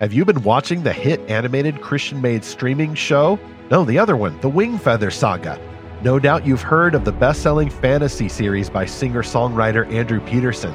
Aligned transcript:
Have 0.00 0.12
you 0.12 0.24
been 0.24 0.44
watching 0.44 0.84
the 0.84 0.92
hit 0.92 1.18
animated 1.28 1.80
Christian 1.80 2.22
made 2.22 2.44
streaming 2.44 2.94
show? 2.94 3.36
No, 3.68 3.84
the 3.84 3.98
other 3.98 4.16
one, 4.16 4.40
The 4.40 4.48
Wingfeather 4.48 5.12
Saga. 5.12 5.60
No 6.04 6.20
doubt 6.20 6.46
you've 6.46 6.62
heard 6.62 6.94
of 6.94 7.04
the 7.04 7.10
best 7.10 7.42
selling 7.42 7.68
fantasy 7.68 8.28
series 8.28 8.70
by 8.70 8.86
singer 8.86 9.24
songwriter 9.24 9.92
Andrew 9.92 10.20
Peterson. 10.20 10.72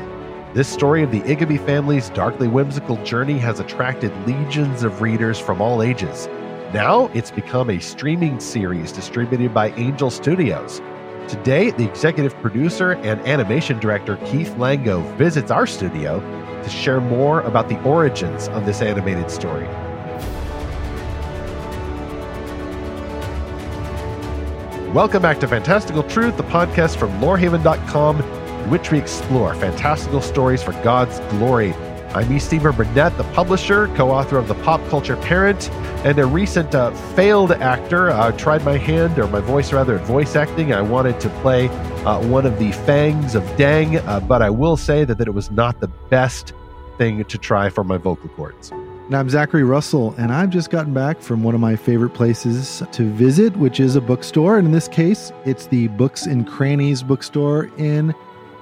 This 0.54 0.68
story 0.68 1.04
of 1.04 1.12
the 1.12 1.22
Igby 1.22 1.66
family's 1.66 2.10
darkly 2.10 2.50
whimsical 2.50 3.02
journey 3.06 3.38
has 3.38 3.62
attracted 3.62 4.12
legions 4.28 4.84
of 4.84 5.02
readers 5.02 5.40
from 5.40 5.62
all 5.62 5.82
ages. 5.82 6.28
Now 6.74 7.10
it's 7.14 7.32
become 7.32 7.70
a 7.70 7.80
streaming 7.80 8.42
series 8.42 8.92
distributed 8.92 9.54
by 9.54 9.70
Angel 9.76 10.10
Studios. 10.10 10.82
Today, 11.30 11.72
the 11.72 11.88
executive 11.88 12.36
producer 12.42 12.96
and 12.96 13.22
animation 13.22 13.80
director 13.80 14.18
Keith 14.26 14.54
Lango 14.58 15.02
visits 15.16 15.50
our 15.50 15.66
studio 15.66 16.20
to 16.64 16.70
share 16.70 17.02
more 17.02 17.42
about 17.42 17.70
the 17.70 17.82
origins 17.84 18.48
of 18.50 18.66
this 18.66 18.82
animated 18.82 19.30
story. 19.30 19.68
Welcome 24.94 25.22
back 25.22 25.40
to 25.40 25.48
Fantastical 25.48 26.04
Truth, 26.04 26.38
the 26.38 26.44
podcast 26.44 26.98
from 26.98 27.10
lorehaven.com, 27.20 28.22
in 28.22 28.70
which 28.70 28.92
we 28.92 29.00
explore 29.00 29.56
fantastical 29.56 30.22
stories 30.22 30.62
for 30.62 30.74
God's 30.84 31.20
glory. 31.36 31.74
I'm 32.16 32.32
E. 32.32 32.38
Stephen 32.38 32.76
Burnett, 32.76 33.18
the 33.18 33.24
publisher, 33.34 33.88
co 33.96 34.12
author 34.12 34.38
of 34.38 34.48
The 34.48 34.54
Pop 34.56 34.88
Culture 34.90 35.16
Parent, 35.18 35.72
and 36.06 36.20
a 36.20 36.26
recent 36.28 36.76
uh, 36.76 36.92
failed 37.16 37.52
actor. 37.54 38.12
I 38.12 38.28
uh, 38.28 38.32
tried 38.34 38.64
my 38.64 38.78
hand, 38.78 39.18
or 39.18 39.28
my 39.28 39.40
voice 39.40 39.74
rather, 39.74 39.98
at 39.98 40.06
voice 40.06 40.36
acting. 40.36 40.74
I 40.74 40.82
wanted 40.82 41.20
to 41.22 41.30
play 41.42 41.70
uh, 41.70 42.22
one 42.28 42.46
of 42.46 42.60
the 42.60 42.72
fangs 42.72 43.34
of 43.34 43.44
Dang, 43.58 43.98
uh, 43.98 44.20
but 44.20 44.44
I 44.44 44.52
will 44.52 44.78
say 44.78 45.06
that, 45.06 45.18
that 45.18 45.28
it 45.28 45.34
was 45.34 45.50
not 45.50 45.80
the 45.80 45.88
best 45.88 46.54
thing 47.00 47.26
to 47.26 47.38
try 47.40 47.70
for 47.70 47.84
my 47.84 47.98
vocal 47.98 48.30
cords. 48.30 48.70
And 48.70 49.16
I'm 49.16 49.28
Zachary 49.28 49.64
Russell, 49.64 50.14
and 50.20 50.32
I've 50.32 50.52
just 50.52 50.70
gotten 50.70 50.94
back 50.94 51.20
from 51.20 51.42
one 51.42 51.56
of 51.56 51.62
my 51.62 51.76
favorite 51.76 52.12
places 52.12 52.84
to 52.92 53.10
visit, 53.12 53.58
which 53.58 53.80
is 53.80 53.96
a 53.96 54.02
bookstore. 54.02 54.60
And 54.60 54.68
in 54.68 54.72
this 54.72 54.88
case, 54.88 55.32
it's 55.46 55.66
the 55.66 55.88
Books 55.88 56.28
and 56.28 56.48
Crannies 56.48 57.02
bookstore 57.02 57.72
in 57.78 58.14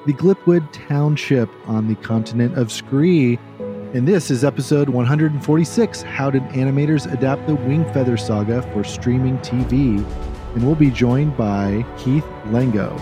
the 0.05 0.13
Glipwood 0.13 0.67
Township 0.71 1.49
on 1.67 1.87
the 1.87 1.95
continent 1.95 2.57
of 2.57 2.69
Skree. 2.69 3.37
And 3.93 4.07
this 4.07 4.31
is 4.31 4.43
episode 4.43 4.89
146 4.89 6.01
How 6.01 6.31
Did 6.31 6.41
Animators 6.49 7.11
Adapt 7.11 7.45
the 7.45 7.55
Wingfeather 7.55 8.19
Saga 8.19 8.63
for 8.73 8.83
Streaming 8.83 9.37
TV? 9.39 10.03
And 10.55 10.65
we'll 10.65 10.75
be 10.75 10.89
joined 10.89 11.37
by 11.37 11.85
Keith 11.99 12.25
Lango. 12.45 12.99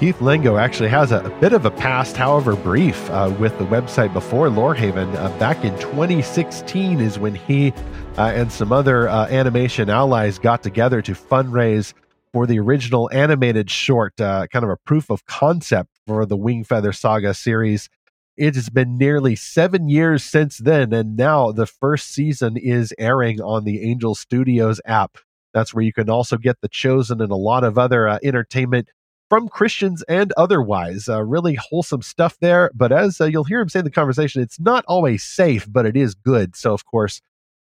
Keith 0.00 0.18
Lango 0.18 0.60
actually 0.60 0.88
has 0.88 1.12
a, 1.12 1.20
a, 1.20 1.30
bit 1.40 1.52
of 1.52 1.64
a 1.64 1.70
past, 1.70 2.16
however 2.16 2.56
brief, 2.56 3.08
uh, 3.10 3.32
with 3.38 3.56
the 3.58 3.64
website 3.66 4.12
before 4.12 4.48
Lorehaven. 4.48 5.14
Uh, 5.14 5.36
back 5.38 5.64
in 5.64 5.76
2016 5.78 7.00
is 7.00 7.18
when 7.18 7.34
he 7.34 7.72
uh, 8.16 8.32
and 8.34 8.50
some 8.50 8.72
other 8.72 9.08
uh, 9.08 9.26
animation 9.26 9.88
allies 9.88 10.38
got 10.38 10.64
together 10.64 11.00
to 11.02 11.12
fundraise 11.12 11.94
for 12.32 12.46
the 12.46 12.58
original 12.58 13.08
animated 13.12 13.70
short, 13.70 14.20
uh, 14.20 14.46
kind 14.52 14.64
of 14.64 14.70
a 14.70 14.76
proof 14.76 15.10
of 15.10 15.24
concept 15.26 15.97
for 16.08 16.24
the 16.24 16.38
Wingfeather 16.38 16.96
Saga 16.96 17.34
series. 17.34 17.90
It 18.34 18.54
has 18.54 18.70
been 18.70 18.96
nearly 18.96 19.36
seven 19.36 19.90
years 19.90 20.24
since 20.24 20.56
then, 20.56 20.94
and 20.94 21.16
now 21.18 21.52
the 21.52 21.66
first 21.66 22.14
season 22.14 22.56
is 22.56 22.94
airing 22.98 23.42
on 23.42 23.64
the 23.64 23.82
Angel 23.82 24.14
Studios 24.14 24.80
app. 24.86 25.18
That's 25.52 25.74
where 25.74 25.84
you 25.84 25.92
can 25.92 26.08
also 26.08 26.38
get 26.38 26.60
The 26.62 26.68
Chosen 26.68 27.20
and 27.20 27.30
a 27.30 27.36
lot 27.36 27.62
of 27.62 27.76
other 27.76 28.08
uh, 28.08 28.18
entertainment 28.22 28.88
from 29.28 29.48
Christians 29.48 30.02
and 30.08 30.32
otherwise. 30.38 31.10
Uh, 31.10 31.22
really 31.22 31.56
wholesome 31.56 32.00
stuff 32.00 32.38
there. 32.40 32.70
But 32.74 32.90
as 32.90 33.20
uh, 33.20 33.26
you'll 33.26 33.44
hear 33.44 33.60
him 33.60 33.68
say 33.68 33.80
in 33.80 33.84
the 33.84 33.90
conversation, 33.90 34.40
it's 34.40 34.60
not 34.60 34.84
always 34.88 35.22
safe, 35.22 35.66
but 35.70 35.84
it 35.84 35.96
is 35.96 36.14
good. 36.14 36.56
So, 36.56 36.72
of 36.72 36.86
course, 36.86 37.20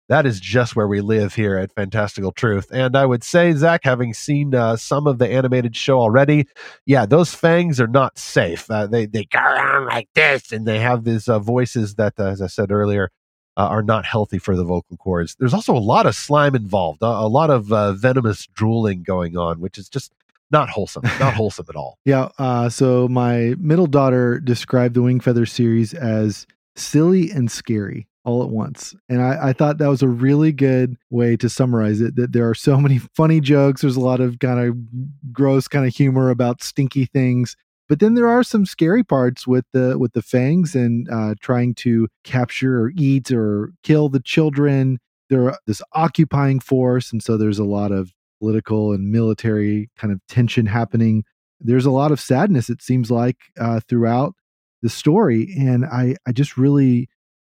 that 0.09 0.25
is 0.25 0.39
just 0.39 0.75
where 0.75 0.87
we 0.87 1.01
live 1.01 1.35
here 1.35 1.55
at 1.55 1.73
Fantastical 1.73 2.31
Truth. 2.31 2.67
And 2.71 2.97
I 2.97 3.05
would 3.05 3.23
say, 3.23 3.53
Zach, 3.53 3.81
having 3.83 4.13
seen 4.13 4.53
uh, 4.55 4.75
some 4.75 5.07
of 5.07 5.19
the 5.19 5.29
animated 5.29 5.75
show 5.75 5.99
already, 5.99 6.47
yeah, 6.85 7.05
those 7.05 7.33
fangs 7.33 7.79
are 7.79 7.87
not 7.87 8.17
safe. 8.17 8.69
Uh, 8.69 8.87
they 8.87 9.05
they 9.05 9.25
go 9.25 9.39
around 9.39 9.85
like 9.85 10.09
this, 10.15 10.51
and 10.51 10.67
they 10.67 10.79
have 10.79 11.03
these 11.03 11.29
uh, 11.29 11.39
voices 11.39 11.95
that, 11.95 12.19
uh, 12.19 12.25
as 12.25 12.41
I 12.41 12.47
said 12.47 12.71
earlier, 12.71 13.11
uh, 13.55 13.67
are 13.67 13.83
not 13.83 14.03
healthy 14.03 14.39
for 14.39 14.55
the 14.55 14.63
vocal 14.63 14.97
cords. 14.97 15.35
There's 15.37 15.53
also 15.53 15.75
a 15.75 15.79
lot 15.79 16.07
of 16.07 16.15
slime 16.15 16.55
involved, 16.55 16.99
a 17.01 17.27
lot 17.27 17.51
of 17.51 17.71
uh, 17.71 17.93
venomous 17.93 18.47
drooling 18.47 19.03
going 19.03 19.37
on, 19.37 19.59
which 19.59 19.77
is 19.77 19.89
just 19.89 20.11
not 20.49 20.69
wholesome, 20.69 21.03
not 21.19 21.33
wholesome 21.35 21.67
at 21.69 21.75
all. 21.75 21.99
Yeah. 22.05 22.29
Uh, 22.39 22.69
so 22.69 23.07
my 23.07 23.55
middle 23.59 23.87
daughter 23.87 24.39
described 24.39 24.95
the 24.95 25.01
Wingfeather 25.01 25.47
series 25.47 25.93
as 25.93 26.47
silly 26.75 27.29
and 27.29 27.51
scary 27.51 28.07
all 28.29 28.43
at 28.43 28.49
once. 28.49 28.95
And 29.09 29.21
I, 29.21 29.49
I, 29.49 29.53
thought 29.53 29.79
that 29.79 29.87
was 29.87 30.03
a 30.03 30.07
really 30.07 30.51
good 30.51 30.95
way 31.09 31.35
to 31.37 31.49
summarize 31.49 31.99
it. 31.99 32.15
That 32.15 32.31
there 32.31 32.47
are 32.47 32.53
so 32.53 32.77
many 32.85 32.99
funny 33.15 33.39
jokes. 33.39 33.81
There's 33.81 33.95
a 33.95 34.01
lot 34.01 34.19
of 34.19 34.37
kind 34.39 34.59
of 34.59 35.33
gross 35.33 35.67
kind 35.67 35.87
of 35.87 35.95
humor 35.95 36.29
about 36.29 36.61
stinky 36.61 37.05
things. 37.05 37.55
But 37.87 37.99
then 37.99 38.13
there 38.13 38.27
are 38.27 38.43
some 38.43 38.67
scary 38.67 39.03
parts 39.03 39.47
with 39.47 39.65
the 39.73 39.97
with 39.97 40.13
the 40.13 40.21
fangs 40.21 40.75
and 40.75 41.09
uh, 41.09 41.33
trying 41.41 41.73
to 41.75 42.07
capture 42.23 42.83
or 42.83 42.91
eat 42.95 43.31
or 43.31 43.73
kill 43.81 44.09
the 44.09 44.19
children. 44.19 44.99
There 45.29 45.49
are 45.49 45.57
this 45.65 45.81
occupying 45.93 46.59
force, 46.59 47.11
and 47.11 47.23
so 47.23 47.35
there's 47.35 47.59
a 47.59 47.63
lot 47.63 47.91
of 47.91 48.11
political 48.39 48.93
and 48.93 49.11
military 49.11 49.89
kind 49.97 50.13
of 50.13 50.19
tension 50.27 50.67
happening. 50.67 51.23
There's 51.59 51.85
a 51.85 51.91
lot 51.91 52.11
of 52.11 52.19
sadness, 52.19 52.69
it 52.69 52.81
seems 52.81 53.11
like, 53.11 53.37
uh, 53.59 53.81
throughout 53.89 54.33
the 54.81 54.89
story. 54.89 55.53
And 55.57 55.85
I, 55.85 56.15
I 56.25 56.31
just 56.31 56.57
really 56.57 57.09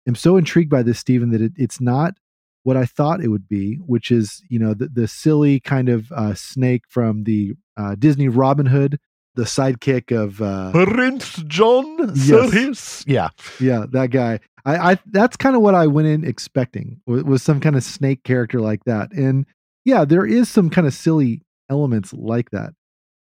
am 0.08 0.16
so 0.16 0.38
intrigued 0.38 0.70
by 0.70 0.84
this, 0.84 1.00
Stephen, 1.00 1.32
that 1.32 1.42
it, 1.42 1.54
it's 1.58 1.82
not 1.82 2.16
what 2.64 2.78
I 2.78 2.86
thought 2.86 3.24
it 3.24 3.30
would 3.30 3.48
be, 3.48 3.76
which 3.76 4.12
is, 4.12 4.42
you 4.50 4.60
know, 4.60 4.74
the, 4.74 4.88
the 4.88 5.08
silly 5.08 5.60
kind 5.60 5.90
of 5.90 6.12
uh, 6.12 6.34
snake 6.34 6.84
from 6.90 7.24
the 7.24 7.54
uh, 7.78 7.96
Disney 7.98 8.28
Robin 8.28 8.66
Hood, 8.66 9.00
the 9.36 9.44
sidekick 9.44 10.12
of 10.12 10.42
uh, 10.42 10.72
Prince 10.72 11.44
John 11.48 11.98
yes. 12.16 12.52
Yeah. 13.08 13.30
Yeah, 13.60 13.86
that 13.92 14.10
guy. 14.10 14.40
I, 14.66 14.92
I 14.92 14.98
that's 15.06 15.38
kind 15.38 15.56
of 15.56 15.62
what 15.62 15.76
I 15.76 15.88
went 15.88 16.08
in 16.08 16.26
expecting 16.26 17.00
was, 17.06 17.24
was 17.24 17.44
some 17.44 17.62
kind 17.62 17.76
of 17.76 17.84
snake 17.84 18.24
character 18.24 18.60
like 18.60 18.84
that. 18.86 19.14
And 19.14 19.46
yeah, 19.86 20.04
there 20.04 20.26
is 20.26 20.50
some 20.50 20.70
kind 20.70 20.88
of 20.88 20.94
silly 20.94 21.44
elements 21.70 22.12
like 22.12 22.50
that. 22.52 22.74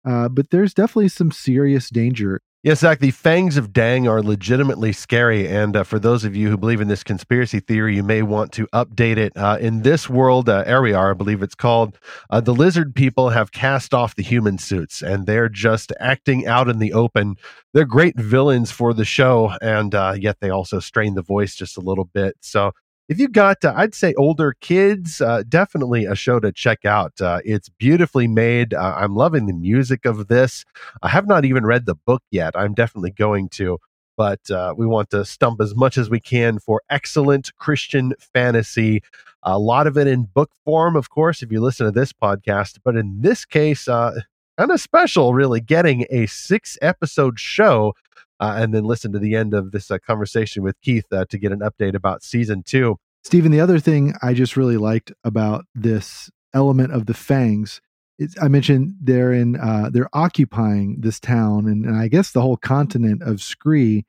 Uh, 0.05 0.29
but 0.29 0.51
there's 0.51 0.75
definitely 0.75 1.09
some 1.09 1.33
serious 1.33 1.91
danger. 1.91 2.41
Yes, 2.65 2.79
Zach, 2.79 3.01
the 3.01 3.11
fangs 3.11 3.57
of 3.57 3.73
Dang 3.73 4.07
are 4.07 4.23
legitimately 4.23 4.93
scary. 4.93 5.49
And 5.49 5.75
uh, 5.75 5.83
for 5.83 5.99
those 5.99 6.25
of 6.25 6.37
you 6.37 6.49
who 6.49 6.57
believe 6.57 6.81
in 6.81 6.87
this 6.87 7.03
conspiracy 7.03 7.59
theory, 7.59 7.97
you 7.97 8.05
may 8.05 8.23
want 8.23 8.53
to 8.53 8.69
update 8.69 9.17
it. 9.17 9.37
Uh, 9.37 9.59
in 9.61 9.83
this 9.83 10.09
world, 10.09 10.49
uh, 10.49 10.65
Aerwiar, 10.65 11.11
I 11.11 11.15
believe 11.15 11.43
it's 11.43 11.57
called, 11.57 11.99
uh, 12.31 12.41
the 12.41 12.55
lizard 12.55 12.95
people 12.95 13.31
have 13.31 13.51
cast 13.51 13.93
off 13.93 14.15
the 14.15 14.23
human 14.23 14.59
suits 14.59 15.03
and 15.03 15.27
they're 15.27 15.49
just 15.49 15.93
acting 15.99 16.47
out 16.47 16.69
in 16.69 16.79
the 16.79 16.93
open. 16.93 17.35
They're 17.75 17.85
great 17.85 18.17
villains 18.17 18.71
for 18.71 18.95
the 18.95 19.05
show, 19.05 19.55
and 19.61 19.95
uh, 19.95 20.15
yet 20.17 20.37
they 20.41 20.51
also 20.51 20.79
strain 20.79 21.15
the 21.15 21.23
voice 21.23 21.57
just 21.57 21.77
a 21.77 21.81
little 21.81 22.05
bit. 22.05 22.37
So 22.43 22.73
if 23.09 23.19
you 23.19 23.29
got, 23.29 23.65
uh, 23.65 23.75
I'd 23.77 23.95
say 23.95 24.15
older 24.15 24.55
kids, 24.61 25.21
uh, 25.21 25.43
definitely 25.49 26.05
a 26.05 26.15
show 26.15 26.41
to 26.41 26.53
check 26.53 26.85
out. 26.85 27.21
Uh, 27.21 27.41
it's 27.45 27.69
beautifully 27.69 28.29
made. 28.29 28.75
Uh, 28.75 28.95
I'm 28.97 29.17
loving 29.17 29.47
the 29.47 29.53
music 29.53 30.05
of 30.07 30.29
this. 30.29 30.65
I 31.03 31.09
have 31.09 31.27
not 31.27 31.45
even 31.45 31.67
read 31.67 31.87
the 31.87 31.95
book 31.95 32.23
yet. 32.31 32.55
I'm 32.57 32.75
definitely 32.75 33.11
going 33.11 33.49
to, 33.51 33.79
but 34.17 34.51
uh, 34.51 34.75
we 34.77 34.87
want 34.87 35.11
to 35.11 35.25
stump 35.25 35.61
as 35.61 35.75
much 35.75 35.99
as 35.99 36.09
we 36.09 36.21
can 36.21 36.59
for 36.59 36.83
excellent 36.91 37.55
Christian 37.59 38.15
fantasy. 38.19 39.03
A 39.43 39.59
lot 39.59 39.87
of 39.87 39.99
it 39.99 40.07
in 40.07 40.25
book 40.25 40.51
form, 40.65 40.97
of 40.97 41.11
course, 41.11 41.43
if 41.43 41.51
you 41.51 41.61
listen 41.61 41.87
to 41.87 41.93
this 41.93 42.13
podcast, 42.13 42.79
but 42.85 42.97
in 42.97 43.21
this 43.21 43.45
case, 43.45 43.89
uh, 43.89 44.13
kind 44.57 44.71
of 44.71 44.81
special, 44.81 45.35
really, 45.35 45.61
getting 45.61 46.07
a 46.11 46.27
six 46.27 46.79
episode 46.81 47.41
show 47.41 47.95
uh, 48.41 48.55
and 48.57 48.75
then 48.75 48.85
listen 48.85 49.13
to 49.13 49.19
the 49.19 49.35
end 49.35 49.55
of 49.55 49.73
this 49.73 49.91
uh, 49.91 49.99
conversation 49.99 50.63
with 50.63 50.81
Keith 50.81 51.07
uh, 51.13 51.25
to 51.27 51.39
get 51.39 51.53
an 51.53 51.61
update 51.61 51.95
about 51.95 52.23
season 52.23 52.63
two. 52.63 52.97
Stephen, 53.25 53.53
the 53.53 53.61
other 53.61 53.79
thing 53.79 54.15
I 54.23 54.35
just 54.35 54.57
really 54.57 54.77
liked 54.77 55.13
about 55.23 55.65
this 55.75 56.31
element 56.55 56.93
of 56.93 57.07
the 57.07 57.15
Fangs 57.15 57.81
is 58.19 58.37
I 58.41 58.49
mentioned 58.49 58.95
they're 59.01 59.33
in 59.33 59.57
uh, 59.57 59.91
they're 59.93 60.09
occupying 60.13 61.01
this 61.01 61.21
town 61.21 61.67
and, 61.67 61.85
and 61.85 61.97
I 61.97 62.09
guess 62.09 62.33
the 62.33 62.43
whole 62.43 62.57
continent 62.57 63.23
of 63.23 63.37
Skree. 63.37 64.05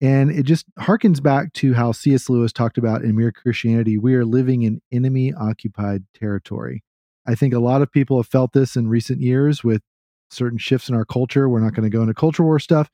And 0.00 0.32
it 0.32 0.42
just 0.42 0.66
harkens 0.80 1.22
back 1.22 1.52
to 1.54 1.74
how 1.74 1.92
C.S. 1.92 2.28
Lewis 2.28 2.52
talked 2.52 2.76
about 2.76 3.02
in 3.02 3.16
Mere 3.16 3.30
Christianity. 3.30 3.98
We 3.98 4.14
are 4.16 4.24
living 4.24 4.62
in 4.62 4.82
enemy 4.90 5.32
occupied 5.32 6.02
territory. 6.12 6.82
I 7.24 7.36
think 7.36 7.54
a 7.54 7.60
lot 7.60 7.82
of 7.82 7.92
people 7.92 8.16
have 8.16 8.26
felt 8.26 8.52
this 8.52 8.74
in 8.74 8.88
recent 8.88 9.20
years 9.20 9.62
with 9.62 9.82
certain 10.30 10.58
shifts 10.58 10.88
in 10.88 10.96
our 10.96 11.04
culture. 11.04 11.48
We're 11.48 11.60
not 11.60 11.74
going 11.74 11.88
to 11.88 11.96
go 11.96 12.02
into 12.02 12.14
culture 12.14 12.42
war 12.42 12.58
stuff, 12.58 12.90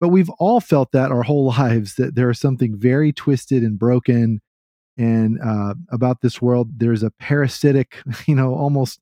but 0.00 0.08
we've 0.08 0.30
all 0.38 0.60
felt 0.60 0.92
that 0.92 1.10
our 1.10 1.22
whole 1.22 1.46
lives 1.58 1.94
that 1.96 2.14
there 2.14 2.30
is 2.30 2.38
something 2.38 2.76
very 2.76 3.12
twisted 3.12 3.62
and 3.62 3.78
broken 3.78 4.40
and 4.96 5.38
uh, 5.40 5.74
about 5.90 6.20
this 6.20 6.42
world. 6.42 6.78
There's 6.78 7.02
a 7.02 7.12
parasitic, 7.12 8.02
you 8.26 8.34
know, 8.34 8.54
almost 8.54 9.00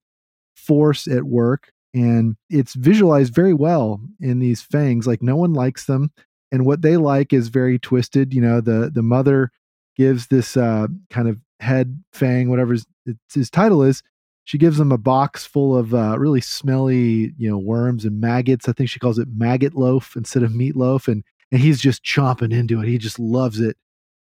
force 0.54 1.06
at 1.06 1.24
work. 1.24 1.72
And 1.94 2.36
it's 2.50 2.74
visualized 2.74 3.34
very 3.34 3.54
well 3.54 4.00
in 4.20 4.38
these 4.38 4.60
fangs. 4.60 5.06
Like 5.06 5.22
no 5.22 5.36
one 5.36 5.54
likes 5.54 5.86
them. 5.86 6.10
And 6.52 6.66
what 6.66 6.82
they 6.82 6.98
like 6.98 7.32
is 7.32 7.48
very 7.48 7.78
twisted. 7.78 8.34
You 8.34 8.42
know, 8.42 8.60
the 8.60 8.90
the 8.92 9.02
mother 9.02 9.50
gives 9.96 10.26
this 10.26 10.56
uh, 10.56 10.88
kind 11.10 11.28
of 11.28 11.38
head 11.60 12.02
fang, 12.12 12.50
whatever 12.50 12.74
his, 12.74 12.86
his, 13.32 13.50
title 13.50 13.82
is. 13.82 14.02
She 14.46 14.58
gives 14.58 14.78
him 14.78 14.92
a 14.92 14.98
box 14.98 15.44
full 15.44 15.76
of 15.76 15.92
uh, 15.92 16.16
really 16.20 16.40
smelly, 16.40 17.34
you 17.36 17.50
know, 17.50 17.58
worms 17.58 18.04
and 18.04 18.20
maggots. 18.20 18.68
I 18.68 18.72
think 18.72 18.88
she 18.88 19.00
calls 19.00 19.18
it 19.18 19.26
maggot 19.34 19.74
loaf 19.74 20.14
instead 20.16 20.44
of 20.44 20.52
meatloaf, 20.52 21.08
and 21.08 21.24
and 21.50 21.60
he's 21.60 21.80
just 21.80 22.04
chomping 22.04 22.52
into 22.52 22.80
it. 22.80 22.86
He 22.86 22.96
just 22.96 23.18
loves 23.18 23.58
it. 23.58 23.76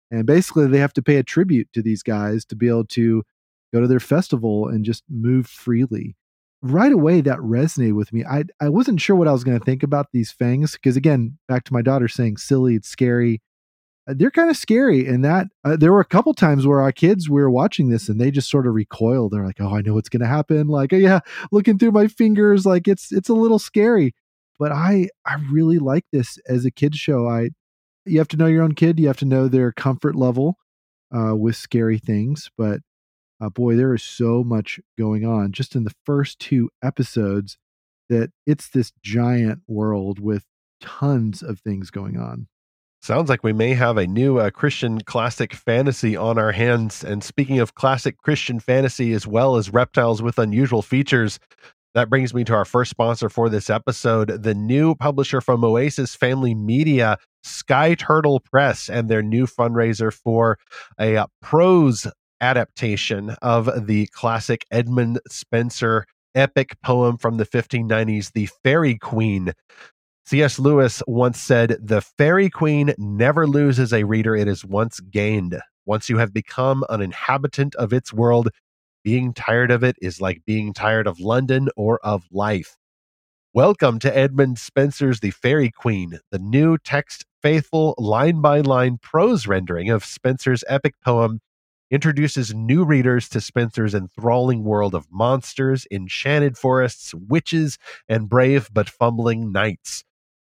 And 0.10 0.26
basically, 0.26 0.66
they 0.66 0.80
have 0.80 0.94
to 0.94 1.04
pay 1.04 1.18
a 1.18 1.24
tribute 1.24 1.70
to 1.74 1.84
these 1.84 2.02
guys 2.02 2.44
to 2.46 2.56
be 2.56 2.68
able 2.68 2.86
to 2.86 3.24
go 3.72 3.82
to 3.82 3.88
their 3.88 4.00
festival 4.00 4.68
and 4.68 4.84
just 4.84 5.04
move 5.12 5.46
freely. 5.46 6.16
Right 6.64 6.92
away, 6.92 7.22
that 7.22 7.38
resonated 7.38 7.94
with 7.94 8.12
me. 8.12 8.26
I 8.26 8.46
I 8.60 8.70
wasn't 8.70 9.02
sure 9.02 9.16
what 9.16 9.28
I 9.28 9.32
was 9.32 9.44
going 9.44 9.60
to 9.60 9.64
think 9.64 9.84
about 9.84 10.08
these 10.12 10.32
fangs 10.32 10.72
because, 10.72 10.98
again, 10.98 11.38
back 11.48 11.66
to 11.66 11.74
my 11.74 11.84
daughter 11.84 12.08
saying 12.08 12.38
silly, 12.38 12.74
it's 12.74 12.90
scary 12.90 13.44
they're 14.08 14.32
kind 14.32 14.50
of 14.50 14.58
scary 14.58 15.08
and 15.08 15.26
that 15.26 15.48
uh, 15.64 15.76
there 15.76 15.92
were 15.92 16.00
a 16.00 16.06
couple 16.06 16.34
times 16.34 16.68
where 16.68 16.82
our 16.82 16.92
kids 16.92 17.30
we 17.30 17.42
were 17.42 17.50
watching 17.50 17.90
this 17.90 18.08
and 18.08 18.22
they 18.22 18.30
just 18.30 18.50
sort 18.50 18.68
of 18.68 18.74
recoiled. 18.74 19.32
They're 19.32 19.46
like 19.46 19.60
oh 19.60 19.76
i 19.76 19.82
know 19.82 19.96
what's 19.96 20.10
going 20.10 20.22
to 20.22 20.28
happen. 20.28 20.68
Like 20.68 20.94
oh, 20.94 20.98
yeah 20.98 21.20
looking 21.52 21.78
through 21.80 21.92
my 21.92 22.08
fingers. 22.08 22.66
Like 22.66 22.88
it's 22.88 23.12
it's 23.12 23.30
a 23.30 23.34
little 23.34 23.60
scary. 23.60 24.14
But 24.60 24.72
i 24.72 25.10
i 25.26 25.36
really 25.52 25.80
like 25.80 26.06
this 26.12 26.38
as 26.48 26.66
a 26.66 26.72
kids 26.72 26.98
show. 26.98 27.28
I 27.28 27.50
you 28.06 28.20
have 28.20 28.28
to 28.30 28.38
know 28.38 28.46
your 28.46 28.64
own 28.64 28.74
kid 28.74 29.00
you 29.00 29.08
have 29.08 29.18
to 29.18 29.26
know 29.26 29.48
their 29.48 29.72
comfort 29.72 30.16
level 30.16 30.58
uh, 31.16 31.36
with 31.36 31.56
scary 31.56 31.98
things 31.98 32.50
but 32.58 32.82
uh, 33.42 33.50
boy 33.50 33.76
there 33.76 33.94
is 33.94 34.04
so 34.04 34.44
much 34.44 34.80
going 34.98 35.26
on 35.26 35.52
just 35.52 35.76
in 35.76 35.84
the 35.84 35.94
first 36.06 36.40
two 36.40 36.70
episodes 36.84 37.58
that 38.10 38.32
it's 38.46 38.70
this 38.70 38.92
giant 39.04 39.62
world 39.68 40.20
with 40.20 40.46
tons 40.80 41.42
of 41.42 41.60
things 41.60 41.90
going 41.90 42.18
on 42.18 42.48
Sounds 43.06 43.30
like 43.30 43.44
we 43.44 43.54
may 43.54 43.76
have 43.76 43.98
a 43.98 44.08
new 44.08 44.40
uh, 44.40 44.50
Christian 44.50 45.00
classic 45.00 45.54
fantasy 45.54 46.18
on 46.18 46.40
our 46.40 46.52
hands. 46.52 47.04
And 47.04 47.24
speaking 47.24 47.60
of 47.60 47.76
classic 47.76 48.18
Christian 48.18 48.60
fantasy, 48.60 49.14
as 49.14 49.28
well 49.28 49.58
as 49.58 49.72
reptiles 49.72 50.24
with 50.24 50.40
unusual 50.40 50.82
features, 50.82 51.38
that 51.94 52.10
brings 52.10 52.34
me 52.34 52.44
to 52.46 52.56
our 52.56 52.66
first 52.66 52.90
sponsor 52.90 53.30
for 53.30 53.48
this 53.48 53.70
episode 53.70 54.42
the 54.42 54.56
new 54.56 54.96
publisher 54.96 55.40
from 55.40 55.64
Oasis 55.64 56.16
Family 56.16 56.56
Media, 56.56 57.20
Sky 57.44 57.94
Turtle 57.94 58.40
Press, 58.40 58.90
and 58.90 59.08
their 59.08 59.22
new 59.22 59.46
fundraiser 59.46 60.12
for 60.12 60.58
a 61.00 61.16
uh, 61.16 61.28
prose 61.44 62.08
adaptation 62.42 63.36
of 63.40 63.86
the 63.86 64.08
classic 64.08 64.66
Edmund 64.72 65.20
Spenser 65.30 66.06
epic 66.34 66.76
poem 66.82 67.18
from 67.18 67.38
the 67.38 67.46
1590s, 67.46 68.32
The 68.34 68.50
Faerie 68.64 68.98
Queene. 68.98 69.54
C.S. 70.28 70.58
Lewis 70.58 71.04
once 71.06 71.40
said, 71.40 71.78
The 71.80 72.02
Faerie 72.02 72.50
Queene 72.50 72.96
never 72.98 73.46
loses 73.46 73.94
a 73.94 74.06
reader 74.06 74.36
it 74.36 74.48
has 74.48 74.66
once 74.66 75.00
gained. 75.00 75.62
Once 75.86 76.10
you 76.10 76.18
have 76.18 76.34
become 76.34 76.84
an 76.90 77.00
inhabitant 77.00 77.76
of 77.76 77.94
its 77.94 78.12
world, 78.12 78.50
being 79.04 79.36
tired 79.36 79.70
of 79.70 79.84
it 79.84 79.96
is 80.02 80.20
like 80.20 80.44
being 80.44 80.74
tired 80.74 81.06
of 81.06 81.20
London 81.20 81.70
or 81.78 82.00
of 82.04 82.24
life. 82.32 82.76
Welcome 83.54 84.00
to 84.00 84.18
Edmund 84.18 84.58
Spenser's 84.58 85.20
The 85.20 85.30
Faerie 85.30 85.70
Queene, 85.70 86.18
the 86.32 86.40
new 86.40 86.80
text 86.80 87.24
faithful 87.44 87.94
line 88.00 88.42
by 88.42 88.62
line 88.62 88.98
prose 89.00 89.46
rendering 89.46 89.92
of 89.92 90.04
Spenser's 90.04 90.64
epic 90.68 90.96
poem 91.06 91.40
introduces 91.92 92.52
new 92.52 92.84
readers 92.84 93.30
to 93.30 93.38
Spenser's 93.38 93.94
enthralling 93.94 94.64
world 94.64 94.96
of 94.96 95.06
monsters, 95.12 95.86
enchanted 95.92 96.58
forests, 96.58 97.14
witches, 97.14 97.78
and 98.10 98.28
brave 98.28 98.70
but 98.74 98.90
fumbling 98.90 99.52
knights. 99.52 100.04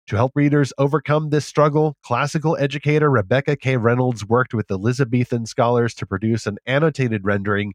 To 0.08 0.16
help 0.16 0.32
readers 0.36 0.72
overcome 0.78 1.32
this 1.32 1.46
struggle, 1.46 1.98
classical 2.02 2.56
educator 2.56 3.10
Rebecca 3.12 3.58
K. 3.58 3.76
Reynolds 3.76 4.26
worked 4.26 4.54
with 4.54 4.72
Elizabethan 4.72 5.46
scholars 5.46 5.94
to 5.96 6.06
produce 6.06 6.48
an 6.48 6.60
annotated 6.66 7.26
rendering 7.26 7.74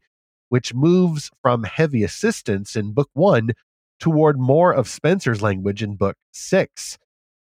which 0.49 0.73
moves 0.73 1.29
from 1.43 1.63
heavy 1.63 2.03
assistance 2.03 2.75
in 2.75 2.93
Book 2.93 3.09
1 3.13 3.51
toward 3.99 4.39
more 4.39 4.73
of 4.73 4.87
Spenser's 4.87 5.43
language 5.43 5.83
in 5.83 5.95
Book 5.95 6.17
6. 6.31 6.97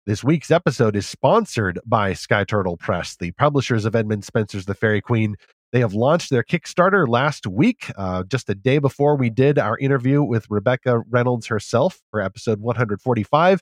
This 0.05 0.25
week's 0.25 0.51
episode 0.51 0.97
is 0.97 1.07
sponsored 1.07 1.79
by 1.85 2.11
Sky 2.11 2.43
Turtle 2.43 2.75
Press, 2.75 3.15
the 3.15 3.31
publishers 3.31 3.85
of 3.85 3.95
Edmund 3.95 4.23
Spenser's 4.23 4.65
The 4.65 4.73
Faerie 4.73 5.01
Queene. 5.01 5.35
They 5.71 5.79
have 5.79 5.93
launched 5.93 6.31
their 6.31 6.43
Kickstarter 6.43 7.07
last 7.07 7.47
week, 7.47 7.91
uh, 7.97 8.23
just 8.23 8.49
a 8.49 8.55
day 8.55 8.79
before 8.79 9.15
we 9.15 9.29
did 9.29 9.57
our 9.57 9.77
interview 9.77 10.21
with 10.21 10.47
Rebecca 10.49 10.99
Reynolds 11.09 11.47
herself 11.47 12.01
for 12.11 12.21
episode 12.21 12.59
145. 12.59 13.61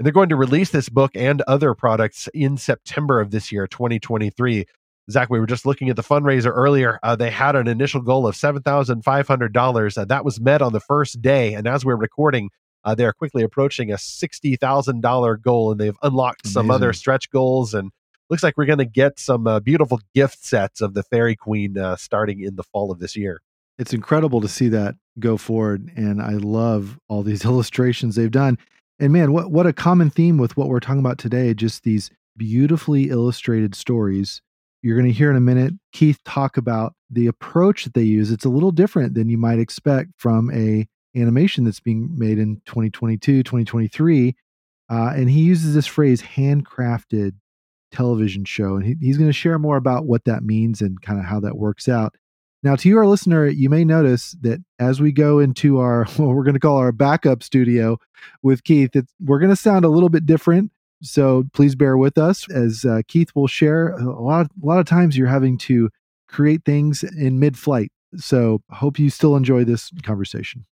And 0.00 0.06
they're 0.06 0.14
going 0.14 0.30
to 0.30 0.36
release 0.36 0.70
this 0.70 0.88
book 0.88 1.10
and 1.14 1.42
other 1.42 1.74
products 1.74 2.26
in 2.32 2.56
September 2.56 3.20
of 3.20 3.32
this 3.32 3.52
year, 3.52 3.66
2023. 3.66 4.64
Zach, 5.10 5.28
we 5.28 5.38
were 5.38 5.46
just 5.46 5.66
looking 5.66 5.90
at 5.90 5.96
the 5.96 6.02
fundraiser 6.02 6.50
earlier. 6.54 6.98
Uh, 7.02 7.16
they 7.16 7.28
had 7.28 7.54
an 7.54 7.68
initial 7.68 8.00
goal 8.00 8.26
of 8.26 8.34
$7,500. 8.34 9.98
Uh, 9.98 10.04
that 10.06 10.24
was 10.24 10.40
met 10.40 10.62
on 10.62 10.72
the 10.72 10.80
first 10.80 11.20
day. 11.20 11.52
And 11.52 11.66
as 11.68 11.84
we're 11.84 11.96
recording, 11.96 12.48
uh, 12.82 12.94
they're 12.94 13.12
quickly 13.12 13.42
approaching 13.42 13.92
a 13.92 13.96
$60,000 13.96 15.42
goal, 15.42 15.70
and 15.70 15.78
they've 15.78 15.98
unlocked 16.02 16.46
Amazing. 16.46 16.52
some 16.54 16.70
other 16.70 16.94
stretch 16.94 17.30
goals. 17.30 17.74
And 17.74 17.90
looks 18.30 18.42
like 18.42 18.56
we're 18.56 18.64
going 18.64 18.78
to 18.78 18.86
get 18.86 19.18
some 19.18 19.46
uh, 19.46 19.60
beautiful 19.60 20.00
gift 20.14 20.42
sets 20.42 20.80
of 20.80 20.94
the 20.94 21.02
Faerie 21.02 21.36
Queene 21.36 21.76
uh, 21.76 21.96
starting 21.96 22.40
in 22.40 22.56
the 22.56 22.62
fall 22.62 22.90
of 22.90 23.00
this 23.00 23.16
year. 23.16 23.42
It's 23.78 23.92
incredible 23.92 24.40
to 24.40 24.48
see 24.48 24.70
that 24.70 24.94
go 25.18 25.36
forward. 25.36 25.92
And 25.94 26.22
I 26.22 26.36
love 26.36 26.98
all 27.08 27.22
these 27.22 27.44
illustrations 27.44 28.16
they've 28.16 28.30
done. 28.30 28.56
And 29.00 29.14
man, 29.14 29.32
what 29.32 29.50
what 29.50 29.66
a 29.66 29.72
common 29.72 30.10
theme 30.10 30.36
with 30.36 30.56
what 30.58 30.68
we're 30.68 30.78
talking 30.78 31.00
about 31.00 31.16
today, 31.16 31.54
just 31.54 31.84
these 31.84 32.10
beautifully 32.36 33.08
illustrated 33.08 33.74
stories. 33.74 34.42
You're 34.82 34.96
going 34.96 35.10
to 35.10 35.18
hear 35.18 35.30
in 35.30 35.36
a 35.36 35.40
minute 35.40 35.74
Keith 35.92 36.18
talk 36.24 36.56
about 36.56 36.94
the 37.10 37.26
approach 37.26 37.84
that 37.84 37.94
they 37.94 38.02
use. 38.02 38.30
It's 38.30 38.44
a 38.44 38.50
little 38.50 38.70
different 38.70 39.14
than 39.14 39.28
you 39.28 39.38
might 39.38 39.58
expect 39.58 40.10
from 40.16 40.50
a 40.52 40.86
animation 41.16 41.64
that's 41.64 41.80
being 41.80 42.10
made 42.16 42.38
in 42.38 42.56
2022, 42.66 43.42
2023. 43.42 44.36
Uh, 44.90 45.12
and 45.14 45.30
he 45.30 45.40
uses 45.40 45.74
this 45.74 45.86
phrase 45.86 46.22
handcrafted 46.22 47.32
television 47.92 48.44
show. 48.44 48.76
And 48.76 48.84
he, 48.84 48.96
he's 49.00 49.18
going 49.18 49.28
to 49.28 49.34
share 49.34 49.58
more 49.58 49.76
about 49.76 50.06
what 50.06 50.24
that 50.24 50.42
means 50.42 50.80
and 50.80 51.00
kind 51.00 51.18
of 51.18 51.24
how 51.24 51.40
that 51.40 51.56
works 51.56 51.88
out. 51.88 52.14
Now, 52.62 52.76
to 52.76 52.88
your 52.88 53.06
listener, 53.06 53.46
you 53.46 53.70
may 53.70 53.84
notice 53.84 54.36
that 54.42 54.62
as 54.78 55.00
we 55.00 55.12
go 55.12 55.38
into 55.38 55.78
our, 55.78 56.04
what 56.16 56.28
we're 56.28 56.44
going 56.44 56.54
to 56.54 56.60
call 56.60 56.76
our 56.76 56.92
backup 56.92 57.42
studio 57.42 57.98
with 58.42 58.64
Keith, 58.64 58.90
we're 59.20 59.38
going 59.38 59.50
to 59.50 59.56
sound 59.56 59.84
a 59.84 59.88
little 59.88 60.10
bit 60.10 60.26
different. 60.26 60.70
So 61.02 61.44
please 61.54 61.74
bear 61.74 61.96
with 61.96 62.18
us 62.18 62.50
as 62.50 62.84
uh, 62.84 63.00
Keith 63.08 63.30
will 63.34 63.46
share. 63.46 63.90
A 63.90 64.04
lot, 64.04 64.46
a 64.62 64.66
lot 64.66 64.80
of 64.80 64.86
times 64.86 65.16
you're 65.16 65.28
having 65.28 65.56
to 65.58 65.88
create 66.28 66.64
things 66.64 67.02
in 67.02 67.38
mid 67.38 67.58
flight. 67.58 67.90
So 68.16 68.60
hope 68.70 68.98
you 68.98 69.08
still 69.08 69.36
enjoy 69.36 69.64
this 69.64 69.90
conversation. 70.02 70.66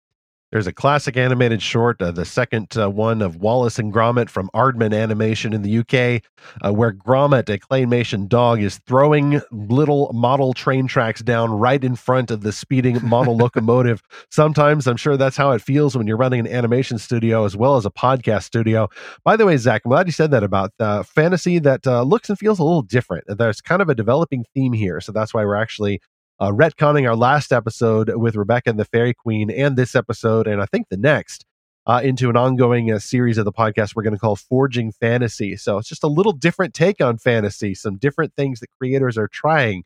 There's 0.51 0.67
a 0.67 0.71
classic 0.71 1.17
animated 1.17 1.61
short, 1.61 2.01
uh, 2.01 2.11
the 2.11 2.23
second 2.23 2.77
uh, 2.77 2.89
one 2.89 3.21
of 3.21 3.35
Wallace 3.35 3.79
and 3.79 3.93
Gromit 3.93 4.29
from 4.29 4.49
Aardman 4.55 4.95
Animation 4.95 5.51
in 5.51 5.61
the 5.61 5.79
UK, 5.79 6.23
uh, 6.65 6.73
where 6.73 6.93
Gromit, 6.93 7.49
a 7.49 7.57
claymation 7.57 8.29
dog, 8.29 8.61
is 8.61 8.77
throwing 8.87 9.41
little 9.51 10.09
model 10.13 10.53
train 10.53 10.87
tracks 10.87 11.21
down 11.21 11.51
right 11.51 11.83
in 11.83 11.97
front 11.97 12.31
of 12.31 12.41
the 12.41 12.53
speeding 12.53 13.05
model 13.05 13.35
locomotive. 13.37 14.01
Sometimes 14.31 14.87
I'm 14.87 14.95
sure 14.95 15.17
that's 15.17 15.35
how 15.35 15.51
it 15.51 15.61
feels 15.61 15.97
when 15.97 16.07
you're 16.07 16.15
running 16.15 16.39
an 16.39 16.47
animation 16.47 16.97
studio 16.97 17.43
as 17.43 17.57
well 17.57 17.75
as 17.75 17.85
a 17.85 17.91
podcast 17.91 18.43
studio. 18.43 18.87
By 19.25 19.35
the 19.35 19.45
way, 19.45 19.57
Zach, 19.57 19.81
I'm 19.83 19.89
glad 19.89 20.05
you 20.05 20.13
said 20.13 20.31
that 20.31 20.43
about 20.43 20.71
uh, 20.79 21.03
fantasy 21.03 21.59
that 21.59 21.85
uh, 21.85 22.03
looks 22.03 22.29
and 22.29 22.39
feels 22.39 22.59
a 22.59 22.63
little 22.63 22.83
different. 22.83 23.25
There's 23.27 23.59
kind 23.59 23.81
of 23.81 23.89
a 23.89 23.95
developing 23.95 24.45
theme 24.53 24.71
here. 24.71 25.01
So 25.01 25.11
that's 25.11 25.33
why 25.33 25.43
we're 25.43 25.55
actually 25.55 25.99
uh, 26.39 26.51
retconning 26.51 27.07
our 27.07 27.15
last 27.15 27.51
episode 27.51 28.11
with 28.15 28.35
Rebecca 28.35 28.69
and 28.69 28.79
the 28.79 28.85
Faerie 28.85 29.13
Queene 29.13 29.49
and 29.49 29.75
this 29.75 29.95
episode, 29.95 30.47
and 30.47 30.61
I 30.61 30.65
think 30.65 30.89
the 30.89 30.97
next, 30.97 31.45
uh, 31.87 32.01
into 32.03 32.29
an 32.29 32.37
ongoing 32.37 32.91
uh, 32.91 32.99
series 32.99 33.37
of 33.37 33.45
the 33.45 33.51
podcast 33.51 33.95
we're 33.95 34.03
going 34.03 34.13
to 34.13 34.19
call 34.19 34.35
Forging 34.35 34.91
Fantasy. 34.91 35.55
So 35.55 35.77
it's 35.77 35.87
just 35.87 36.03
a 36.03 36.07
little 36.07 36.33
different 36.33 36.73
take 36.73 37.01
on 37.01 37.17
fantasy, 37.17 37.73
some 37.73 37.97
different 37.97 38.33
things 38.35 38.59
that 38.59 38.67
creators 38.77 39.17
are 39.17 39.29
trying 39.29 39.83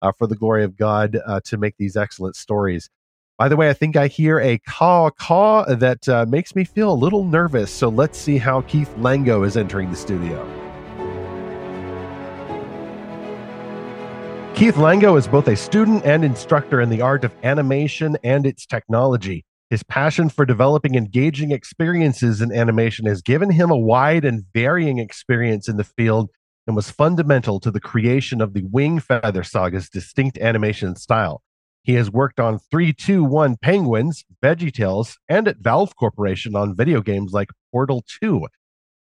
uh, 0.00 0.12
for 0.18 0.26
the 0.26 0.34
glory 0.34 0.64
of 0.64 0.76
God 0.76 1.18
uh, 1.26 1.40
to 1.44 1.58
make 1.58 1.76
these 1.78 1.96
excellent 1.96 2.36
stories. 2.36 2.88
By 3.38 3.48
the 3.48 3.56
way, 3.56 3.68
I 3.68 3.74
think 3.74 3.96
I 3.96 4.08
hear 4.08 4.40
a 4.40 4.58
caw 4.58 5.10
caw 5.10 5.64
that 5.64 6.08
uh, 6.08 6.26
makes 6.28 6.54
me 6.54 6.64
feel 6.64 6.92
a 6.92 6.94
little 6.94 7.24
nervous. 7.24 7.70
So 7.70 7.88
let's 7.88 8.18
see 8.18 8.38
how 8.38 8.62
Keith 8.62 8.92
Lango 8.96 9.46
is 9.46 9.56
entering 9.56 9.90
the 9.90 9.96
studio. 9.96 10.71
Keith 14.54 14.74
Lango 14.74 15.18
is 15.18 15.26
both 15.26 15.48
a 15.48 15.56
student 15.56 16.04
and 16.04 16.24
instructor 16.24 16.80
in 16.80 16.90
the 16.90 17.00
art 17.00 17.24
of 17.24 17.32
animation 17.42 18.16
and 18.22 18.46
its 18.46 18.66
technology. 18.66 19.44
His 19.70 19.82
passion 19.82 20.28
for 20.28 20.44
developing 20.44 20.94
engaging 20.94 21.50
experiences 21.50 22.42
in 22.42 22.52
animation 22.52 23.06
has 23.06 23.22
given 23.22 23.50
him 23.50 23.70
a 23.70 23.76
wide 23.76 24.24
and 24.26 24.44
varying 24.52 24.98
experience 24.98 25.68
in 25.68 25.78
the 25.78 25.84
field 25.84 26.28
and 26.66 26.76
was 26.76 26.90
fundamental 26.90 27.58
to 27.60 27.70
the 27.70 27.80
creation 27.80 28.40
of 28.40 28.52
the 28.52 28.62
Wingfeather 28.62 29.44
Saga's 29.44 29.88
distinct 29.88 30.38
animation 30.38 30.94
style. 30.96 31.42
He 31.82 31.94
has 31.94 32.10
worked 32.10 32.38
on 32.38 32.60
321 32.70 33.56
Penguins, 33.62 34.24
VeggieTales, 34.44 35.16
and 35.28 35.48
at 35.48 35.58
Valve 35.58 35.96
Corporation 35.96 36.54
on 36.54 36.76
video 36.76 37.00
games 37.00 37.32
like 37.32 37.48
Portal 37.72 38.04
2. 38.22 38.46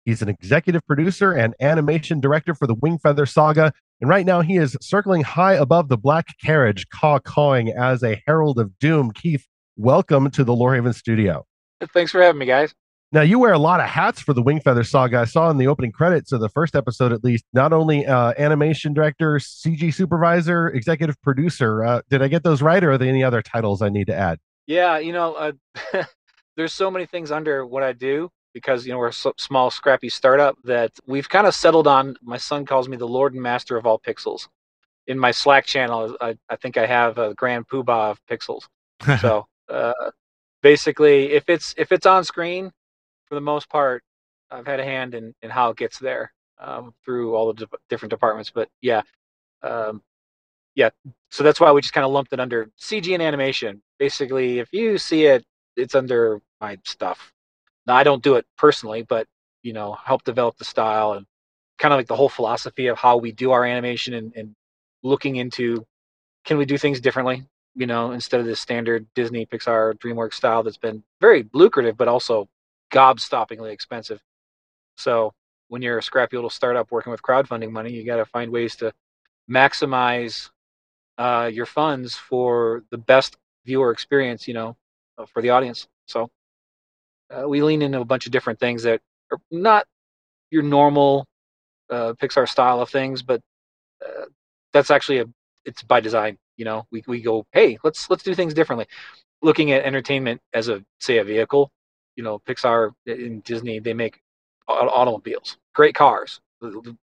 He's 0.05 0.23
an 0.23 0.28
executive 0.28 0.87
producer 0.87 1.33
and 1.33 1.55
animation 1.61 2.21
director 2.21 2.55
for 2.55 2.67
the 2.67 2.76
Wingfeather 2.76 3.28
Saga, 3.28 3.73
And 4.00 4.09
right 4.09 4.25
now, 4.25 4.43
he 4.43 4.57
is 4.57 4.76
circling 4.81 5.23
high 5.23 5.55
above 5.55 5.88
the 5.88 5.97
black 5.97 6.26
carriage, 6.45 6.88
caw 6.88 7.19
cawing 7.19 7.71
as 7.71 8.05
a 8.05 8.23
herald 8.26 8.61
of 8.61 8.78
doom. 8.78 9.11
Keith, 9.11 9.45
welcome 9.76 10.31
to 10.31 10.45
the 10.45 10.52
Lorehaven 10.52 10.95
studio. 10.95 11.45
Thanks 11.93 12.12
for 12.12 12.23
having 12.23 12.38
me, 12.38 12.47
guys. 12.47 12.73
Now, 13.11 13.23
you 13.23 13.40
wear 13.40 13.52
a 13.52 13.59
lot 13.59 13.81
of 13.81 13.87
hats 13.87 14.21
for 14.21 14.35
the 14.35 14.43
Wingfeather 14.43 14.87
saga. 14.87 15.19
I 15.19 15.25
saw 15.25 15.50
in 15.50 15.57
the 15.57 15.67
opening 15.67 15.90
credits 15.90 16.31
of 16.31 16.40
the 16.40 16.49
first 16.50 16.76
episode, 16.76 17.12
at 17.12 17.25
least, 17.25 17.45
not 17.52 17.73
only 17.73 18.07
uh, 18.07 18.35
animation 18.38 18.93
director, 18.93 19.37
CG 19.37 19.93
supervisor, 19.93 20.69
executive 20.69 21.21
producer. 21.23 21.83
Uh, 21.83 22.02
did 22.09 22.23
I 22.23 22.28
get 22.28 22.45
those 22.45 22.62
right, 22.62 22.85
or 22.85 22.93
are 22.93 22.99
there 22.99 23.09
any 23.09 23.25
other 23.25 23.43
titles 23.43 23.83
I 23.83 23.88
need 23.88 24.07
to 24.09 24.14
add? 24.14 24.38
Yeah, 24.69 24.99
you 24.99 25.12
know, 25.12 25.35
uh, 25.35 25.52
there's 26.57 26.73
so 26.73 26.88
many 26.88 27.07
things 27.07 27.33
under 27.33 27.67
what 27.67 27.83
I 27.83 27.95
do 27.95 28.31
because 28.59 28.85
you 28.85 28.93
know 28.93 28.99
we're 28.99 29.09
a 29.09 29.33
small, 29.37 29.71
scrappy 29.71 30.09
startup 30.09 30.57
that 30.65 30.91
we've 31.07 31.29
kind 31.29 31.47
of 31.47 31.55
settled 31.55 31.87
on. 31.87 32.17
My 32.21 32.37
son 32.37 32.67
calls 32.67 32.88
me 32.88 32.97
the 32.97 33.07
Lord 33.07 33.35
and 33.35 33.43
Master 33.43 33.77
of 33.77 33.87
all 33.87 34.00
pixels. 34.00 34.49
In 35.07 35.17
my 35.19 35.31
Slack 35.31 35.65
channel, 35.65 36.17
I, 36.21 36.37
I 36.50 36.57
think 36.57 36.77
I 36.77 36.87
have 36.87 37.19
a 37.19 37.35
Grand 37.35 37.69
Poobah 37.69 38.11
of 38.11 38.21
pixels. 38.27 38.65
so 39.21 39.47
uh, 39.69 40.11
basically, 40.61 41.33
if 41.33 41.49
it's 41.49 41.73
if 41.79 41.93
it's 41.93 42.07
on 42.07 42.25
screen, 42.25 42.73
for 43.27 43.37
the 43.37 43.41
most 43.41 43.69
part, 43.69 44.03
I've 44.50 44.67
had 44.67 44.81
a 44.81 44.85
hand 44.85 45.15
in, 45.15 45.35
in 45.43 45.50
how 45.50 45.71
it 45.71 45.77
gets 45.77 45.99
there 45.99 46.33
um, 46.59 46.93
through 47.05 47.37
all 47.37 47.53
the 47.53 47.69
different 47.88 48.11
departments. 48.11 48.50
But 48.50 48.69
yeah, 48.81 49.03
um, 49.62 50.03
yeah. 50.75 50.91
So 51.31 51.45
that's 51.45 51.61
why 51.61 51.71
we 51.71 51.81
just 51.81 51.95
kind 51.95 52.05
of 52.05 52.11
lumped 52.11 52.33
it 52.33 52.41
under 52.41 52.71
CG 52.81 53.12
and 53.15 53.23
animation. 53.23 53.83
Basically, 53.99 54.59
if 54.59 54.73
you 54.73 54.99
see 54.99 55.27
it, 55.27 55.45
it's 55.77 55.95
under 55.95 56.41
my 56.61 56.77
stuff. 56.85 57.33
Now 57.88 57.97
I 57.97 58.04
don't 58.04 58.23
do 58.23 58.37
it 58.37 58.47
personally, 58.57 59.02
but 59.02 59.26
you 59.64 59.73
know, 59.73 59.97
help 60.04 60.25
develop 60.25 60.59
the 60.59 60.64
style 60.64 61.14
and 61.14 61.26
kind 61.78 61.92
of 61.92 61.99
like 61.99 62.07
the 62.07 62.16
whole 62.16 62.28
philosophy 62.28 62.87
of 62.88 62.99
how 62.99 63.16
we 63.16 63.33
do 63.33 63.50
our 63.50 63.64
animation 63.64 64.14
and, 64.14 64.33
and 64.37 64.54
looking 65.02 65.37
into 65.37 65.87
can 66.45 66.59
we 66.59 66.64
do 66.64 66.78
things 66.78 67.00
differently 67.00 67.45
you 67.76 67.87
know 67.87 68.12
instead 68.12 68.40
of 68.40 68.47
the 68.47 68.57
standard 68.57 69.07
disney 69.14 69.47
pixar 69.47 69.95
dreamworks 69.99 70.35
style 70.35 70.62
that's 70.62 70.76
been 70.76 71.02
very 71.21 71.49
lucrative 71.52 71.97
but 71.97 72.09
also 72.09 72.49
gobstoppingly 72.92 73.73
expensive. 73.73 74.21
So 74.97 75.33
when 75.68 75.83
you're 75.83 75.99
a 75.99 76.02
scrappy 76.02 76.37
little 76.37 76.50
startup 76.50 76.90
working 76.90 77.11
with 77.11 77.23
crowdfunding 77.23 77.71
money, 77.71 77.92
you 77.92 78.04
got 78.04 78.16
to 78.16 78.25
find 78.25 78.50
ways 78.50 78.76
to 78.76 78.92
maximize 79.50 80.50
uh, 81.18 81.50
your 81.52 81.66
funds 81.66 82.14
for 82.14 82.85
the 82.90 82.99
best 82.99 83.37
viewer 83.64 83.90
experience, 83.90 84.49
you 84.49 84.54
know, 84.54 84.76
uh, 85.18 85.26
for 85.26 85.42
the 85.42 85.50
audience. 85.50 85.88
So 86.07 86.30
uh, 87.31 87.49
we 87.49 87.63
lean 87.63 87.83
into 87.83 88.01
a 88.01 88.05
bunch 88.05 88.27
of 88.27 88.33
different 88.33 88.59
things 88.59 88.83
that 88.85 89.01
are 89.31 89.39
not 89.51 89.87
your 90.51 90.63
normal 90.63 91.27
uh, 91.91 92.15
Pixar 92.21 92.49
style 92.49 92.81
of 92.81 92.91
things, 92.91 93.23
but 93.23 93.41
uh, 94.05 94.25
that's 94.73 94.91
actually 94.91 95.19
a 95.19 95.27
it's 95.65 95.83
by 95.83 96.01
design. 96.01 96.39
You 96.57 96.65
know, 96.65 96.87
we 96.91 97.03
we 97.07 97.21
go, 97.21 97.47
hey, 97.53 97.79
let's 97.85 98.11
let's 98.11 98.23
do 98.23 98.35
things 98.35 98.55
differently. 98.55 98.87
Looking 99.43 99.73
at 99.73 99.85
entertainment 99.85 100.41
as 100.53 100.69
a 100.69 100.85
say 100.99 101.19
a 101.19 101.25
vehicle 101.25 101.71
you 102.19 102.25
know, 102.25 102.41
Pixar 102.41 102.91
and 103.07 103.43
Disney, 103.45 103.79
they 103.79 103.95
make 103.95 104.21
automobiles, 104.67 105.57
great 105.73 105.95
cars, 105.95 106.41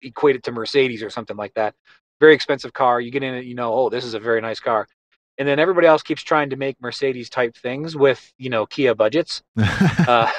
equate 0.01 0.36
it 0.36 0.44
to 0.44 0.51
Mercedes 0.51 1.03
or 1.03 1.12
something 1.12 1.38
like 1.38 1.53
that. 1.53 1.75
Very 2.20 2.34
expensive 2.34 2.74
car. 2.74 3.00
You 3.00 3.12
get 3.12 3.22
in 3.22 3.36
it, 3.36 3.46
you 3.46 3.53
know, 3.53 3.72
oh, 3.74 3.89
this 3.89 4.06
is 4.06 4.15
a 4.15 4.20
very 4.20 4.42
nice 4.42 4.60
car. 4.60 4.88
And 5.37 5.47
then 5.47 5.59
everybody 5.59 5.87
else 5.87 6.03
keeps 6.03 6.21
trying 6.21 6.51
to 6.51 6.55
make 6.55 6.79
Mercedes 6.79 7.29
type 7.29 7.55
things 7.57 7.95
with, 7.95 8.33
you 8.37 8.49
know, 8.49 8.65
Kia 8.65 8.93
budgets. 8.93 9.41
uh, 9.57 10.31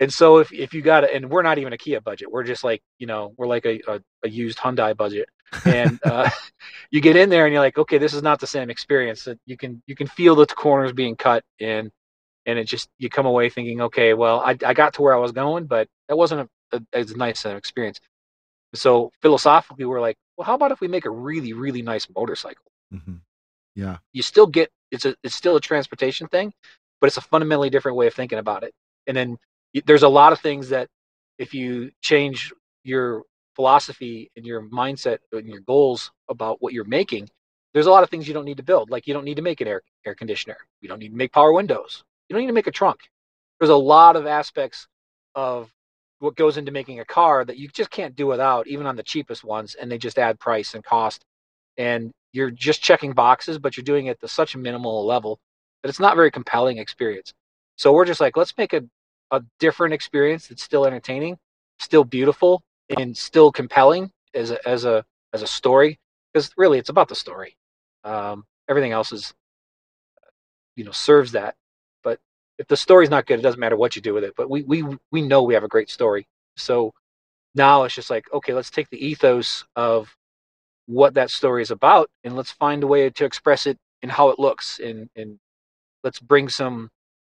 and 0.00 0.12
so 0.12 0.38
if, 0.38 0.52
if 0.52 0.72
you 0.72 0.82
got 0.82 1.04
it, 1.04 1.10
and 1.12 1.28
we're 1.28 1.42
not 1.42 1.58
even 1.58 1.72
a 1.72 1.78
Kia 1.78 2.00
budget, 2.00 2.30
we're 2.30 2.44
just 2.44 2.62
like, 2.62 2.82
you 2.98 3.06
know, 3.06 3.34
we're 3.36 3.48
like 3.48 3.66
a, 3.66 3.80
a, 3.88 4.00
a 4.24 4.28
used 4.28 4.58
Hyundai 4.58 4.96
budget. 4.96 5.28
and 5.64 5.98
uh, 6.04 6.30
you 6.90 7.00
get 7.00 7.16
in 7.16 7.30
there 7.30 7.46
and 7.46 7.52
you're 7.52 7.62
like, 7.62 7.78
okay, 7.78 7.98
this 7.98 8.14
is 8.14 8.22
not 8.22 8.38
the 8.38 8.46
same 8.46 8.70
experience. 8.70 9.26
You 9.46 9.56
can 9.56 9.82
you 9.86 9.96
can 9.96 10.06
feel 10.06 10.34
the 10.34 10.46
corners 10.46 10.92
being 10.92 11.16
cut, 11.16 11.42
and 11.60 11.90
and 12.46 12.58
it 12.58 12.64
just 12.64 12.88
you 12.98 13.08
come 13.08 13.26
away 13.26 13.48
thinking, 13.48 13.80
okay, 13.82 14.14
well, 14.14 14.40
I, 14.40 14.56
I 14.64 14.74
got 14.74 14.94
to 14.94 15.02
where 15.02 15.14
I 15.14 15.18
was 15.18 15.32
going, 15.32 15.66
but 15.66 15.88
that 16.08 16.16
wasn't 16.16 16.48
a, 16.72 16.76
a, 16.76 16.82
as 16.92 17.16
nice 17.16 17.44
an 17.44 17.56
experience. 17.56 18.00
So 18.74 19.10
philosophically, 19.22 19.86
we're 19.86 20.00
like, 20.00 20.16
well, 20.36 20.44
how 20.44 20.54
about 20.54 20.70
if 20.70 20.80
we 20.80 20.88
make 20.88 21.06
a 21.06 21.10
really 21.10 21.54
really 21.54 21.82
nice 21.82 22.06
motorcycle? 22.14 22.70
Mm-hmm. 22.92 23.16
Yeah, 23.74 23.98
you 24.12 24.22
still 24.22 24.46
get 24.46 24.70
it's 24.90 25.04
a 25.04 25.14
it's 25.22 25.34
still 25.34 25.56
a 25.56 25.60
transportation 25.60 26.26
thing, 26.28 26.52
but 27.00 27.06
it's 27.08 27.16
a 27.16 27.22
fundamentally 27.22 27.70
different 27.70 27.96
way 27.96 28.06
of 28.06 28.14
thinking 28.14 28.38
about 28.38 28.62
it. 28.62 28.72
And 29.06 29.16
then 29.16 29.38
there's 29.86 30.02
a 30.02 30.08
lot 30.08 30.32
of 30.32 30.40
things 30.40 30.68
that 30.70 30.88
if 31.38 31.54
you 31.54 31.90
change 32.02 32.52
your 32.84 33.22
philosophy 33.54 34.30
and 34.36 34.46
your 34.46 34.62
mindset 34.62 35.18
and 35.32 35.46
your 35.46 35.60
goals 35.60 36.10
about 36.28 36.60
what 36.60 36.72
you're 36.72 36.84
making, 36.84 37.28
there's 37.74 37.86
a 37.86 37.90
lot 37.90 38.02
of 38.02 38.10
things 38.10 38.26
you 38.26 38.34
don't 38.34 38.44
need 38.44 38.56
to 38.56 38.62
build. 38.62 38.90
Like 38.90 39.06
you 39.06 39.14
don't 39.14 39.24
need 39.24 39.36
to 39.36 39.42
make 39.42 39.60
an 39.60 39.68
air 39.68 39.82
air 40.06 40.14
conditioner. 40.14 40.56
You 40.80 40.88
don't 40.88 40.98
need 40.98 41.10
to 41.10 41.16
make 41.16 41.32
power 41.32 41.52
windows. 41.52 42.04
You 42.28 42.34
don't 42.34 42.42
need 42.42 42.48
to 42.48 42.52
make 42.52 42.66
a 42.66 42.72
trunk. 42.72 43.00
There's 43.58 43.70
a 43.70 43.76
lot 43.76 44.16
of 44.16 44.26
aspects 44.26 44.86
of 45.34 45.72
what 46.20 46.36
goes 46.36 46.56
into 46.56 46.72
making 46.72 47.00
a 47.00 47.04
car 47.04 47.44
that 47.44 47.58
you 47.58 47.68
just 47.68 47.90
can't 47.90 48.16
do 48.16 48.26
without, 48.26 48.66
even 48.66 48.86
on 48.86 48.96
the 48.96 49.02
cheapest 49.02 49.44
ones, 49.44 49.74
and 49.74 49.90
they 49.90 49.98
just 49.98 50.18
add 50.18 50.40
price 50.40 50.74
and 50.74 50.82
cost. 50.84 51.24
And 51.78 52.12
you're 52.32 52.50
just 52.50 52.82
checking 52.82 53.14
boxes, 53.14 53.58
but 53.58 53.76
you're 53.76 53.84
doing 53.84 54.06
it 54.06 54.20
to 54.20 54.28
such 54.28 54.54
a 54.56 54.58
minimal 54.58 55.06
level 55.06 55.40
that 55.82 55.88
it's 55.90 56.00
not 56.00 56.16
very 56.16 56.30
compelling 56.32 56.78
experience. 56.78 57.34
So 57.78 57.92
we're 57.94 58.06
just 58.06 58.20
like, 58.20 58.36
let's 58.36 58.54
make 58.58 58.74
a, 58.74 58.84
a 59.32 59.42
different 59.60 59.94
experience 59.94 60.48
that's 60.48 60.62
still 60.64 60.86
entertaining, 60.86 61.38
still 61.80 62.04
beautiful, 62.04 62.62
and 62.98 63.16
still 63.16 63.52
compelling 63.52 64.12
as 64.34 64.52
a 64.52 64.68
as 64.68 64.84
a 64.86 65.04
as 65.34 65.42
a 65.42 65.48
story. 65.48 66.00
Because 66.34 66.50
really, 66.58 66.78
it's 66.78 66.90
about 66.90 67.08
the 67.08 67.16
story. 67.16 67.56
Um, 68.04 68.46
everything 68.68 68.92
else 68.92 69.12
is, 69.12 69.34
you 70.76 70.84
know, 70.84 70.92
serves 70.92 71.32
that 71.32 71.56
But 72.04 72.20
if 72.58 72.68
the 72.68 72.76
story's 72.76 73.10
not 73.10 73.26
good, 73.26 73.40
it 73.40 73.42
doesn't 73.42 73.60
matter 73.60 73.76
what 73.76 73.96
you 73.96 74.02
do 74.02 74.14
with 74.14 74.24
it. 74.24 74.34
But 74.36 74.50
we 74.50 74.62
we 74.64 74.84
we 75.12 75.22
know 75.22 75.42
we 75.44 75.54
have 75.54 75.64
a 75.64 75.68
great 75.68 75.90
story. 75.90 76.28
So 76.56 76.92
now 77.56 77.84
it's 77.84 77.96
just 77.96 78.10
like, 78.10 78.32
okay, 78.34 78.54
let's 78.54 78.70
take 78.70 78.90
the 78.90 79.04
ethos 79.06 79.66
of 79.76 80.16
what 80.88 81.14
that 81.14 81.30
story 81.30 81.60
is 81.60 81.70
about 81.70 82.10
and 82.24 82.34
let's 82.34 82.50
find 82.50 82.82
a 82.82 82.86
way 82.86 83.10
to 83.10 83.24
express 83.24 83.66
it 83.66 83.78
in 84.02 84.08
how 84.08 84.30
it 84.30 84.38
looks 84.38 84.80
and 84.80 85.08
and 85.14 85.38
let's 86.02 86.18
bring 86.18 86.48
some 86.48 86.90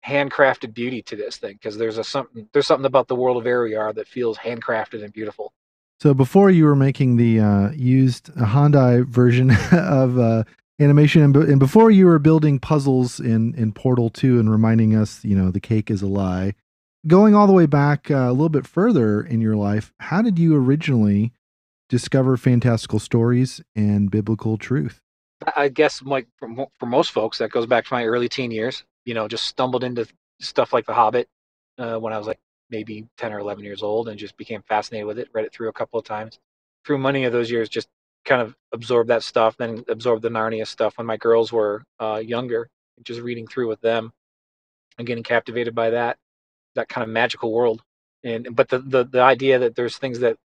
handcrafted 0.05 0.73
beauty 0.73 1.01
to 1.01 1.15
this 1.15 1.37
thing 1.37 1.53
because 1.53 1.77
there's 1.77 1.97
a 1.97 2.03
something 2.03 2.47
there's 2.53 2.67
something 2.67 2.85
about 2.85 3.07
the 3.07 3.15
world 3.15 3.37
of 3.37 3.47
Air 3.47 3.91
that 3.93 4.07
feels 4.07 4.37
handcrafted 4.37 5.03
and 5.03 5.11
beautiful. 5.11 5.51
So 5.99 6.13
before 6.13 6.49
you 6.49 6.63
were 6.63 6.75
making 6.75 7.17
the 7.17 7.39
uh, 7.41 7.71
used 7.71 8.33
Hyundai 8.35 9.05
version 9.05 9.51
of 9.71 10.17
uh, 10.19 10.43
animation 10.79 11.23
and, 11.23 11.35
and 11.35 11.59
before 11.59 11.89
you 11.91 12.05
were 12.05 12.19
building 12.19 12.59
puzzles 12.59 13.19
in 13.19 13.55
in 13.55 13.73
portal 13.73 14.09
2 14.09 14.39
and 14.39 14.49
reminding 14.49 14.95
us 14.95 15.25
you 15.25 15.35
know 15.35 15.51
the 15.51 15.59
cake 15.59 15.89
is 15.89 16.01
a 16.01 16.07
lie 16.07 16.53
going 17.07 17.33
all 17.33 17.47
the 17.47 17.53
way 17.53 17.65
back 17.65 18.11
uh, 18.11 18.15
a 18.15 18.31
little 18.31 18.49
bit 18.49 18.67
further 18.67 19.21
in 19.21 19.41
your 19.41 19.55
life 19.55 19.91
how 19.99 20.21
did 20.21 20.39
you 20.39 20.55
originally 20.55 21.33
discover 21.89 22.37
fantastical 22.37 22.99
stories 22.99 23.61
and 23.75 24.11
biblical 24.11 24.57
truth 24.57 25.01
i 25.55 25.67
guess 25.67 26.01
like 26.01 26.27
for, 26.37 26.67
for 26.79 26.85
most 26.85 27.11
folks 27.11 27.37
that 27.37 27.51
goes 27.51 27.65
back 27.65 27.85
to 27.85 27.93
my 27.93 28.05
early 28.05 28.29
teen 28.29 28.51
years 28.51 28.83
you 29.05 29.13
know 29.13 29.27
just 29.27 29.45
stumbled 29.45 29.83
into 29.83 30.07
stuff 30.39 30.73
like 30.73 30.85
the 30.85 30.93
hobbit 30.93 31.27
uh, 31.77 31.97
when 31.97 32.13
i 32.13 32.17
was 32.17 32.27
like 32.27 32.39
maybe 32.69 33.07
10 33.17 33.33
or 33.33 33.39
11 33.39 33.63
years 33.63 33.81
old 33.81 34.09
and 34.09 34.19
just 34.19 34.37
became 34.37 34.61
fascinated 34.67 35.07
with 35.07 35.19
it 35.19 35.29
read 35.33 35.45
it 35.45 35.51
through 35.51 35.69
a 35.69 35.73
couple 35.73 35.99
of 35.99 36.05
times 36.05 36.39
through 36.85 36.97
many 36.97 37.25
of 37.25 37.33
those 37.33 37.49
years 37.49 37.67
just 37.67 37.87
kind 38.25 38.41
of 38.41 38.55
absorbed 38.73 39.09
that 39.09 39.23
stuff, 39.23 39.57
then 39.57 39.83
absorbed 39.87 40.21
the 40.21 40.29
Narnia 40.29 40.67
stuff 40.67 40.97
when 40.97 41.07
my 41.07 41.17
girls 41.17 41.51
were 41.51 41.83
uh, 41.99 42.21
younger, 42.23 42.69
just 43.03 43.21
reading 43.21 43.47
through 43.47 43.67
with 43.67 43.81
them 43.81 44.11
and 44.97 45.07
getting 45.07 45.23
captivated 45.23 45.73
by 45.73 45.89
that 45.91 46.17
that 46.75 46.89
kind 46.89 47.03
of 47.03 47.09
magical 47.09 47.51
world. 47.51 47.81
And 48.23 48.55
but 48.55 48.69
the 48.69 48.79
the, 48.79 49.03
the 49.05 49.21
idea 49.21 49.59
that 49.59 49.75
there's 49.75 49.97
things 49.97 50.19
that 50.19 50.37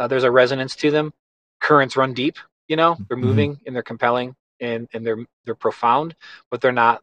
uh, 0.00 0.08
there's 0.08 0.24
a 0.24 0.30
resonance 0.30 0.74
to 0.76 0.90
them, 0.90 1.12
currents 1.60 1.96
run 1.96 2.12
deep. 2.12 2.38
You 2.66 2.76
know, 2.76 2.96
they're 3.08 3.16
mm-hmm. 3.16 3.26
moving 3.26 3.52
mm-hmm. 3.52 3.62
and 3.66 3.76
they're 3.76 3.82
compelling 3.82 4.34
and 4.60 4.88
and 4.92 5.06
they're 5.06 5.24
they're 5.44 5.54
profound, 5.54 6.16
but 6.50 6.60
they're 6.60 6.72
not 6.72 7.02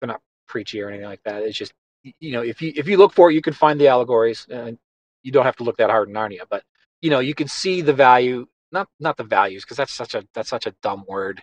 they're 0.00 0.08
not 0.08 0.20
preachy 0.46 0.80
or 0.80 0.88
anything 0.88 1.06
like 1.06 1.22
that. 1.24 1.42
It's 1.42 1.58
just 1.58 1.72
you 2.20 2.32
know 2.32 2.42
if 2.42 2.62
you 2.62 2.72
if 2.76 2.86
you 2.86 2.96
look 2.96 3.12
for 3.12 3.30
it, 3.30 3.34
you 3.34 3.42
can 3.42 3.54
find 3.54 3.80
the 3.80 3.88
allegories, 3.88 4.46
and 4.48 4.78
you 5.22 5.32
don't 5.32 5.44
have 5.44 5.56
to 5.56 5.64
look 5.64 5.78
that 5.78 5.90
hard 5.90 6.08
in 6.08 6.14
Narnia, 6.14 6.42
but 6.48 6.62
you 7.04 7.10
know 7.10 7.20
you 7.20 7.34
can 7.34 7.48
see 7.48 7.82
the 7.82 7.92
value 7.92 8.46
not 8.72 8.88
not 8.98 9.16
the 9.16 9.24
values 9.24 9.62
because 9.62 9.76
that's 9.76 9.92
such 9.92 10.14
a 10.14 10.24
that's 10.34 10.48
such 10.48 10.66
a 10.66 10.74
dumb 10.82 11.04
word 11.06 11.42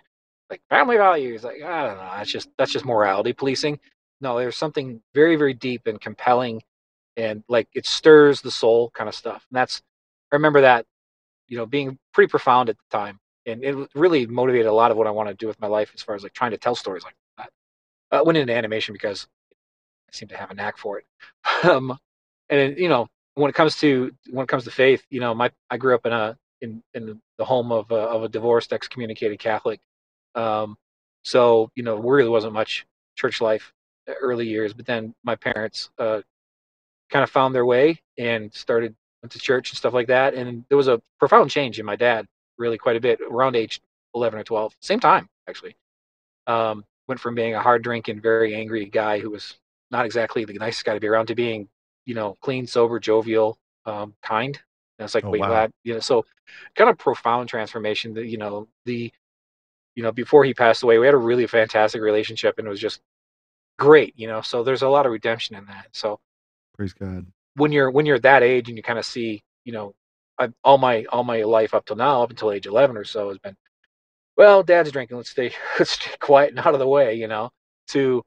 like 0.50 0.60
family 0.68 0.96
values 0.96 1.44
like 1.44 1.62
i 1.62 1.86
don't 1.86 1.96
know 1.96 2.10
that's 2.16 2.30
just 2.30 2.50
that's 2.58 2.72
just 2.72 2.84
morality 2.84 3.32
policing 3.32 3.78
no 4.20 4.38
there's 4.38 4.56
something 4.56 5.00
very 5.14 5.36
very 5.36 5.54
deep 5.54 5.86
and 5.86 6.00
compelling 6.00 6.60
and 7.16 7.44
like 7.48 7.68
it 7.74 7.86
stirs 7.86 8.40
the 8.40 8.50
soul 8.50 8.90
kind 8.90 9.08
of 9.08 9.14
stuff 9.14 9.46
and 9.50 9.56
that's 9.56 9.82
i 10.32 10.36
remember 10.36 10.60
that 10.60 10.84
you 11.52 11.58
know 11.58 11.66
being 11.66 11.98
pretty 12.12 12.30
profound 12.30 12.68
at 12.68 12.76
the 12.78 12.96
time 12.96 13.20
and 13.46 13.62
it 13.62 13.76
really 13.94 14.26
motivated 14.26 14.66
a 14.66 14.72
lot 14.72 14.90
of 14.90 14.96
what 14.96 15.06
i 15.06 15.10
want 15.10 15.28
to 15.28 15.34
do 15.34 15.46
with 15.46 15.60
my 15.60 15.68
life 15.68 15.92
as 15.94 16.02
far 16.02 16.14
as 16.14 16.22
like 16.22 16.32
trying 16.32 16.50
to 16.50 16.58
tell 16.58 16.74
stories 16.74 17.04
like 17.04 17.14
that 17.38 17.50
i 18.10 18.16
uh, 18.18 18.24
went 18.24 18.38
into 18.38 18.54
animation 18.54 18.92
because 18.92 19.28
i 20.08 20.10
seem 20.12 20.28
to 20.28 20.36
have 20.36 20.50
a 20.50 20.54
knack 20.54 20.78
for 20.78 20.98
it 20.98 21.06
um, 21.70 21.96
and 22.50 22.78
you 22.78 22.88
know 22.88 23.06
when 23.34 23.48
it 23.48 23.54
comes 23.54 23.76
to 23.76 24.10
when 24.30 24.44
it 24.44 24.48
comes 24.48 24.64
to 24.64 24.70
faith 24.70 25.04
you 25.10 25.20
know 25.20 25.34
my 25.34 25.50
i 25.70 25.76
grew 25.76 25.94
up 25.94 26.06
in 26.06 26.12
a 26.12 26.36
in 26.62 26.82
in 26.94 27.20
the 27.36 27.44
home 27.44 27.70
of 27.70 27.90
a, 27.90 27.96
of 27.96 28.22
a 28.22 28.28
divorced, 28.28 28.72
excommunicated 28.72 29.38
Catholic. 29.38 29.80
Um, 30.34 30.78
so 31.24 31.70
you 31.74 31.82
know, 31.82 31.96
really 31.96 32.28
wasn't 32.28 32.54
much 32.54 32.86
church 33.16 33.40
life 33.40 33.72
early 34.20 34.46
years. 34.46 34.72
But 34.72 34.86
then 34.86 35.14
my 35.24 35.36
parents 35.36 35.90
uh, 35.98 36.22
kind 37.10 37.22
of 37.22 37.30
found 37.30 37.54
their 37.54 37.66
way 37.66 38.00
and 38.16 38.54
started 38.54 38.94
went 39.22 39.32
to 39.32 39.38
church 39.38 39.70
and 39.70 39.78
stuff 39.78 39.94
like 39.94 40.08
that. 40.08 40.34
And 40.34 40.64
there 40.68 40.76
was 40.76 40.88
a 40.88 41.00
profound 41.18 41.50
change 41.50 41.78
in 41.78 41.86
my 41.86 41.96
dad, 41.96 42.26
really 42.58 42.78
quite 42.78 42.96
a 42.96 43.00
bit 43.00 43.20
around 43.20 43.56
age 43.56 43.80
11 44.14 44.38
or 44.38 44.44
12, 44.44 44.76
same 44.80 45.00
time 45.00 45.28
actually. 45.48 45.76
Um, 46.46 46.84
went 47.08 47.20
from 47.20 47.34
being 47.34 47.54
a 47.54 47.60
hard 47.60 47.82
drinking, 47.82 48.20
very 48.20 48.54
angry 48.54 48.84
guy 48.86 49.18
who 49.18 49.30
was 49.30 49.54
not 49.90 50.04
exactly 50.04 50.44
the 50.44 50.54
nicest 50.54 50.84
guy 50.84 50.94
to 50.94 51.00
be 51.00 51.06
around 51.08 51.26
to 51.26 51.34
being, 51.34 51.68
you 52.06 52.14
know, 52.14 52.36
clean, 52.40 52.66
sober, 52.66 52.98
jovial, 52.98 53.58
um, 53.86 54.14
kind. 54.22 54.58
And 54.98 55.04
it's 55.04 55.14
like, 55.14 55.24
Oh, 55.24 55.30
wait, 55.30 55.40
wow. 55.40 55.48
glad, 55.48 55.72
you 55.84 55.94
know, 55.94 56.00
so 56.00 56.24
kind 56.74 56.90
of 56.90 56.98
profound 56.98 57.48
transformation 57.48 58.14
that, 58.14 58.26
you 58.26 58.38
know, 58.38 58.68
the, 58.86 59.12
you 59.94 60.02
know, 60.02 60.12
before 60.12 60.44
he 60.44 60.54
passed 60.54 60.82
away, 60.82 60.98
we 60.98 61.06
had 61.06 61.14
a 61.14 61.18
really 61.18 61.46
fantastic 61.46 62.00
relationship 62.02 62.58
and 62.58 62.66
it 62.66 62.70
was 62.70 62.80
just 62.80 63.00
great, 63.78 64.14
you 64.16 64.26
know, 64.26 64.40
so 64.40 64.62
there's 64.62 64.82
a 64.82 64.88
lot 64.88 65.06
of 65.06 65.12
redemption 65.12 65.56
in 65.56 65.66
that. 65.66 65.88
So 65.92 66.18
Praise 66.76 66.92
God. 66.92 67.26
When 67.54 67.72
you're, 67.72 67.90
when 67.90 68.06
you're 68.06 68.18
that 68.20 68.42
age 68.42 68.68
and 68.68 68.76
you 68.76 68.82
kind 68.82 68.98
of 68.98 69.04
see, 69.04 69.42
you 69.64 69.72
know, 69.72 69.92
I, 70.38 70.48
all 70.64 70.78
my, 70.78 71.04
all 71.06 71.24
my 71.24 71.42
life 71.42 71.74
up 71.74 71.84
till 71.84 71.96
now, 71.96 72.22
up 72.22 72.30
until 72.30 72.52
age 72.52 72.66
11 72.66 72.96
or 72.96 73.04
so 73.04 73.28
has 73.28 73.38
been, 73.38 73.56
well, 74.36 74.62
dad's 74.62 74.90
drinking. 74.92 75.16
Let's 75.18 75.30
stay, 75.30 75.52
let's 75.78 75.92
stay 75.92 76.10
quiet 76.20 76.50
and 76.50 76.58
out 76.58 76.74
of 76.74 76.80
the 76.80 76.88
way, 76.88 77.14
you 77.14 77.28
know, 77.28 77.50
to, 77.88 78.22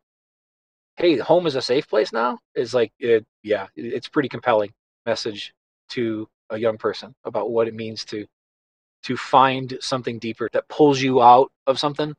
hey, 0.98 1.17
home 1.17 1.46
is 1.48 1.55
a 1.55 1.62
safe 1.62 1.88
place 1.88 2.13
now 2.13 2.38
is 2.55 2.74
like, 2.74 2.91
it, 3.00 3.25
yeah, 3.44 3.67
it- 3.75 3.94
it's 3.94 4.08
pretty 4.08 4.29
compelling 4.29 4.72
message 5.05 5.53
to 5.89 6.27
a 6.51 6.58
young 6.58 6.77
person 6.77 7.13
about 7.25 7.50
what 7.51 7.67
it 7.67 7.74
means 7.74 8.05
to, 8.05 8.25
to 9.03 9.17
find 9.17 9.77
something 9.82 10.20
deeper 10.20 10.50
that 10.53 10.67
pulls 10.67 11.01
you 11.01 11.22
out 11.22 11.51
of 11.67 11.77
something, 11.79 12.13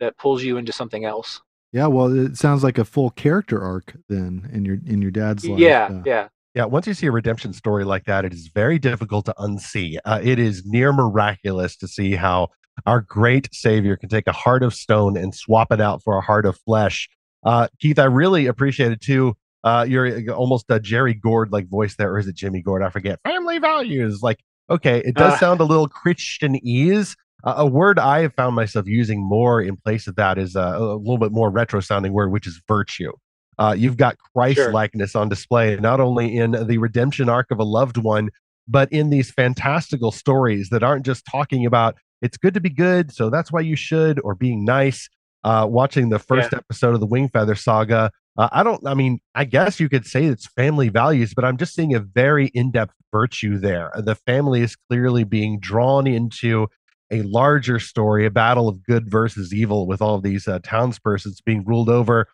that 0.00 0.16
pulls 0.18 0.42
you 0.42 0.56
into 0.56 0.72
something 0.72 1.04
else. 1.04 1.40
Yeah, 1.72 1.86
well, 1.86 2.10
it 2.16 2.36
sounds 2.36 2.64
like 2.64 2.78
a 2.78 2.84
full 2.84 3.10
character 3.10 3.62
arc 3.62 3.94
then 4.08 4.48
in 4.52 4.64
your 4.64 4.78
in 4.86 5.02
your 5.02 5.10
dad's 5.10 5.46
life. 5.46 5.60
yeah, 5.60 5.88
Uh, 5.90 6.02
yeah. 6.06 6.28
Yeah, 6.58 6.64
once 6.64 6.88
you 6.88 6.94
see 6.94 7.06
a 7.06 7.12
redemption 7.12 7.52
story 7.52 7.84
like 7.84 8.06
that, 8.06 8.24
it 8.24 8.32
is 8.32 8.50
very 8.52 8.80
difficult 8.80 9.26
to 9.26 9.34
unsee. 9.38 9.96
Uh, 10.04 10.18
it 10.20 10.40
is 10.40 10.64
near 10.66 10.92
miraculous 10.92 11.76
to 11.76 11.86
see 11.86 12.16
how 12.16 12.48
our 12.84 13.00
great 13.00 13.48
Savior 13.54 13.96
can 13.96 14.08
take 14.08 14.26
a 14.26 14.32
heart 14.32 14.64
of 14.64 14.74
stone 14.74 15.16
and 15.16 15.32
swap 15.32 15.70
it 15.70 15.80
out 15.80 16.02
for 16.02 16.18
a 16.18 16.20
heart 16.20 16.44
of 16.46 16.58
flesh. 16.66 17.08
Uh, 17.44 17.68
Keith, 17.80 17.96
I 18.00 18.06
really 18.06 18.46
appreciated 18.46 19.00
too. 19.00 19.36
Uh, 19.62 19.86
you're 19.88 20.32
almost 20.32 20.64
a 20.68 20.80
Jerry 20.80 21.14
Gord 21.14 21.52
like 21.52 21.68
voice 21.68 21.94
there, 21.94 22.10
or 22.10 22.18
is 22.18 22.26
it 22.26 22.34
Jimmy 22.34 22.60
Gord? 22.60 22.82
I 22.82 22.90
forget. 22.90 23.20
Family 23.22 23.58
values. 23.58 24.20
Like, 24.20 24.40
okay, 24.68 24.98
it 25.04 25.14
does 25.14 25.34
Uh. 25.34 25.38
sound 25.38 25.60
a 25.60 25.64
little 25.64 25.88
Christianese. 25.88 27.14
Uh, 27.44 27.54
a 27.58 27.66
word 27.68 28.00
I 28.00 28.22
have 28.22 28.34
found 28.34 28.56
myself 28.56 28.88
using 28.88 29.22
more 29.22 29.62
in 29.62 29.76
place 29.76 30.08
of 30.08 30.16
that 30.16 30.38
is 30.38 30.56
uh, 30.56 30.74
a 30.76 30.96
little 30.96 31.18
bit 31.18 31.30
more 31.30 31.50
retro 31.52 31.78
sounding 31.78 32.12
word, 32.12 32.32
which 32.32 32.48
is 32.48 32.60
virtue. 32.66 33.12
Uh, 33.58 33.74
you've 33.76 33.96
got 33.96 34.16
Christ 34.18 34.56
Sure. 34.56 34.72
likeness 34.72 35.16
on 35.16 35.28
display, 35.28 35.76
not 35.76 36.00
only 36.00 36.36
in 36.36 36.52
the 36.52 36.78
redemption 36.78 37.28
arc 37.28 37.50
of 37.50 37.58
a 37.58 37.64
loved 37.64 37.96
one, 37.96 38.30
but 38.68 38.92
in 38.92 39.10
these 39.10 39.30
fantastical 39.30 40.12
stories 40.12 40.68
that 40.70 40.82
aren't 40.82 41.06
just 41.06 41.24
talking 41.30 41.64
about 41.66 41.96
it's 42.20 42.36
good 42.36 42.54
to 42.54 42.60
be 42.60 42.70
good, 42.70 43.12
so 43.12 43.30
that's 43.30 43.52
why 43.52 43.60
you 43.60 43.76
should, 43.76 44.20
or 44.24 44.34
being 44.34 44.64
nice. 44.64 45.08
Uh, 45.44 45.64
watching 45.70 46.08
the 46.08 46.18
first 46.18 46.52
episode 46.52 46.94
of 46.94 47.00
the 47.00 47.06
Wingfeather 47.06 47.56
saga, 47.56 48.10
uh, 48.36 48.48
I 48.50 48.64
don't, 48.64 48.84
I 48.86 48.94
mean, 48.94 49.20
I 49.36 49.44
guess 49.44 49.78
you 49.78 49.88
could 49.88 50.04
say 50.04 50.24
it's 50.24 50.46
family 50.48 50.88
values, 50.88 51.32
but 51.32 51.44
I'm 51.44 51.56
just 51.56 51.74
seeing 51.74 51.94
a 51.94 52.00
very 52.00 52.46
in 52.48 52.72
depth 52.72 52.94
virtue 53.12 53.56
there. 53.56 53.92
The 53.96 54.16
family 54.16 54.62
is 54.62 54.74
clearly 54.74 55.22
being 55.22 55.60
drawn 55.60 56.06
into 56.08 56.66
a 57.10 57.22
larger 57.22 57.78
story, 57.78 58.26
a 58.26 58.30
battle 58.30 58.68
of 58.68 58.82
good 58.82 59.08
versus 59.08 59.54
evil, 59.54 59.86
with 59.86 60.02
all 60.02 60.16
of 60.16 60.22
these 60.22 60.48
uh, 60.48 60.58
townspersons 60.58 61.36
being 61.44 61.64
ruled 61.64 61.88
over 61.88 62.26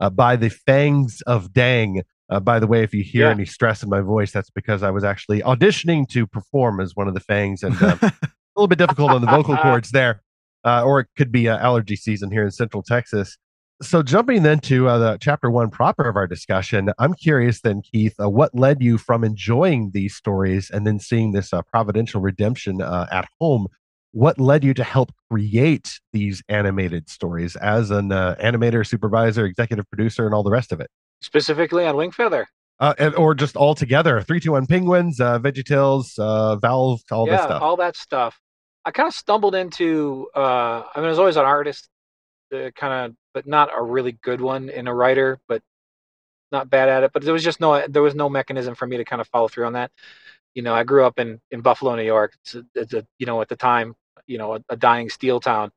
uh, 0.00 0.10
by 0.10 0.36
the 0.36 0.50
fangs 0.50 1.22
of 1.22 1.52
Dang. 1.52 2.02
Uh, 2.28 2.40
by 2.40 2.58
the 2.58 2.66
way, 2.66 2.82
if 2.82 2.92
you 2.92 3.02
hear 3.04 3.26
Yeah. 3.26 3.30
any 3.32 3.44
stress 3.44 3.82
in 3.82 3.88
my 3.88 4.00
voice, 4.00 4.32
that's 4.32 4.50
because 4.50 4.82
I 4.82 4.90
was 4.90 5.04
actually 5.04 5.40
auditioning 5.42 6.08
to 6.08 6.26
perform 6.26 6.80
as 6.80 6.96
one 6.96 7.06
of 7.08 7.14
the 7.14 7.20
fangs, 7.20 7.62
and 7.62 7.80
uh, 7.80 7.96
a 8.02 8.12
little 8.56 8.66
bit 8.68 8.78
difficult 8.78 9.12
on 9.12 9.20
the 9.20 9.26
vocal 9.28 9.56
cords 9.62 9.90
there. 9.90 10.22
Uh, 10.64 10.82
or 10.82 10.98
it 10.98 11.06
could 11.16 11.30
be 11.30 11.48
uh, 11.48 11.56
allergy 11.58 11.94
season 11.94 12.28
here 12.32 12.42
in 12.42 12.50
Central 12.50 12.82
Texas. 12.82 13.38
So, 13.82 14.02
jumping 14.02 14.42
then 14.42 14.58
to 14.60 14.88
uh, 14.88 14.98
the 14.98 15.18
chapter 15.20 15.48
one 15.50 15.70
proper 15.70 16.08
of 16.08 16.16
our 16.16 16.26
discussion, 16.26 16.90
I'm 16.98 17.14
curious 17.14 17.60
then, 17.60 17.82
Keith, 17.82 18.14
uh, 18.18 18.28
what 18.28 18.52
led 18.54 18.82
you 18.82 18.98
from 18.98 19.22
enjoying 19.22 19.90
these 19.92 20.16
stories 20.16 20.70
and 20.70 20.84
then 20.86 20.98
seeing 20.98 21.32
this 21.32 21.52
uh, 21.52 21.62
providential 21.62 22.20
redemption 22.20 22.80
uh, 22.82 23.06
at 23.12 23.28
home? 23.38 23.66
What 24.16 24.40
led 24.40 24.64
you 24.64 24.72
to 24.72 24.82
help 24.82 25.12
create 25.30 26.00
these 26.14 26.42
animated 26.48 27.10
stories 27.10 27.54
as 27.54 27.90
an 27.90 28.12
uh, 28.12 28.34
animator, 28.42 28.86
supervisor, 28.86 29.44
executive 29.44 29.86
producer, 29.90 30.24
and 30.24 30.34
all 30.34 30.42
the 30.42 30.50
rest 30.50 30.72
of 30.72 30.80
it? 30.80 30.88
Specifically 31.20 31.84
on 31.84 31.96
Wingfeather. 31.96 32.46
Uh, 32.80 32.94
and, 32.98 33.14
or 33.16 33.34
just 33.34 33.56
all 33.56 33.74
together, 33.74 34.22
three, 34.22 34.40
two, 34.40 34.52
one, 34.52 34.64
penguins, 34.64 35.20
uh, 35.20 35.38
VeggieTales, 35.38 36.18
uh, 36.18 36.56
Valve, 36.56 37.02
all 37.10 37.26
yeah, 37.26 37.36
this 37.36 37.44
stuff. 37.44 37.60
all 37.60 37.76
that 37.76 37.94
stuff. 37.94 38.40
I 38.86 38.90
kind 38.90 39.06
of 39.06 39.12
stumbled 39.12 39.54
into. 39.54 40.28
Uh, 40.34 40.84
I 40.84 40.92
mean, 40.96 41.04
I 41.04 41.08
was 41.10 41.18
always 41.18 41.36
an 41.36 41.44
artist, 41.44 41.86
uh, 42.54 42.70
kind 42.74 43.10
of, 43.10 43.16
but 43.34 43.46
not 43.46 43.68
a 43.76 43.82
really 43.82 44.12
good 44.12 44.40
one 44.40 44.70
in 44.70 44.88
a 44.88 44.94
writer, 44.94 45.38
but 45.46 45.60
not 46.50 46.70
bad 46.70 46.88
at 46.88 47.02
it. 47.02 47.10
But 47.12 47.22
there 47.22 47.34
was 47.34 47.44
just 47.44 47.60
no, 47.60 47.86
there 47.86 48.00
was 48.00 48.14
no 48.14 48.30
mechanism 48.30 48.76
for 48.76 48.86
me 48.86 48.96
to 48.96 49.04
kind 49.04 49.20
of 49.20 49.28
follow 49.28 49.48
through 49.48 49.66
on 49.66 49.74
that. 49.74 49.90
You 50.54 50.62
know, 50.62 50.72
I 50.72 50.84
grew 50.84 51.04
up 51.04 51.18
in 51.18 51.38
in 51.50 51.60
Buffalo, 51.60 51.94
New 51.96 52.02
York. 52.02 52.32
It's 52.46 52.54
a, 52.54 52.64
it's 52.74 52.94
a 52.94 53.06
you 53.18 53.26
know, 53.26 53.42
at 53.42 53.50
the 53.50 53.56
time, 53.56 53.94
you 54.26 54.38
know, 54.38 54.54
a, 54.54 54.60
a 54.70 54.76
dying 54.76 55.08
steel 55.08 55.40
town. 55.40 55.70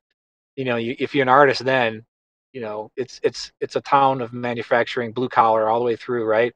You 0.56 0.64
know, 0.64 0.76
you, 0.76 0.96
if 0.98 1.14
you're 1.14 1.22
an 1.22 1.28
artist, 1.28 1.64
then 1.64 2.04
you 2.52 2.60
know, 2.60 2.90
it's 2.96 3.20
it's 3.22 3.52
it's 3.60 3.76
a 3.76 3.80
town 3.80 4.20
of 4.20 4.32
manufacturing, 4.32 5.12
blue 5.12 5.28
collar, 5.28 5.68
all 5.68 5.78
the 5.78 5.84
way 5.84 5.96
through, 5.96 6.24
right? 6.24 6.52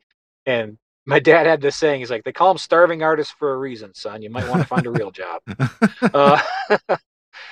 And 0.47 0.79
my 1.07 1.21
dad 1.21 1.47
had 1.47 1.61
this 1.61 1.77
saying. 1.77 2.01
He's 2.01 2.11
like, 2.11 2.25
they 2.25 2.33
call 2.33 2.49
them 2.49 2.59
starving 2.59 3.03
artists 3.03 3.35
for 3.39 3.53
a 3.53 3.59
reason, 3.59 3.95
son. 3.95 4.23
You 4.23 4.31
might 4.31 4.49
want 4.49 4.63
to 4.63 4.69
find 4.69 4.87
a 4.87 4.91
real 4.91 5.11
job. 5.11 5.43
Uh, 6.13 6.41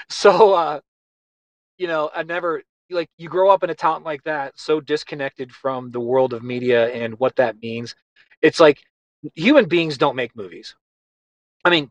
so, 0.09 0.55
uh, 0.55 0.81
you 1.79 1.87
know, 1.87 2.11
I 2.14 2.23
never 2.23 2.62
like 2.90 3.09
you 3.18 3.29
grow 3.29 3.51
up 3.51 3.64
in 3.64 3.71
a 3.71 3.75
town 3.75 4.05
like 4.05 4.23
that, 4.25 4.53
so 4.57 4.81
disconnected 4.81 5.53
from 5.53 5.90
the 5.90 6.01
world 6.01 6.33
of 6.33 6.42
media 6.42 6.88
and 6.90 7.18
what 7.18 7.37
that 7.37 7.61
means. 7.61 7.95
It's 8.40 8.61
like 8.61 8.83
human 9.35 9.66
beings 9.66 9.99
don't 9.99 10.16
make 10.16 10.37
movies. 10.37 10.77
I 11.64 11.71
mean, 11.71 11.90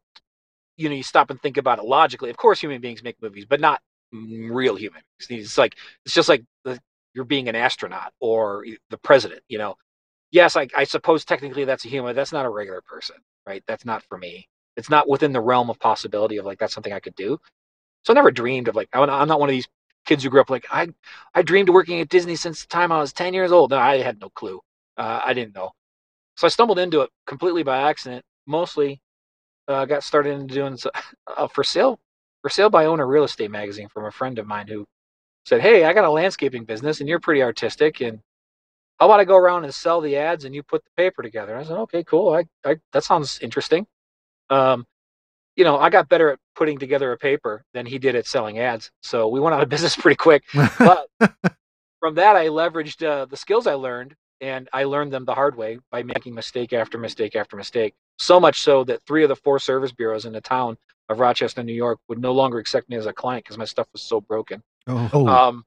you 0.81 0.89
know, 0.89 0.95
you 0.95 1.03
stop 1.03 1.29
and 1.29 1.41
think 1.41 1.57
about 1.57 1.79
it 1.79 1.85
logically. 1.85 2.29
Of 2.29 2.37
course, 2.37 2.59
human 2.59 2.81
beings 2.81 3.03
make 3.03 3.21
movies, 3.21 3.45
but 3.45 3.59
not 3.59 3.81
real 4.11 4.75
human 4.75 5.01
beings. 5.27 5.45
It's 5.45 5.57
like 5.57 5.75
it's 6.05 6.15
just 6.15 6.29
like 6.29 6.43
the, 6.65 6.79
you're 7.13 7.25
being 7.25 7.47
an 7.49 7.55
astronaut 7.55 8.13
or 8.19 8.65
the 8.89 8.97
president. 8.97 9.41
You 9.47 9.59
know, 9.59 9.75
yes, 10.31 10.57
I, 10.57 10.67
I 10.75 10.83
suppose 10.83 11.23
technically 11.23 11.65
that's 11.65 11.85
a 11.85 11.89
human. 11.89 12.15
That's 12.15 12.33
not 12.33 12.45
a 12.45 12.49
regular 12.49 12.81
person, 12.81 13.17
right? 13.45 13.63
That's 13.67 13.85
not 13.85 14.03
for 14.03 14.17
me. 14.17 14.47
It's 14.75 14.89
not 14.89 15.07
within 15.07 15.33
the 15.33 15.41
realm 15.41 15.69
of 15.69 15.79
possibility 15.79 16.37
of 16.37 16.45
like 16.45 16.59
that's 16.59 16.73
something 16.73 16.93
I 16.93 16.99
could 16.99 17.15
do. 17.15 17.39
So 18.03 18.13
I 18.13 18.15
never 18.15 18.31
dreamed 18.31 18.67
of 18.67 18.75
like 18.75 18.89
I'm 18.93 19.09
I'm 19.09 19.27
not 19.27 19.39
one 19.39 19.49
of 19.49 19.53
these 19.53 19.67
kids 20.05 20.23
who 20.23 20.29
grew 20.31 20.41
up 20.41 20.49
like 20.49 20.65
I 20.71 20.89
I 21.35 21.43
dreamed 21.43 21.69
of 21.69 21.75
working 21.75 21.99
at 22.01 22.09
Disney 22.09 22.35
since 22.35 22.61
the 22.61 22.67
time 22.67 22.91
I 22.91 22.99
was 22.99 23.13
10 23.13 23.33
years 23.33 23.51
old. 23.51 23.71
No, 23.71 23.77
I 23.77 23.97
had 23.97 24.19
no 24.19 24.29
clue. 24.29 24.59
Uh, 24.97 25.21
I 25.23 25.33
didn't 25.33 25.55
know. 25.55 25.71
So 26.37 26.47
I 26.47 26.49
stumbled 26.49 26.79
into 26.79 27.01
it 27.01 27.11
completely 27.27 27.63
by 27.63 27.89
accident. 27.89 28.23
Mostly 28.47 28.99
uh, 29.71 29.85
got 29.85 30.03
started 30.03 30.31
into 30.39 30.53
doing 30.53 30.77
so, 30.77 30.91
uh, 31.37 31.47
for 31.47 31.63
sale 31.63 31.99
for 32.41 32.49
sale 32.49 32.69
by 32.69 32.85
owner 32.85 33.07
real 33.07 33.23
estate 33.23 33.51
magazine 33.51 33.87
from 33.89 34.05
a 34.05 34.11
friend 34.11 34.39
of 34.39 34.47
mine 34.47 34.67
who 34.67 34.85
said, 35.45 35.61
"Hey, 35.61 35.85
I 35.85 35.93
got 35.93 36.05
a 36.05 36.11
landscaping 36.11 36.65
business 36.65 36.99
and 36.99 37.09
you're 37.09 37.19
pretty 37.19 37.43
artistic 37.43 38.01
and 38.01 38.19
how 38.99 39.07
about 39.07 39.19
I 39.19 39.25
go 39.25 39.37
around 39.37 39.63
and 39.63 39.73
sell 39.73 40.01
the 40.01 40.17
ads 40.17 40.45
and 40.45 40.53
you 40.53 40.63
put 40.63 40.83
the 40.83 40.91
paper 40.97 41.23
together?" 41.23 41.57
I 41.57 41.63
said, 41.63 41.77
"Okay, 41.77 42.03
cool. 42.03 42.33
I, 42.33 42.45
I 42.69 42.77
that 42.93 43.03
sounds 43.03 43.39
interesting." 43.41 43.87
Um, 44.49 44.85
you 45.55 45.63
know, 45.63 45.77
I 45.77 45.89
got 45.89 46.09
better 46.09 46.31
at 46.31 46.39
putting 46.55 46.79
together 46.79 47.11
a 47.11 47.17
paper 47.17 47.63
than 47.73 47.85
he 47.85 47.99
did 47.99 48.15
at 48.15 48.25
selling 48.25 48.59
ads. 48.59 48.91
So 49.01 49.27
we 49.27 49.39
went 49.39 49.55
out 49.55 49.63
of 49.63 49.69
business 49.75 49.95
pretty 49.95 50.15
quick. 50.17 50.43
But 50.79 51.07
from 51.99 52.15
that, 52.15 52.35
I 52.35 52.47
leveraged 52.47 53.05
uh, 53.05 53.25
the 53.25 53.37
skills 53.37 53.67
I 53.67 53.73
learned, 53.73 54.15
and 54.41 54.67
I 54.73 54.83
learned 54.83 55.13
them 55.13 55.23
the 55.23 55.35
hard 55.35 55.55
way 55.55 55.79
by 55.91 56.01
making 56.03 56.33
mistake 56.33 56.73
after 56.73 56.97
mistake 56.97 57.35
after 57.35 57.55
mistake. 57.55 57.93
So 58.17 58.39
much 58.39 58.61
so 58.61 58.83
that 58.85 59.01
three 59.05 59.23
of 59.23 59.29
the 59.29 59.35
four 59.35 59.59
service 59.59 59.91
bureaus 59.91 60.25
in 60.25 60.33
the 60.33 60.41
town 60.41 60.77
of 61.09 61.19
Rochester, 61.19 61.63
New 61.63 61.73
York, 61.73 61.99
would 62.07 62.19
no 62.19 62.33
longer 62.33 62.57
accept 62.57 62.89
me 62.89 62.95
as 62.95 63.05
a 63.05 63.13
client 63.13 63.45
because 63.45 63.57
my 63.57 63.65
stuff 63.65 63.87
was 63.93 64.01
so 64.01 64.19
broken. 64.19 64.61
oh, 64.87 65.27
Um, 65.27 65.65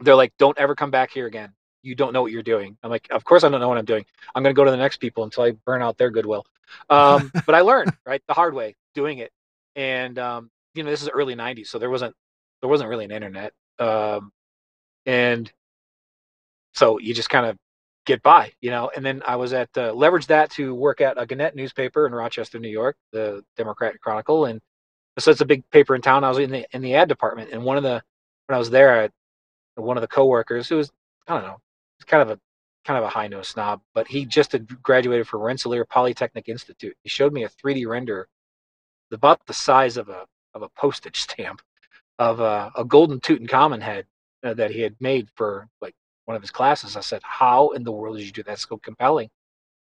they're 0.00 0.14
like, 0.14 0.32
"Don't 0.38 0.58
ever 0.58 0.74
come 0.74 0.90
back 0.90 1.10
here 1.10 1.26
again. 1.26 1.52
You 1.82 1.94
don't 1.94 2.12
know 2.12 2.22
what 2.22 2.32
you're 2.32 2.42
doing." 2.42 2.76
I'm 2.82 2.90
like, 2.90 3.08
"Of 3.10 3.24
course 3.24 3.44
I 3.44 3.48
don't 3.48 3.60
know 3.60 3.68
what 3.68 3.78
I'm 3.78 3.84
doing. 3.84 4.04
I'm 4.34 4.42
going 4.42 4.54
to 4.54 4.56
go 4.56 4.64
to 4.64 4.70
the 4.70 4.76
next 4.76 4.98
people 4.98 5.24
until 5.24 5.44
I 5.44 5.52
burn 5.52 5.82
out 5.82 5.98
their 5.98 6.10
goodwill." 6.10 6.46
Um, 6.90 7.30
but 7.46 7.54
I 7.54 7.60
learned 7.60 7.92
right 8.06 8.22
the 8.26 8.34
hard 8.34 8.54
way 8.54 8.74
doing 8.94 9.18
it, 9.18 9.32
and 9.76 10.18
um, 10.18 10.50
you 10.74 10.82
know, 10.82 10.90
this 10.90 11.02
is 11.02 11.08
early 11.08 11.34
'90s, 11.34 11.68
so 11.68 11.78
there 11.78 11.90
wasn't 11.90 12.14
there 12.60 12.68
wasn't 12.68 12.90
really 12.90 13.04
an 13.04 13.10
internet, 13.12 13.52
um, 13.78 14.32
and 15.06 15.50
so 16.74 16.98
you 16.98 17.14
just 17.14 17.30
kind 17.30 17.46
of 17.46 17.56
get 18.06 18.22
by, 18.22 18.52
you 18.60 18.70
know. 18.70 18.90
And 18.94 19.04
then 19.04 19.22
I 19.26 19.36
was 19.36 19.52
at 19.52 19.70
uh, 19.76 19.92
leveraged 19.92 20.26
that 20.26 20.50
to 20.52 20.74
work 20.74 21.00
at 21.00 21.20
a 21.20 21.26
Gannett 21.26 21.56
newspaper 21.56 22.06
in 22.06 22.14
Rochester, 22.14 22.58
New 22.58 22.68
York, 22.68 22.96
the 23.12 23.44
Democrat 23.56 23.92
and 23.92 24.00
Chronicle, 24.00 24.46
and 24.46 24.60
so 25.18 25.30
it's 25.30 25.40
a 25.40 25.46
big 25.46 25.68
paper 25.70 25.94
in 25.94 26.02
town. 26.02 26.24
I 26.24 26.28
was 26.28 26.38
in 26.38 26.50
the 26.50 26.66
in 26.72 26.82
the 26.82 26.94
ad 26.94 27.08
department, 27.08 27.50
and 27.52 27.64
one 27.64 27.76
of 27.76 27.82
the 27.82 28.02
when 28.46 28.56
I 28.56 28.58
was 28.58 28.70
there, 28.70 29.02
I, 29.02 29.80
one 29.80 29.96
of 29.96 30.02
the 30.02 30.08
coworkers 30.08 30.68
who 30.68 30.76
was 30.76 30.92
I 31.28 31.34
don't 31.34 31.44
know, 31.44 31.60
kind 32.06 32.22
of 32.22 32.30
a 32.30 32.40
kind 32.84 32.98
of 32.98 33.04
a 33.04 33.08
high 33.08 33.28
nose 33.28 33.48
snob, 33.48 33.80
but 33.94 34.06
he 34.08 34.26
just 34.26 34.52
had 34.52 34.82
graduated 34.82 35.26
from 35.26 35.40
Rensselaer 35.40 35.84
Polytechnic 35.86 36.48
Institute. 36.48 36.96
He 37.02 37.08
showed 37.08 37.32
me 37.32 37.44
a 37.44 37.48
3D 37.48 37.86
render 37.86 38.28
about 39.10 39.46
the 39.46 39.54
size 39.54 39.96
of 39.96 40.08
a 40.08 40.26
of 40.54 40.62
a 40.62 40.68
postage 40.70 41.20
stamp 41.20 41.62
of 42.18 42.40
a, 42.40 42.70
a 42.76 42.84
golden 42.84 43.20
Tutankhamun 43.20 43.82
head 43.82 44.06
uh, 44.44 44.54
that 44.54 44.70
he 44.70 44.80
had 44.80 44.94
made 45.00 45.28
for 45.34 45.68
like 45.80 45.94
one 46.24 46.36
of 46.36 46.42
his 46.42 46.50
classes. 46.50 46.96
I 46.96 47.00
said, 47.00 47.22
"How 47.22 47.70
in 47.70 47.84
the 47.84 47.92
world 47.92 48.16
did 48.16 48.26
you 48.26 48.32
do 48.32 48.42
that? 48.44 48.58
so 48.58 48.76
compelling." 48.78 49.30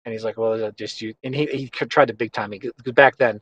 And 0.04 0.12
he's 0.12 0.24
like, 0.24 0.36
"Well, 0.38 0.54
is 0.54 0.60
that 0.60 0.76
just 0.76 1.00
you." 1.02 1.14
And 1.24 1.34
he 1.34 1.46
he 1.46 1.68
tried 1.68 2.08
to 2.08 2.14
big 2.14 2.32
time 2.32 2.50
me 2.50 2.58
because 2.58 2.92
back 2.92 3.16
then, 3.16 3.40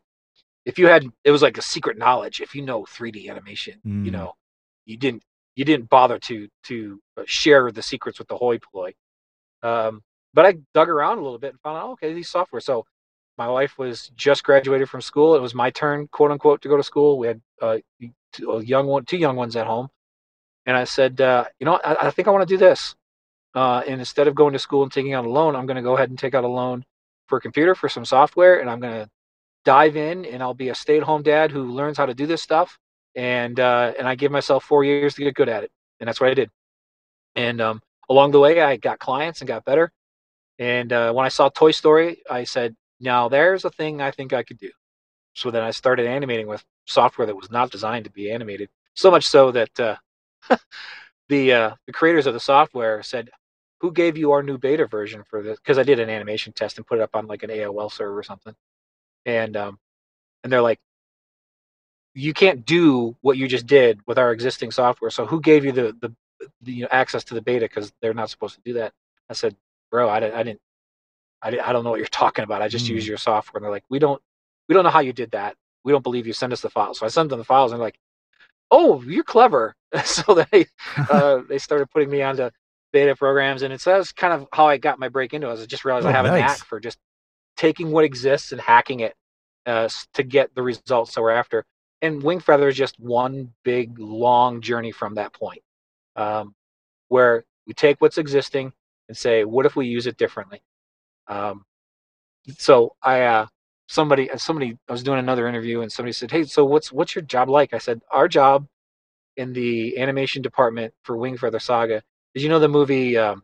if 0.64 0.78
you 0.78 0.86
had, 0.88 1.06
it 1.24 1.30
was 1.30 1.42
like 1.42 1.58
a 1.58 1.62
secret 1.62 1.98
knowledge. 1.98 2.40
If 2.40 2.54
you 2.54 2.62
know 2.62 2.84
3D 2.84 3.30
animation, 3.30 3.80
mm. 3.86 4.04
you 4.04 4.10
know, 4.10 4.34
you 4.84 4.96
didn't 4.96 5.22
you 5.54 5.64
didn't 5.64 5.88
bother 5.88 6.18
to 6.20 6.48
to 6.64 7.00
uh, 7.16 7.22
share 7.26 7.70
the 7.72 7.82
secrets 7.82 8.18
with 8.18 8.28
the 8.28 8.36
hoi 8.36 8.58
polloi. 8.58 8.92
Um, 9.62 10.02
but 10.34 10.44
I 10.46 10.54
dug 10.74 10.88
around 10.88 11.18
a 11.18 11.22
little 11.22 11.38
bit 11.38 11.52
and 11.52 11.60
found 11.60 11.78
out, 11.78 11.90
okay, 11.92 12.12
these 12.12 12.28
software. 12.28 12.60
So 12.60 12.84
my 13.38 13.48
wife 13.48 13.78
was 13.78 14.10
just 14.16 14.44
graduated 14.44 14.88
from 14.88 15.00
school. 15.00 15.34
It 15.34 15.40
was 15.42 15.54
my 15.54 15.70
turn, 15.70 16.08
quote 16.08 16.30
unquote, 16.30 16.62
to 16.62 16.68
go 16.68 16.76
to 16.76 16.82
school. 16.82 17.18
We 17.18 17.26
had 17.26 17.40
uh, 17.62 17.78
a 18.48 18.62
young 18.62 18.86
one, 18.86 19.04
two 19.04 19.16
young 19.16 19.36
ones 19.36 19.56
at 19.56 19.66
home, 19.66 19.88
and 20.66 20.76
I 20.76 20.84
said, 20.84 21.20
uh, 21.20 21.44
you 21.58 21.64
know, 21.64 21.80
I, 21.82 22.08
I 22.08 22.10
think 22.10 22.28
I 22.28 22.30
want 22.32 22.46
to 22.46 22.54
do 22.54 22.58
this. 22.58 22.94
Uh, 23.54 23.82
and 23.86 24.00
instead 24.00 24.28
of 24.28 24.34
going 24.34 24.52
to 24.52 24.58
school 24.58 24.82
and 24.82 24.92
taking 24.92 25.14
out 25.14 25.24
a 25.24 25.30
loan, 25.30 25.56
I'm 25.56 25.64
going 25.64 25.76
to 25.76 25.82
go 25.82 25.94
ahead 25.94 26.10
and 26.10 26.18
take 26.18 26.34
out 26.34 26.44
a 26.44 26.48
loan 26.48 26.84
for 27.28 27.38
a 27.38 27.40
computer 27.40 27.74
for 27.74 27.88
some 27.88 28.04
software, 28.04 28.60
and 28.60 28.68
I'm 28.68 28.80
going 28.80 29.04
to 29.04 29.10
dive 29.64 29.96
in, 29.96 30.26
and 30.26 30.42
I'll 30.42 30.54
be 30.54 30.68
a 30.68 30.74
stay-at-home 30.74 31.22
dad 31.22 31.50
who 31.50 31.72
learns 31.72 31.96
how 31.96 32.06
to 32.06 32.14
do 32.14 32.26
this 32.26 32.42
stuff, 32.42 32.78
and 33.14 33.58
uh, 33.58 33.94
and 33.98 34.06
I 34.06 34.14
give 34.14 34.30
myself 34.30 34.64
four 34.64 34.84
years 34.84 35.14
to 35.14 35.22
get 35.24 35.34
good 35.34 35.48
at 35.48 35.64
it, 35.64 35.70
and 35.98 36.06
that's 36.06 36.20
what 36.20 36.30
I 36.30 36.34
did. 36.34 36.50
And 37.34 37.60
um, 37.60 37.82
along 38.08 38.32
the 38.32 38.40
way, 38.40 38.60
I 38.60 38.76
got 38.76 38.98
clients 38.98 39.40
and 39.40 39.48
got 39.48 39.64
better. 39.64 39.90
And 40.58 40.92
uh, 40.92 41.12
when 41.12 41.26
I 41.26 41.28
saw 41.28 41.48
Toy 41.48 41.70
Story, 41.70 42.22
I 42.30 42.44
said, 42.44 42.76
now 43.00 43.28
there's 43.28 43.64
a 43.64 43.70
thing 43.70 44.00
I 44.00 44.10
think 44.10 44.32
I 44.32 44.42
could 44.42 44.58
do. 44.58 44.70
So 45.34 45.50
then 45.50 45.62
I 45.62 45.70
started 45.70 46.06
animating 46.06 46.46
with 46.46 46.64
software 46.86 47.26
that 47.26 47.36
was 47.36 47.50
not 47.50 47.70
designed 47.70 48.04
to 48.06 48.10
be 48.10 48.30
animated. 48.30 48.70
So 48.94 49.10
much 49.10 49.26
so 49.26 49.50
that 49.52 49.80
uh, 49.80 49.96
the 51.28 51.52
uh, 51.52 51.74
the 51.86 51.92
creators 51.92 52.26
of 52.26 52.34
the 52.34 52.40
software 52.40 53.02
said, 53.02 53.30
"Who 53.80 53.92
gave 53.92 54.16
you 54.16 54.32
our 54.32 54.42
new 54.42 54.58
beta 54.58 54.86
version 54.86 55.22
for 55.24 55.42
this?" 55.42 55.58
Because 55.58 55.78
I 55.78 55.82
did 55.82 56.00
an 56.00 56.10
animation 56.10 56.52
test 56.52 56.78
and 56.78 56.86
put 56.86 56.98
it 56.98 57.02
up 57.02 57.14
on 57.14 57.26
like 57.26 57.42
an 57.42 57.50
AOL 57.50 57.90
server 57.92 58.18
or 58.18 58.22
something, 58.22 58.54
and 59.24 59.56
um, 59.56 59.78
and 60.44 60.52
they're 60.52 60.62
like, 60.62 60.80
"You 62.14 62.32
can't 62.32 62.64
do 62.64 63.16
what 63.20 63.36
you 63.38 63.48
just 63.48 63.66
did 63.66 64.00
with 64.06 64.18
our 64.18 64.32
existing 64.32 64.70
software. 64.70 65.10
So 65.10 65.26
who 65.26 65.40
gave 65.40 65.64
you 65.64 65.72
the 65.72 65.96
the, 66.00 66.14
the 66.62 66.72
you 66.72 66.82
know, 66.82 66.88
access 66.90 67.24
to 67.24 67.34
the 67.34 67.42
beta? 67.42 67.66
Because 67.66 67.92
they're 68.00 68.14
not 68.14 68.30
supposed 68.30 68.54
to 68.56 68.60
do 68.64 68.74
that." 68.74 68.92
I 69.30 69.34
said, 69.34 69.56
"Bro, 69.90 70.08
I, 70.08 70.16
I 70.16 70.42
didn't 70.42 70.60
I, 71.42 71.58
I 71.64 71.72
don't 71.72 71.84
know 71.84 71.90
what 71.90 71.98
you're 71.98 72.06
talking 72.10 72.44
about. 72.44 72.62
I 72.62 72.68
just 72.68 72.86
mm. 72.86 72.90
use 72.90 73.06
your 73.06 73.18
software. 73.18 73.58
And 73.58 73.64
they're 73.64 73.70
like, 73.72 73.84
we 73.88 73.98
don't, 73.98 74.20
we 74.68 74.74
don't 74.74 74.84
know 74.84 74.90
how 74.90 75.00
you 75.00 75.12
did 75.12 75.30
that. 75.32 75.56
We 75.84 75.92
don't 75.92 76.02
believe 76.02 76.26
you. 76.26 76.32
Send 76.32 76.52
us 76.52 76.60
the 76.60 76.70
files. 76.70 76.98
So 76.98 77.06
I 77.06 77.08
sent 77.08 77.28
them 77.28 77.38
the 77.38 77.44
files 77.44 77.72
and 77.72 77.80
they're 77.80 77.86
like, 77.86 77.98
oh, 78.76 79.02
you're 79.02 79.24
clever. 79.24 79.74
so 80.04 80.44
they, 80.52 80.66
uh, 81.10 81.40
they 81.48 81.58
started 81.58 81.90
putting 81.90 82.10
me 82.10 82.22
onto 82.22 82.50
beta 82.92 83.16
programs. 83.16 83.62
And 83.62 83.72
it's 83.72 83.84
that's 83.84 84.12
kind 84.12 84.32
of 84.32 84.46
how 84.52 84.66
I 84.66 84.76
got 84.76 84.98
my 84.98 85.08
break 85.08 85.34
into 85.34 85.50
it. 85.50 85.58
I 85.58 85.66
just 85.66 85.84
realized 85.84 86.06
oh, 86.06 86.10
I 86.10 86.12
have 86.12 86.26
nice. 86.26 86.42
a 86.42 86.46
knack 86.46 86.58
for 86.58 86.78
just 86.78 86.98
taking 87.56 87.90
what 87.90 88.04
exists 88.04 88.52
and 88.52 88.60
hacking 88.60 89.00
it 89.00 89.14
uh, 89.64 89.88
to 90.14 90.22
get 90.22 90.54
the 90.54 90.62
results 90.62 91.14
that 91.14 91.22
we're 91.22 91.30
after. 91.30 91.64
And 92.02 92.22
Wingfeather 92.22 92.68
is 92.68 92.76
just 92.76 93.00
one 93.00 93.52
big, 93.64 93.98
long 93.98 94.60
journey 94.60 94.92
from 94.92 95.14
that 95.14 95.32
point 95.32 95.62
um, 96.14 96.54
where 97.08 97.44
we 97.66 97.72
take 97.72 98.00
what's 98.00 98.18
existing 98.18 98.72
and 99.08 99.16
say, 99.16 99.44
what 99.44 99.64
if 99.64 99.74
we 99.74 99.86
use 99.86 100.06
it 100.06 100.18
differently? 100.18 100.62
Um, 101.26 101.64
so 102.58 102.94
I, 103.02 103.22
uh, 103.22 103.46
somebody, 103.88 104.30
uh, 104.30 104.36
somebody, 104.36 104.76
I 104.88 104.92
was 104.92 105.02
doing 105.02 105.18
another 105.18 105.48
interview 105.48 105.80
and 105.80 105.90
somebody 105.90 106.12
said, 106.12 106.30
Hey, 106.30 106.44
so 106.44 106.64
what's, 106.64 106.92
what's 106.92 107.14
your 107.14 107.22
job 107.22 107.48
like? 107.48 107.74
I 107.74 107.78
said, 107.78 108.00
our 108.10 108.28
job 108.28 108.66
in 109.36 109.52
the 109.52 109.98
animation 109.98 110.42
department 110.42 110.94
for 111.02 111.16
Wingfeather 111.16 111.60
Saga. 111.60 112.02
Did 112.34 112.42
you 112.42 112.48
know 112.48 112.58
the 112.58 112.68
movie, 112.68 113.16
um, 113.16 113.42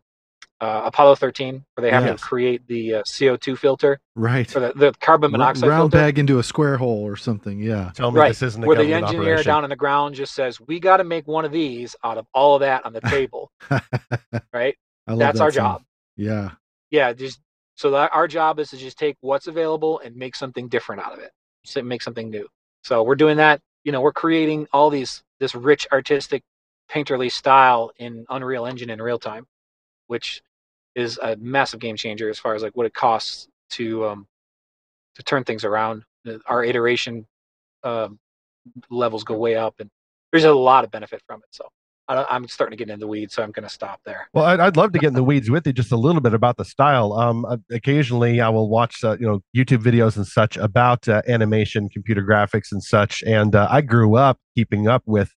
uh, 0.62 0.82
Apollo 0.84 1.16
13, 1.16 1.64
where 1.74 1.82
they 1.82 1.90
have 1.90 2.04
yes. 2.04 2.20
to 2.20 2.24
create 2.24 2.64
the 2.68 2.94
uh, 2.94 3.02
CO2 3.02 3.58
filter, 3.58 3.98
right? 4.14 4.48
For 4.48 4.60
the, 4.60 4.72
the 4.76 4.92
carbon 5.00 5.32
monoxide 5.32 5.68
round 5.68 5.90
filter. 5.90 6.06
bag 6.06 6.18
into 6.20 6.38
a 6.38 6.42
square 6.42 6.76
hole 6.76 7.02
or 7.02 7.16
something. 7.16 7.58
Yeah. 7.60 7.90
Tell 7.94 8.12
me 8.12 8.20
right. 8.20 8.28
this 8.28 8.42
isn't 8.42 8.64
where 8.64 8.76
the 8.76 8.94
engineer 8.94 9.22
operation. 9.22 9.44
down 9.44 9.64
on 9.64 9.70
the 9.70 9.76
ground 9.76 10.14
just 10.14 10.34
says, 10.34 10.60
"We 10.60 10.78
got 10.78 10.98
to 10.98 11.04
make 11.04 11.26
one 11.26 11.44
of 11.44 11.50
these 11.50 11.96
out 12.04 12.16
of 12.16 12.26
all 12.32 12.54
of 12.54 12.60
that 12.60 12.86
on 12.86 12.92
the 12.92 13.00
table." 13.08 13.50
right. 14.52 14.76
That's 15.08 15.18
that 15.18 15.40
our 15.40 15.50
song. 15.50 15.52
job. 15.52 15.82
Yeah. 16.16 16.50
Yeah. 16.92 17.12
Just 17.12 17.40
so 17.82 17.96
our 17.96 18.28
job 18.28 18.60
is 18.60 18.70
to 18.70 18.76
just 18.76 18.96
take 18.96 19.16
what's 19.22 19.48
available 19.48 19.98
and 20.04 20.14
make 20.14 20.36
something 20.36 20.68
different 20.68 21.02
out 21.02 21.14
of 21.14 21.18
it, 21.18 21.32
so 21.64 21.82
make 21.82 22.00
something 22.00 22.30
new. 22.30 22.46
So 22.84 23.02
we're 23.02 23.16
doing 23.16 23.38
that. 23.38 23.60
You 23.82 23.90
know, 23.90 24.00
we're 24.00 24.12
creating 24.12 24.68
all 24.72 24.88
these 24.88 25.24
this 25.40 25.56
rich 25.56 25.88
artistic 25.90 26.44
painterly 26.88 27.28
style 27.28 27.90
in 27.98 28.24
Unreal 28.30 28.66
Engine 28.66 28.88
in 28.88 29.02
real 29.02 29.18
time, 29.18 29.48
which 30.06 30.42
is 30.94 31.18
a 31.24 31.34
massive 31.34 31.80
game 31.80 31.96
changer 31.96 32.30
as 32.30 32.38
far 32.38 32.54
as 32.54 32.62
like 32.62 32.76
what 32.76 32.86
it 32.86 32.94
costs 32.94 33.48
to 33.70 34.06
um, 34.06 34.28
to 35.16 35.24
turn 35.24 35.42
things 35.42 35.64
around. 35.64 36.04
Our 36.46 36.62
iteration 36.62 37.26
um, 37.82 38.20
levels 38.90 39.24
go 39.24 39.36
way 39.36 39.56
up, 39.56 39.74
and 39.80 39.90
there's 40.30 40.44
a 40.44 40.52
lot 40.52 40.84
of 40.84 40.92
benefit 40.92 41.20
from 41.26 41.40
it. 41.40 41.48
So 41.50 41.66
I'm 42.18 42.48
starting 42.48 42.76
to 42.76 42.84
get 42.84 42.92
in 42.92 43.00
the 43.00 43.06
weeds, 43.06 43.34
so 43.34 43.42
I'm 43.42 43.50
going 43.50 43.64
to 43.64 43.72
stop 43.72 44.00
there. 44.04 44.28
Well, 44.32 44.44
I'd, 44.44 44.60
I'd, 44.60 44.76
love 44.76 44.92
to 44.92 44.98
get 44.98 45.08
in 45.08 45.14
the 45.14 45.22
weeds 45.22 45.50
with 45.50 45.66
you 45.66 45.72
just 45.72 45.92
a 45.92 45.96
little 45.96 46.20
bit 46.20 46.34
about 46.34 46.56
the 46.56 46.64
style. 46.64 47.12
Um, 47.14 47.44
uh, 47.44 47.56
occasionally, 47.70 48.40
I 48.40 48.48
will 48.48 48.68
watch 48.68 49.02
uh, 49.04 49.16
you 49.18 49.26
know 49.26 49.40
YouTube 49.56 49.82
videos 49.82 50.16
and 50.16 50.26
such 50.26 50.56
about 50.56 51.08
uh, 51.08 51.22
animation, 51.28 51.88
computer 51.88 52.22
graphics, 52.22 52.72
and 52.72 52.82
such. 52.82 53.22
And 53.22 53.54
uh, 53.54 53.68
I 53.70 53.80
grew 53.80 54.16
up 54.16 54.38
keeping 54.54 54.88
up 54.88 55.02
with 55.06 55.32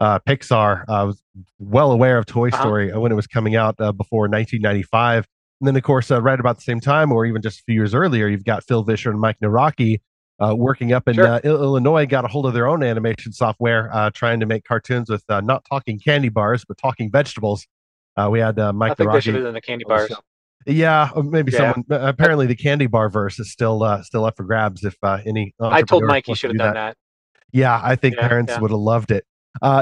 uh, 0.00 0.18
Pixar. 0.20 0.84
I 0.88 1.04
was 1.04 1.22
well 1.58 1.92
aware 1.92 2.18
of 2.18 2.26
Toy 2.26 2.48
uh-huh. 2.48 2.62
Story 2.62 2.90
uh-huh. 2.90 3.00
when 3.00 3.12
it 3.12 3.16
was 3.16 3.26
coming 3.26 3.56
out 3.56 3.76
before 3.76 4.22
1995. 4.22 5.26
And 5.60 5.66
then, 5.66 5.76
of 5.76 5.82
course, 5.82 6.10
right 6.10 6.38
about 6.38 6.56
the 6.56 6.62
same 6.62 6.80
time, 6.80 7.10
or 7.10 7.26
even 7.26 7.42
just 7.42 7.60
a 7.60 7.62
few 7.64 7.74
years 7.74 7.94
earlier, 7.94 8.28
you've 8.28 8.44
got 8.44 8.64
Phil 8.64 8.84
Vischer 8.84 9.10
and 9.10 9.20
Mike 9.20 9.38
Nawrocki 9.42 9.98
uh, 10.40 10.54
working 10.56 10.92
up 10.92 11.08
in 11.08 11.14
sure. 11.14 11.26
uh, 11.26 11.40
Illinois 11.44 12.06
got 12.06 12.24
a 12.24 12.28
hold 12.28 12.46
of 12.46 12.54
their 12.54 12.68
own 12.68 12.82
animation 12.82 13.32
software, 13.32 13.90
uh, 13.92 14.10
trying 14.10 14.40
to 14.40 14.46
make 14.46 14.64
cartoons 14.64 15.10
with 15.10 15.24
uh, 15.28 15.40
not 15.40 15.64
talking 15.68 15.98
candy 15.98 16.28
bars, 16.28 16.64
but 16.64 16.78
talking 16.78 17.10
vegetables. 17.10 17.66
Uh, 18.16 18.28
we 18.30 18.38
had 18.38 18.58
uh, 18.58 18.72
Mike. 18.72 18.92
I 18.92 18.94
think 18.94 19.12
they 19.12 19.20
should 19.20 19.34
have 19.34 19.44
done 19.44 19.54
the 19.54 19.60
candy 19.60 19.84
bars. 19.84 20.12
Yeah, 20.66 21.10
maybe 21.16 21.52
yeah. 21.52 21.72
someone. 21.72 21.84
Apparently, 21.90 22.46
the 22.46 22.56
candy 22.56 22.86
bar 22.86 23.08
verse 23.08 23.38
is 23.38 23.50
still 23.50 24.02
still 24.02 24.24
up 24.24 24.36
for 24.36 24.44
grabs. 24.44 24.84
If 24.84 24.96
any, 25.04 25.54
I 25.60 25.82
told 25.82 26.04
Mike 26.04 26.26
he 26.26 26.34
should 26.34 26.50
have 26.50 26.58
done 26.58 26.74
that. 26.74 26.90
that. 26.90 26.96
Yeah, 27.52 27.80
I 27.82 27.96
think 27.96 28.16
yeah, 28.16 28.28
parents 28.28 28.52
yeah. 28.52 28.60
would 28.60 28.70
have 28.70 28.80
loved 28.80 29.10
it. 29.10 29.24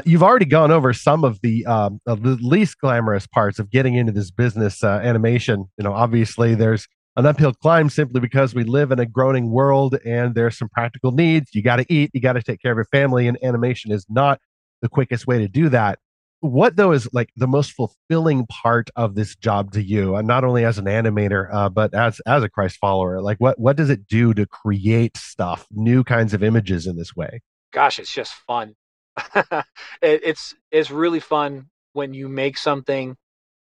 you've 0.05 0.23
already 0.23 0.45
gone 0.45 0.71
over 0.71 0.93
some 0.93 1.25
of 1.25 1.41
the, 1.43 1.67
um, 1.67 2.01
of 2.07 2.23
the 2.23 2.37
least 2.41 2.79
glamorous 2.79 3.27
parts 3.27 3.59
of 3.59 3.71
getting 3.71 3.97
into 3.97 4.13
this 4.13 4.31
business 4.31 4.85
animation. 4.85 5.65
You 5.77 5.85
know, 5.85 5.93
obviously, 5.93 6.55
there's 6.55 6.87
an 7.17 7.25
uphill 7.25 7.55
climb 7.55 7.89
simply 7.89 8.21
because 8.21 8.55
we 8.55 8.65
live 8.65 8.93
in 8.93 8.99
a 8.99 9.07
groaning 9.07 9.51
world 9.51 9.97
and 10.05 10.35
there's 10.35 10.59
some 10.59 10.69
practical 10.69 11.13
needs. 11.13 11.55
You 11.55 11.63
got 11.63 11.77
to 11.77 11.87
eat, 11.93 12.11
you 12.13 12.21
got 12.21 12.35
to 12.35 12.43
take 12.43 12.61
care 12.61 12.73
of 12.73 12.77
your 12.77 12.85
family, 12.87 13.27
and 13.27 13.39
animation 13.43 13.91
is 13.91 14.05
not 14.09 14.41
the 14.83 14.89
quickest 14.89 15.27
way 15.27 15.39
to 15.39 15.49
do 15.49 15.69
that. 15.71 15.99
What 16.41 16.77
though 16.77 16.93
is 16.93 17.09
like 17.15 17.31
the 17.35 17.47
most 17.47 17.73
fulfilling 17.73 18.47
part 18.47 18.91
of 18.95 19.15
this 19.15 19.35
job 19.35 19.73
to 19.73 19.83
you, 19.83 20.17
and 20.17 20.29
not 20.29 20.45
only 20.45 20.65
as 20.65 20.77
an 20.77 20.85
animator, 20.85 21.49
uh, 21.53 21.71
but 21.71 21.95
as 21.95 22.21
as 22.27 22.43
a 22.43 22.49
Christ 22.49 22.77
follower? 22.77 23.23
Like, 23.23 23.39
what 23.39 23.59
what 23.59 23.77
does 23.77 23.89
it 23.89 24.07
do 24.07 24.35
to 24.35 24.47
create 24.47 25.17
stuff, 25.17 25.67
new 25.71 26.05
kinds 26.05 26.35
of 26.35 26.43
images 26.43 26.87
in 26.87 26.97
this 26.97 27.17
way? 27.17 27.41
Gosh, 27.73 27.99
it's 27.99 28.13
just 28.13 28.35
fun. 28.47 28.75
it, 29.35 29.65
it's 30.03 30.55
it's 30.71 30.91
really 30.91 31.21
fun 31.21 31.69
when 31.95 32.13
you 32.13 32.29
make 32.29 32.59
something 32.59 33.17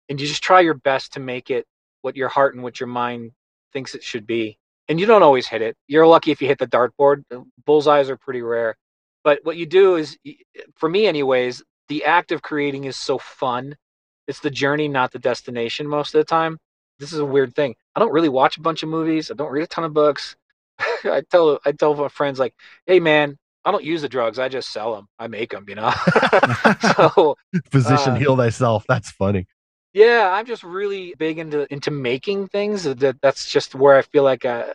and 0.08 0.20
you 0.20 0.26
just 0.26 0.42
try 0.42 0.60
your 0.60 0.74
best 0.74 1.12
to 1.12 1.20
make 1.20 1.50
it 1.50 1.66
what 2.02 2.16
your 2.16 2.28
heart 2.28 2.54
and 2.54 2.62
what 2.64 2.80
your 2.80 2.88
mind 2.88 3.30
thinks 3.74 3.94
it 3.94 4.02
should 4.02 4.26
be. 4.26 4.56
And 4.88 4.98
you 4.98 5.06
don't 5.06 5.22
always 5.22 5.46
hit 5.46 5.60
it. 5.60 5.76
You're 5.86 6.06
lucky 6.06 6.30
if 6.30 6.40
you 6.40 6.48
hit 6.48 6.58
the 6.58 6.66
dartboard. 6.66 7.24
Bullseyes 7.66 8.08
are 8.08 8.16
pretty 8.16 8.42
rare. 8.42 8.76
But 9.22 9.40
what 9.42 9.56
you 9.56 9.66
do 9.66 9.96
is, 9.96 10.16
for 10.76 10.88
me, 10.88 11.06
anyways, 11.06 11.62
the 11.88 12.04
act 12.04 12.32
of 12.32 12.42
creating 12.42 12.84
is 12.84 12.96
so 12.96 13.18
fun. 13.18 13.76
It's 14.28 14.40
the 14.40 14.50
journey, 14.50 14.88
not 14.88 15.12
the 15.12 15.18
destination, 15.18 15.86
most 15.86 16.14
of 16.14 16.18
the 16.18 16.24
time. 16.24 16.58
This 16.98 17.12
is 17.12 17.18
a 17.18 17.24
weird 17.24 17.54
thing. 17.54 17.74
I 17.94 18.00
don't 18.00 18.12
really 18.12 18.28
watch 18.28 18.56
a 18.56 18.60
bunch 18.60 18.82
of 18.82 18.88
movies. 18.88 19.30
I 19.30 19.34
don't 19.34 19.50
read 19.50 19.64
a 19.64 19.66
ton 19.66 19.84
of 19.84 19.92
books. 19.92 20.36
I 20.78 21.22
tell 21.30 21.58
I 21.64 21.72
tell 21.72 21.94
my 21.94 22.08
friends 22.08 22.38
like, 22.38 22.54
"Hey, 22.86 23.00
man, 23.00 23.36
I 23.64 23.70
don't 23.70 23.84
use 23.84 24.02
the 24.02 24.08
drugs. 24.08 24.38
I 24.38 24.48
just 24.48 24.72
sell 24.72 24.94
them. 24.94 25.08
I 25.18 25.26
make 25.26 25.50
them. 25.50 25.64
You 25.68 25.76
know." 25.76 25.92
so, 26.96 27.36
physician, 27.70 28.12
uh, 28.12 28.16
heal 28.16 28.36
thyself. 28.36 28.84
That's 28.88 29.10
funny. 29.10 29.46
Yeah, 29.94 30.30
I'm 30.32 30.44
just 30.46 30.64
really 30.64 31.14
big 31.18 31.38
into 31.38 31.72
into 31.72 31.90
making 31.92 32.48
things. 32.48 32.82
That 32.84 33.18
that's 33.22 33.48
just 33.48 33.74
where 33.76 33.96
I 33.96 34.02
feel 34.02 34.24
like 34.24 34.44
uh, 34.44 34.74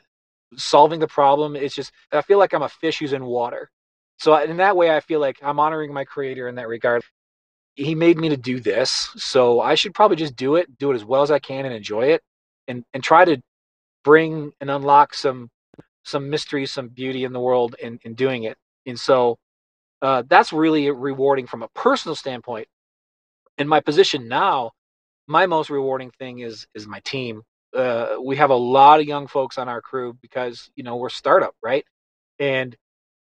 solving 0.57 0.99
the 1.01 1.07
problem. 1.07 1.55
It's 1.57 1.75
just 1.75 1.91
I 2.13 2.21
feel 2.23 2.39
like 2.39 2.53
I'm 2.53 2.63
a 2.63 2.69
fish 2.69 2.99
who's 2.99 3.13
in 3.13 3.25
water. 3.25 3.69
So 4.19 4.35
in 4.37 4.57
that 4.57 4.77
way, 4.77 4.95
I 4.95 5.01
feel 5.01 5.19
like 5.21 5.37
I'm 5.43 5.59
honoring 5.59 5.93
my 5.93 6.05
creator 6.05 6.47
in 6.49 6.55
that 6.55 6.69
regard. 6.69 7.03
He 7.75 7.95
made 7.95 8.17
me 8.19 8.29
to 8.29 8.37
do 8.37 8.59
this, 8.61 9.09
so 9.17 9.61
I 9.61 9.75
should 9.75 9.95
probably 9.95 10.17
just 10.17 10.35
do 10.37 10.55
it, 10.57 10.77
do 10.79 10.91
it 10.91 10.95
as 10.95 11.05
well 11.05 11.23
as 11.23 11.31
I 11.31 11.39
can, 11.39 11.65
and 11.65 11.75
enjoy 11.75 12.07
it, 12.13 12.21
and 12.67 12.85
and 12.93 13.03
try 13.03 13.25
to 13.25 13.41
bring 14.03 14.53
and 14.61 14.71
unlock 14.71 15.13
some 15.15 15.49
some 16.05 16.29
mystery, 16.29 16.65
some 16.67 16.89
beauty 16.89 17.25
in 17.25 17.33
the 17.33 17.39
world 17.41 17.75
in 17.81 17.99
in 18.03 18.15
doing 18.15 18.43
it. 18.43 18.57
And 18.87 18.99
so 18.99 19.37
uh, 20.01 20.23
that's 20.27 20.53
really 20.53 20.91
rewarding 20.91 21.47
from 21.47 21.63
a 21.63 21.69
personal 21.69 22.15
standpoint. 22.15 22.67
In 23.57 23.67
my 23.67 23.81
position 23.81 24.27
now, 24.27 24.71
my 25.29 25.45
most 25.45 25.69
rewarding 25.69 26.11
thing 26.19 26.39
is 26.39 26.67
is 26.75 26.87
my 26.87 26.99
team. 27.01 27.43
Uh, 27.75 28.17
we 28.23 28.35
have 28.37 28.49
a 28.49 28.55
lot 28.55 28.99
of 28.99 29.05
young 29.05 29.27
folks 29.27 29.59
on 29.59 29.69
our 29.69 29.81
crew 29.81 30.17
because 30.21 30.69
you 30.75 30.83
know 30.83 30.97
we're 30.97 31.09
startup, 31.09 31.55
right? 31.63 31.85
And 32.39 32.75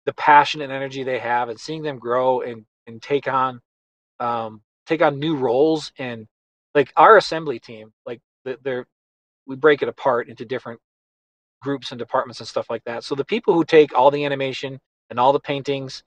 the 0.07 0.14
passion 0.14 0.62
and 0.62 0.72
energy 0.72 1.03
they 1.05 1.18
have, 1.18 1.48
and 1.50 1.61
seeing 1.61 1.83
them 1.83 1.98
grow 1.98 2.42
and 2.42 2.64
and 2.87 3.03
take 3.03 3.29
on 3.29 3.61
um, 4.20 4.62
take 4.87 5.03
on 5.03 5.18
new 5.18 5.37
roles 5.37 5.92
and 5.98 6.26
like 6.74 6.92
our 6.96 7.16
assembly 7.16 7.59
team, 7.59 7.92
like 8.07 8.20
they're 8.62 8.87
we 9.46 9.57
break 9.57 9.83
it 9.83 9.88
apart 9.88 10.29
into 10.29 10.44
different 10.44 10.81
groups 11.62 11.92
and 11.92 11.98
departments 11.98 12.40
and 12.40 12.48
stuff 12.48 12.70
like 12.70 12.85
that. 12.85 13.05
So 13.05 13.14
the 13.16 13.24
people 13.24 13.55
who 13.55 13.64
take 13.64 13.96
all 13.96 14.11
the 14.11 14.24
animation 14.24 14.79
and 15.11 15.20
all 15.20 15.33
the 15.33 15.40
paintings 15.40 16.05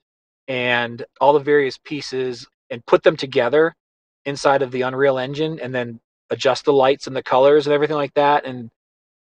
and 0.48 1.04
all 1.20 1.34
the 1.34 1.40
various 1.40 1.78
pieces 1.78 2.46
and 2.70 2.84
put 2.86 3.02
them 3.02 3.16
together 3.16 3.74
inside 4.24 4.62
of 4.62 4.70
the 4.70 4.82
Unreal 4.82 5.18
Engine 5.18 5.58
and 5.60 5.74
then 5.74 6.00
adjust 6.30 6.64
the 6.64 6.72
lights 6.72 7.06
and 7.06 7.14
the 7.14 7.22
colors 7.22 7.66
and 7.66 7.74
everything 7.74 7.96
like 7.96 8.14
that 8.14 8.44
and 8.44 8.70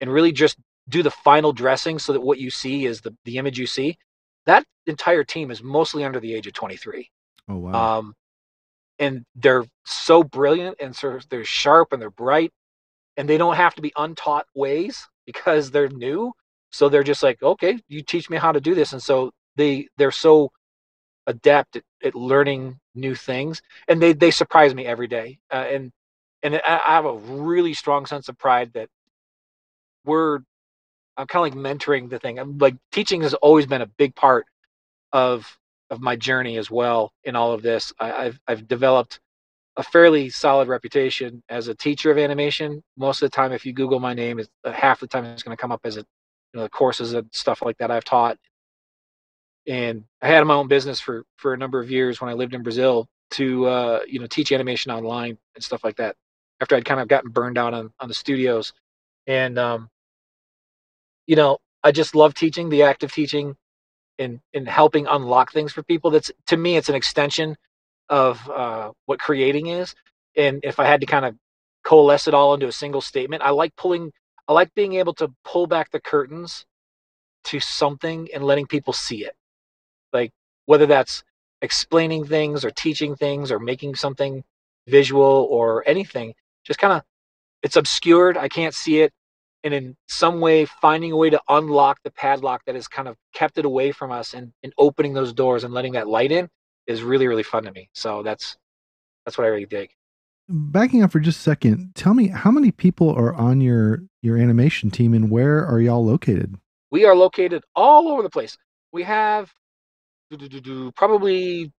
and 0.02 0.12
really 0.12 0.32
just 0.32 0.58
do 0.88 1.04
the 1.04 1.12
final 1.12 1.54
dressing 1.54 2.00
so 2.00 2.14
that 2.14 2.22
what 2.22 2.40
you 2.40 2.50
see 2.50 2.86
is 2.86 3.02
the, 3.02 3.16
the 3.26 3.38
image 3.38 3.60
you 3.60 3.68
see. 3.68 3.98
That 4.46 4.66
entire 4.88 5.24
team 5.24 5.52
is 5.52 5.62
mostly 5.62 6.04
under 6.04 6.20
the 6.20 6.34
age 6.34 6.48
of 6.48 6.54
23. 6.54 7.10
Oh 7.50 7.58
wow. 7.58 8.00
Um, 8.00 8.16
and 8.98 9.26
they're 9.36 9.66
so 9.86 10.24
brilliant 10.24 10.78
and 10.80 10.96
so 10.96 11.20
they're 11.30 11.46
sharp 11.46 11.94
and 11.94 12.02
they're 12.02 12.10
bright 12.10 12.52
and 13.18 13.28
they 13.28 13.38
don't 13.38 13.56
have 13.56 13.76
to 13.76 13.82
be 13.82 13.94
untaught 13.98 14.46
ways 14.56 15.08
because 15.26 15.72
they're 15.72 15.90
new. 15.90 16.32
So 16.72 16.90
they're 16.90 17.04
just 17.04 17.24
like, 17.24 17.42
okay, 17.42 17.80
you 17.88 18.04
teach 18.04 18.30
me 18.30 18.38
how 18.38 18.52
to 18.52 18.62
do 18.62 18.76
this. 18.76 18.94
And 18.94 19.02
so 19.02 19.32
they 19.56 19.88
they're 19.98 20.12
so 20.12 20.52
adept 21.28 21.76
at, 21.76 21.84
at 22.04 22.16
learning 22.16 22.80
new 22.96 23.16
things, 23.16 23.62
and 23.88 24.02
they 24.02 24.14
they 24.14 24.32
surprise 24.32 24.74
me 24.74 24.86
every 24.86 25.08
day. 25.08 25.40
Uh, 25.52 25.66
and 25.70 25.92
and 26.44 26.56
I, 26.56 26.82
I 26.88 26.96
have 26.96 27.06
a 27.06 27.18
really 27.18 27.74
strong 27.74 28.06
sense 28.06 28.30
of 28.30 28.38
pride 28.38 28.72
that 28.74 28.90
we're 30.06 30.40
I'm 31.18 31.28
kind 31.28 31.48
of 31.48 31.56
like 31.56 31.78
mentoring 31.78 32.10
the 32.10 32.20
thing. 32.20 32.40
I'm 32.40 32.58
like 32.58 32.76
teaching 32.92 33.22
has 33.22 33.34
always 33.36 33.66
been 33.66 33.82
a 33.82 33.88
big 33.88 34.16
part 34.16 34.46
of 35.12 35.58
of 35.90 36.02
my 36.02 36.16
journey 36.16 36.58
as 36.58 36.72
well 36.72 37.12
in 37.24 37.36
all 37.36 37.52
of 37.52 37.62
this. 37.62 37.92
I, 38.00 38.26
have 38.26 38.40
I've 38.48 38.68
developed 38.68 39.20
a 39.76 39.84
fairly 39.84 40.30
solid 40.30 40.68
reputation 40.68 41.44
as 41.50 41.68
a 41.68 41.76
teacher 41.76 42.12
of 42.12 42.18
animation. 42.18 42.84
Most 42.98 43.22
of 43.22 43.30
the 43.30 43.36
time, 43.36 43.52
if 43.52 43.66
you 43.66 43.74
Google 43.74 44.00
my 44.00 44.14
name, 44.14 44.40
uh, 44.64 44.72
half 44.72 45.00
the 45.00 45.08
time 45.08 45.26
it's 45.26 45.44
going 45.44 45.56
to 45.56 45.62
come 45.62 45.72
up 45.72 45.82
as 45.84 45.98
a 45.98 46.02
you 46.02 46.06
know 46.56 46.64
the 46.64 46.70
courses 46.70 47.14
and 47.14 47.28
stuff 47.32 47.62
like 47.62 47.78
that 47.78 47.92
I've 47.92 48.06
taught 48.06 48.38
and 49.70 50.04
I 50.22 50.28
had 50.28 50.44
my 50.46 50.56
own 50.56 50.68
business 50.68 51.00
for 51.00 51.26
for 51.38 51.54
a 51.54 51.58
number 51.58 51.80
of 51.80 51.92
years 51.92 52.20
when 52.20 52.30
I 52.30 52.34
lived 52.34 52.56
in 52.56 52.64
Brazil 52.64 53.08
to 53.32 53.68
uh, 53.68 54.00
you 54.08 54.20
know 54.20 54.28
teach 54.28 54.52
animation 54.52 54.92
online 54.92 55.38
and 55.56 55.64
stuff 55.64 55.84
like 55.84 55.96
that. 55.98 56.16
After 56.60 56.76
I'd 56.76 56.86
kind 56.86 57.00
of 57.00 57.08
gotten 57.08 57.30
burned 57.30 57.58
out 57.58 57.74
on 57.74 57.94
on 58.00 58.08
the 58.10 58.16
studios, 58.16 58.74
and 59.28 59.60
um, 59.60 59.90
you 61.28 61.36
know 61.36 61.60
I 61.84 61.92
just 61.92 62.16
love 62.16 62.34
teaching, 62.34 62.70
the 62.70 62.82
act 62.84 63.04
of 63.04 63.14
teaching, 63.14 63.56
and 64.18 64.40
and 64.56 64.68
helping 64.68 65.06
unlock 65.06 65.54
things 65.54 65.72
for 65.72 65.84
people. 65.84 66.10
That's 66.10 66.32
to 66.48 66.58
me, 66.58 66.76
it's 66.76 66.90
an 66.90 66.96
extension 66.96 67.56
of 68.10 68.50
uh, 68.50 68.92
what 69.06 69.20
creating 69.20 69.68
is. 69.68 69.94
And 70.36 70.62
if 70.64 70.80
I 70.80 70.86
had 70.86 71.02
to 71.02 71.06
kind 71.06 71.26
of 71.26 71.36
coalesce 71.84 72.28
it 72.28 72.34
all 72.34 72.56
into 72.56 72.68
a 72.68 72.72
single 72.72 73.02
statement, 73.02 73.44
I 73.44 73.52
like 73.52 73.76
pulling. 73.76 74.12
I 74.48 74.54
like 74.54 74.74
being 74.74 74.96
able 74.96 75.14
to 75.16 75.32
pull 75.46 75.68
back 75.68 75.92
the 75.92 76.02
curtains 76.02 76.66
to 77.46 77.60
something 77.60 78.30
and 78.34 78.44
letting 78.44 78.66
people 78.66 78.94
see 78.94 79.24
it 79.24 79.36
whether 80.70 80.86
that's 80.86 81.24
explaining 81.64 82.24
things 82.24 82.64
or 82.64 82.70
teaching 82.70 83.16
things 83.16 83.52
or 83.52 83.58
making 83.58 83.96
something 83.96 84.44
visual 84.88 85.48
or 85.50 85.84
anything 85.88 86.32
just 86.64 86.80
kind 86.80 86.94
of 86.94 87.02
it's 87.64 87.76
obscured. 87.76 88.38
I 88.38 88.50
can't 88.50 88.76
see 88.76 89.00
it. 89.00 89.12
And 89.64 89.74
in 89.74 89.98
some 90.08 90.40
way 90.42 90.66
finding 90.66 91.12
a 91.12 91.18
way 91.18 91.32
to 91.32 91.42
unlock 91.50 91.98
the 92.04 92.12
padlock 92.12 92.62
that 92.66 92.76
has 92.76 92.88
kind 92.88 93.08
of 93.08 93.18
kept 93.34 93.58
it 93.58 93.66
away 93.66 93.92
from 93.92 94.12
us 94.12 94.36
and, 94.36 94.54
and 94.62 94.72
opening 94.78 95.14
those 95.14 95.34
doors 95.34 95.64
and 95.64 95.74
letting 95.74 95.94
that 95.94 96.08
light 96.08 96.32
in 96.32 96.48
is 96.86 97.02
really 97.02 97.28
really 97.28 97.42
fun 97.42 97.64
to 97.64 97.72
me. 97.72 97.90
So 97.94 98.22
that's 98.22 98.56
that's 99.26 99.40
what 99.40 99.46
i 99.46 99.48
really 99.48 99.66
dig. 99.66 99.90
Backing 100.48 101.02
up 101.02 101.12
for 101.12 101.20
just 101.20 101.40
a 101.40 101.42
second 101.42 101.96
tell 101.96 102.14
me 102.14 102.28
how 102.28 102.52
many 102.52 102.70
people 102.70 103.10
are 103.10 103.34
on 103.34 103.60
your 103.60 104.04
your 104.22 104.38
animation 104.38 104.92
team 104.92 105.16
and 105.16 105.32
where 105.32 105.66
are 105.66 105.82
y'all 105.82 106.06
located? 106.06 106.58
We 106.92 107.06
are 107.06 107.16
located 107.16 107.64
all 107.76 108.08
over 108.08 108.22
the 108.22 108.30
place. 108.30 108.56
We 108.92 109.02
have 109.02 109.52
probably 110.96 111.72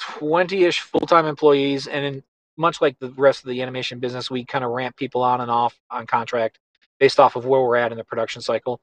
20-ish 0.00 0.80
full-time 0.80 1.26
employees 1.26 1.86
and 1.86 2.04
in, 2.04 2.22
much 2.56 2.80
like 2.80 2.98
the 2.98 3.10
rest 3.10 3.44
of 3.44 3.48
the 3.48 3.62
animation 3.62 4.00
business 4.00 4.30
we 4.30 4.44
kind 4.44 4.64
of 4.64 4.70
ramp 4.70 4.96
people 4.96 5.22
on 5.22 5.40
and 5.40 5.50
off 5.50 5.78
on 5.90 6.06
contract 6.06 6.58
based 6.98 7.20
off 7.20 7.36
of 7.36 7.46
where 7.46 7.62
we're 7.62 7.76
at 7.76 7.92
in 7.92 7.98
the 7.98 8.04
production 8.04 8.42
cycle. 8.42 8.80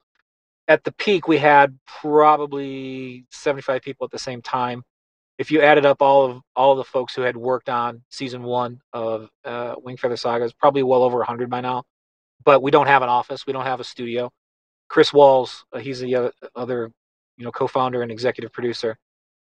At 0.68 0.82
the 0.84 0.92
peak 0.92 1.28
we 1.28 1.38
had 1.38 1.78
probably 1.86 3.26
75 3.30 3.82
people 3.82 4.04
at 4.06 4.10
the 4.10 4.18
same 4.18 4.42
time. 4.42 4.82
If 5.38 5.50
you 5.50 5.60
added 5.60 5.84
up 5.84 6.00
all 6.00 6.24
of 6.24 6.40
all 6.56 6.72
of 6.72 6.78
the 6.78 6.84
folks 6.84 7.14
who 7.14 7.22
had 7.22 7.36
worked 7.36 7.68
on 7.68 8.02
season 8.10 8.42
one 8.42 8.80
of 8.92 9.28
uh, 9.44 9.76
Wingfeather 9.76 10.18
Saga 10.18 10.44
it's 10.44 10.54
probably 10.54 10.82
well 10.82 11.02
over 11.02 11.18
100 11.18 11.50
by 11.50 11.60
now. 11.60 11.84
But 12.44 12.62
we 12.62 12.70
don't 12.70 12.86
have 12.86 13.02
an 13.02 13.08
office 13.08 13.46
we 13.46 13.52
don't 13.52 13.66
have 13.66 13.80
a 13.80 13.84
studio. 13.84 14.32
Chris 14.88 15.12
walls 15.12 15.64
uh, 15.72 15.78
he's 15.78 16.00
the 16.00 16.32
other 16.54 16.90
you 17.36 17.44
know, 17.44 17.52
co-founder 17.52 18.02
and 18.02 18.10
executive 18.10 18.52
producer. 18.52 18.98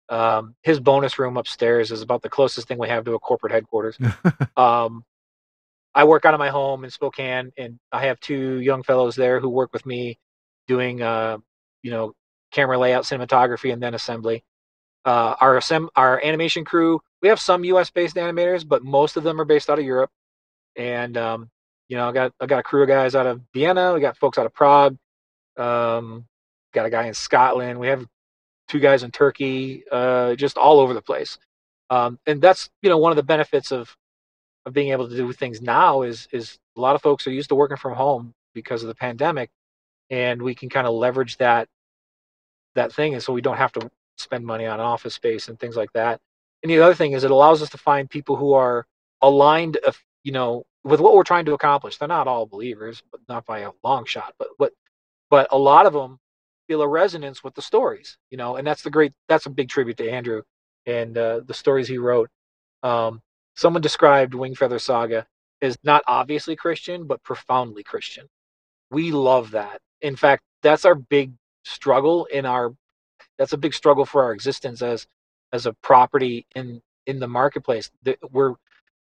Um, 0.09 0.57
his 0.63 0.81
bonus 0.81 1.19
room 1.19 1.37
upstairs 1.37 1.93
is 1.93 2.03
about 2.03 2.23
the 2.23 2.29
closest 2.29 2.67
thing 2.67 2.79
we 2.79 2.89
have 2.89 3.05
to 3.05 3.15
a 3.15 3.19
corporate 3.19 3.53
headquarters. 3.53 3.97
um, 4.57 5.05
I 5.95 6.05
work 6.05 6.25
out 6.25 6.35
of 6.35 6.39
my 6.39 6.49
home 6.49 6.85
in 6.85 6.91
Spokane, 6.91 7.53
and 7.57 7.79
I 7.93 8.07
have 8.07 8.21
two 8.21 8.61
young 8.61 8.83
fellows 8.83 9.17
there 9.17 9.41
who 9.41 9.49
work 9.49 9.73
with 9.73 9.87
me, 9.87 10.19
doing 10.67 11.03
uh, 11.03 11.39
you 11.83 11.91
know 11.91 12.13
camera 12.53 12.79
layout, 12.79 13.05
cinematography, 13.05 13.73
and 13.73 13.83
then 13.83 13.95
assembly. 13.95 14.45
Uh, 15.05 15.35
our 15.41 15.57
assemb- 15.57 15.89
our 15.97 16.23
animation 16.25 16.65
crew, 16.65 17.01
we 17.23 17.29
have 17.29 17.41
some 17.41 17.65
U.S. 17.65 17.91
based 17.91 18.17
animators, 18.17 18.67
but 18.67 18.85
most 18.85 19.17
of 19.17 19.25
them 19.25 19.41
are 19.41 19.45
based 19.45 19.71
out 19.71 19.79
of 19.79 19.85
Europe. 19.85 20.11
And 20.77 21.17
um, 21.17 21.51
you 21.89 21.97
know, 21.97 22.09
I 22.09 22.13
got 22.13 22.33
I 22.41 22.47
got 22.47 22.59
a 22.59 22.63
crew 22.63 22.83
of 22.83 22.89
guys 22.89 23.15
out 23.15 23.27
of 23.27 23.41
Vienna. 23.53 23.95
We 23.95 24.01
got 24.01 24.17
folks 24.17 24.39
out 24.39 24.47
of 24.47 24.55
Prague. 24.55 24.97
Um, 25.57 26.27
got 26.73 26.87
a 26.87 26.91
guy 26.91 27.07
in 27.07 27.15
Scotland. 27.15 27.79
We 27.79 27.89
have 27.89 28.07
two 28.69 28.81
guys 28.81 29.03
in 29.03 29.11
Turkey, 29.11 29.85
uh, 29.91 30.35
just 30.35 30.57
all 30.57 30.81
over 30.81 30.95
the 30.95 31.03
place. 31.03 31.39
Um, 31.91 32.19
and 32.27 32.41
that's 32.41 32.71
you 32.83 32.89
know 32.89 32.99
one 32.99 33.13
of 33.13 33.17
the 33.17 33.23
benefits 33.23 33.73
of 33.73 33.97
of 34.67 34.73
being 34.73 34.93
able 34.93 35.09
to 35.09 35.17
do 35.17 35.33
things 35.33 35.61
now 35.61 36.03
is 36.03 36.29
is 36.33 36.59
a 36.77 36.81
lot 36.81 36.95
of 36.95 37.03
folks 37.03 37.27
are 37.27 37.33
used 37.33 37.49
to 37.49 37.55
working 37.55 37.77
from 37.77 37.95
home 37.95 38.35
because 38.55 38.83
of 38.83 38.89
the 38.89 38.95
pandemic, 38.95 39.51
and 40.11 40.41
we 40.41 40.55
can 40.55 40.69
kind 40.69 40.87
of 40.87 40.95
leverage 40.95 41.37
that 41.39 41.69
that 42.75 42.93
thing, 42.93 43.15
and 43.15 43.23
so 43.23 43.33
we 43.33 43.41
don't 43.41 43.57
have 43.57 43.73
to 43.73 43.91
spend 44.19 44.45
money 44.47 44.67
on 44.67 44.81
office 44.81 45.15
space 45.15 45.49
and 45.49 45.59
things 45.59 45.77
like 45.77 45.93
that. 45.95 46.21
And 46.63 46.71
the 46.71 46.81
other 46.81 46.95
thing 46.95 47.13
is 47.13 47.25
it 47.25 47.31
allows 47.31 47.63
us 47.63 47.71
to 47.71 47.79
find 47.79 48.09
people 48.09 48.37
who 48.37 48.53
are 48.53 48.87
aligned, 49.23 49.79
you 50.23 50.33
know, 50.33 50.65
with 50.85 51.01
what 51.01 51.15
we're 51.15 51.25
trying 51.25 51.47
to 51.47 51.55
accomplish. 51.55 51.97
They're 51.97 52.09
not 52.09 52.29
all 52.29 52.47
believers, 52.47 53.03
but 53.11 53.21
not 53.29 53.47
by 53.47 53.61
a 53.61 53.71
long 53.83 54.05
shot. 54.05 54.35
But 54.39 54.49
what, 54.59 54.73
but 55.31 55.49
a 55.51 55.59
lot 55.59 55.87
of 55.87 55.93
them 55.93 56.19
feel 56.71 56.83
a 56.83 56.89
resonance 56.89 57.43
with 57.43 57.53
the 57.57 57.63
stories, 57.63 58.17
you 58.31 58.39
know, 58.39 58.55
and 58.55 58.65
that's 58.65 58.83
the 58.83 58.91
great, 58.91 59.13
that's 59.29 59.47
a 59.47 59.51
big 59.51 59.69
tribute 59.69 59.97
to 59.97 60.09
Andrew 60.09 60.43
and 60.87 61.19
uh, 61.19 61.41
the 61.45 61.53
stories 61.53 61.89
he 61.89 61.99
wrote. 61.99 62.31
Um, 62.85 63.21
someone 63.57 63.83
described 63.83 64.35
Wingfeather 64.35 64.81
Saga 64.81 65.27
as 65.61 65.77
not 65.83 66.05
obviously 66.07 66.55
Christian, 66.55 67.09
but 67.09 67.21
profoundly 67.25 67.83
Christian. 67.83 68.29
We 68.93 69.11
love 69.11 69.51
that. 69.51 69.81
In 70.01 70.15
fact, 70.15 70.45
that's 70.63 70.85
our 70.85 70.95
big 70.95 71.33
struggle 71.65 72.27
in 72.27 72.47
our, 72.47 72.73
that's 73.37 73.53
a 73.53 73.59
big 73.59 73.75
struggle 73.75 74.07
for 74.07 74.23
our 74.23 74.33
existence 74.33 74.81
as, 74.81 75.09
as 75.53 75.67
a 75.67 75.73
property 75.83 76.47
in, 76.55 76.81
in 77.07 77.19
the 77.19 77.27
marketplace. 77.27 77.91
We're, 78.31 78.55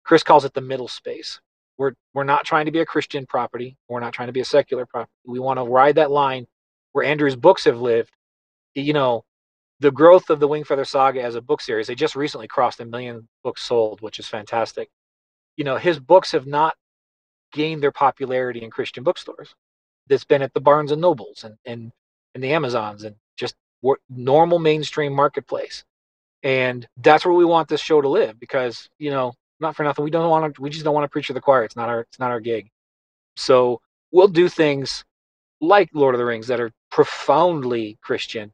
Chris 0.03 0.23
calls 0.23 0.45
it 0.45 0.55
the 0.55 0.61
middle 0.61 0.87
space. 0.87 1.39
We're, 1.77 1.93
we're 2.15 2.23
not 2.23 2.43
trying 2.43 2.65
to 2.65 2.71
be 2.71 2.79
a 2.79 2.87
Christian 2.87 3.27
property. 3.27 3.77
We're 3.87 3.99
not 3.99 4.13
trying 4.13 4.29
to 4.29 4.33
be 4.33 4.41
a 4.41 4.45
secular 4.45 4.87
property. 4.87 5.11
We 5.27 5.37
want 5.37 5.59
to 5.59 5.63
ride 5.63 5.97
that 5.97 6.09
line 6.09 6.47
where 6.93 7.05
Andrew's 7.05 7.35
books 7.37 7.65
have 7.65 7.81
lived, 7.81 8.11
you 8.75 8.93
know, 8.93 9.23
the 9.81 9.91
growth 9.91 10.29
of 10.29 10.39
the 10.39 10.47
Wingfeather 10.49 10.87
Saga 10.87 11.23
as 11.23 11.35
a 11.35 11.41
book 11.41 11.61
series, 11.61 11.87
they 11.87 11.95
just 11.95 12.15
recently 12.15 12.47
crossed 12.47 12.79
a 12.81 12.85
million 12.85 13.27
books 13.43 13.63
sold, 13.63 14.01
which 14.01 14.19
is 14.19 14.27
fantastic. 14.27 14.89
you 15.57 15.63
know, 15.65 15.77
his 15.77 15.99
books 15.99 16.31
have 16.31 16.47
not 16.47 16.75
gained 17.53 17.83
their 17.83 17.91
popularity 17.91 18.63
in 18.63 18.71
Christian 18.71 19.03
bookstores. 19.03 19.55
That's 20.09 20.25
been 20.25 20.41
at 20.43 20.53
the 20.53 20.61
Barnes 20.61 20.91
and 20.91 21.01
Nobles 21.01 21.43
and 21.45 21.57
and, 21.65 21.91
and 22.35 22.43
the 22.43 22.53
Amazons 22.53 23.03
and 23.03 23.15
just 23.37 23.55
normal 24.09 24.59
mainstream 24.59 25.13
marketplace. 25.13 25.83
And 26.43 26.87
that's 26.97 27.25
where 27.25 27.35
we 27.35 27.45
want 27.45 27.69
this 27.69 27.81
show 27.81 28.01
to 28.01 28.09
live 28.09 28.39
because, 28.39 28.89
you 28.99 29.11
know, 29.11 29.33
not 29.61 29.75
for 29.75 29.83
nothing, 29.83 30.03
we 30.05 30.11
don't 30.11 30.29
want 30.29 30.55
to 30.55 30.61
we 30.61 30.69
just 30.71 30.85
don't 30.85 30.95
want 30.95 31.05
to 31.05 31.09
preach 31.09 31.27
to 31.27 31.33
the 31.33 31.41
choir. 31.41 31.63
It's 31.65 31.75
not 31.75 31.89
our 31.89 32.01
it's 32.01 32.19
not 32.19 32.31
our 32.31 32.41
gig. 32.41 32.69
So 33.37 33.81
we'll 34.11 34.27
do 34.29 34.49
things 34.49 35.05
like 35.61 35.89
Lord 35.93 36.15
of 36.15 36.19
the 36.19 36.25
Rings 36.25 36.47
that 36.47 36.59
are 36.61 36.71
profoundly 36.91 37.97
Christian 38.01 38.51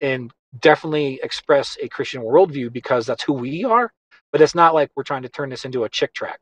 and 0.00 0.32
definitely 0.60 1.20
express 1.22 1.76
a 1.82 1.88
Christian 1.88 2.22
worldview 2.22 2.72
because 2.72 3.06
that's 3.06 3.22
who 3.22 3.32
we 3.32 3.64
are. 3.64 3.92
But 4.30 4.40
it's 4.40 4.54
not 4.54 4.74
like 4.74 4.90
we're 4.96 5.02
trying 5.02 5.22
to 5.22 5.28
turn 5.28 5.50
this 5.50 5.64
into 5.64 5.84
a 5.84 5.88
Chick 5.88 6.14
tract. 6.14 6.40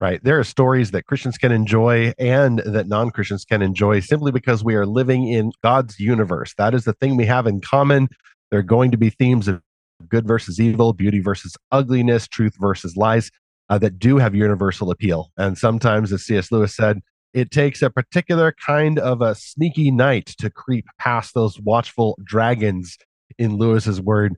Right. 0.00 0.22
There 0.24 0.38
are 0.38 0.44
stories 0.44 0.90
that 0.90 1.06
Christians 1.06 1.38
can 1.38 1.52
enjoy 1.52 2.12
and 2.18 2.58
that 2.60 2.88
non 2.88 3.10
Christians 3.10 3.44
can 3.44 3.62
enjoy 3.62 4.00
simply 4.00 4.32
because 4.32 4.64
we 4.64 4.74
are 4.74 4.86
living 4.86 5.28
in 5.28 5.52
God's 5.62 6.00
universe. 6.00 6.54
That 6.58 6.74
is 6.74 6.84
the 6.84 6.92
thing 6.94 7.16
we 7.16 7.26
have 7.26 7.46
in 7.46 7.60
common. 7.60 8.08
There 8.50 8.58
are 8.58 8.64
going 8.64 8.90
to 8.90 8.96
be 8.96 9.10
themes 9.10 9.46
of 9.46 9.62
good 10.08 10.26
versus 10.26 10.60
evil, 10.60 10.92
beauty 10.92 11.20
versus 11.20 11.56
ugliness, 11.70 12.26
truth 12.26 12.56
versus 12.58 12.96
lies 12.96 13.30
uh, 13.68 13.78
that 13.78 14.00
do 14.00 14.18
have 14.18 14.34
universal 14.34 14.90
appeal. 14.90 15.30
And 15.36 15.56
sometimes, 15.56 16.12
as 16.12 16.24
C.S. 16.24 16.50
Lewis 16.50 16.74
said, 16.74 17.00
it 17.34 17.50
takes 17.50 17.82
a 17.82 17.90
particular 17.90 18.54
kind 18.66 18.98
of 18.98 19.22
a 19.22 19.34
sneaky 19.34 19.90
knight 19.90 20.26
to 20.38 20.50
creep 20.50 20.86
past 20.98 21.34
those 21.34 21.58
watchful 21.60 22.18
dragons, 22.24 22.98
in 23.38 23.56
Lewis's 23.56 24.00
word. 24.00 24.36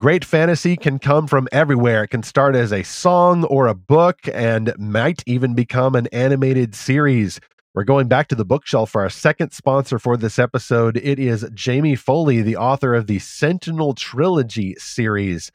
Great 0.00 0.24
fantasy 0.24 0.76
can 0.76 0.98
come 0.98 1.26
from 1.26 1.48
everywhere. 1.52 2.04
It 2.04 2.08
can 2.08 2.22
start 2.22 2.56
as 2.56 2.72
a 2.72 2.82
song 2.82 3.44
or 3.44 3.66
a 3.66 3.74
book 3.74 4.18
and 4.32 4.74
might 4.78 5.22
even 5.26 5.54
become 5.54 5.94
an 5.94 6.08
animated 6.08 6.74
series. 6.74 7.40
We're 7.74 7.84
going 7.84 8.08
back 8.08 8.28
to 8.28 8.34
the 8.34 8.44
bookshelf 8.44 8.90
for 8.90 9.02
our 9.02 9.10
second 9.10 9.52
sponsor 9.52 9.98
for 9.98 10.16
this 10.16 10.38
episode. 10.38 10.96
It 10.98 11.18
is 11.18 11.48
Jamie 11.54 11.96
Foley, 11.96 12.42
the 12.42 12.56
author 12.56 12.94
of 12.94 13.06
the 13.06 13.18
Sentinel 13.18 13.94
Trilogy 13.94 14.74
series. 14.78 15.50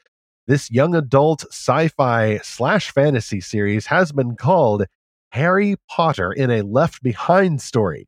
This 0.48 0.72
young 0.72 0.96
adult 0.96 1.46
sci 1.52 1.89
fi 1.89 2.39
slash 2.39 2.92
fantasy 2.92 3.39
series 3.39 3.86
has 3.86 4.12
been 4.12 4.36
called 4.36 4.86
Harry 5.32 5.76
Potter 5.88 6.32
in 6.32 6.50
a 6.50 6.63
Left 6.63 7.04
Behind 7.04 7.62
story. 7.62 8.08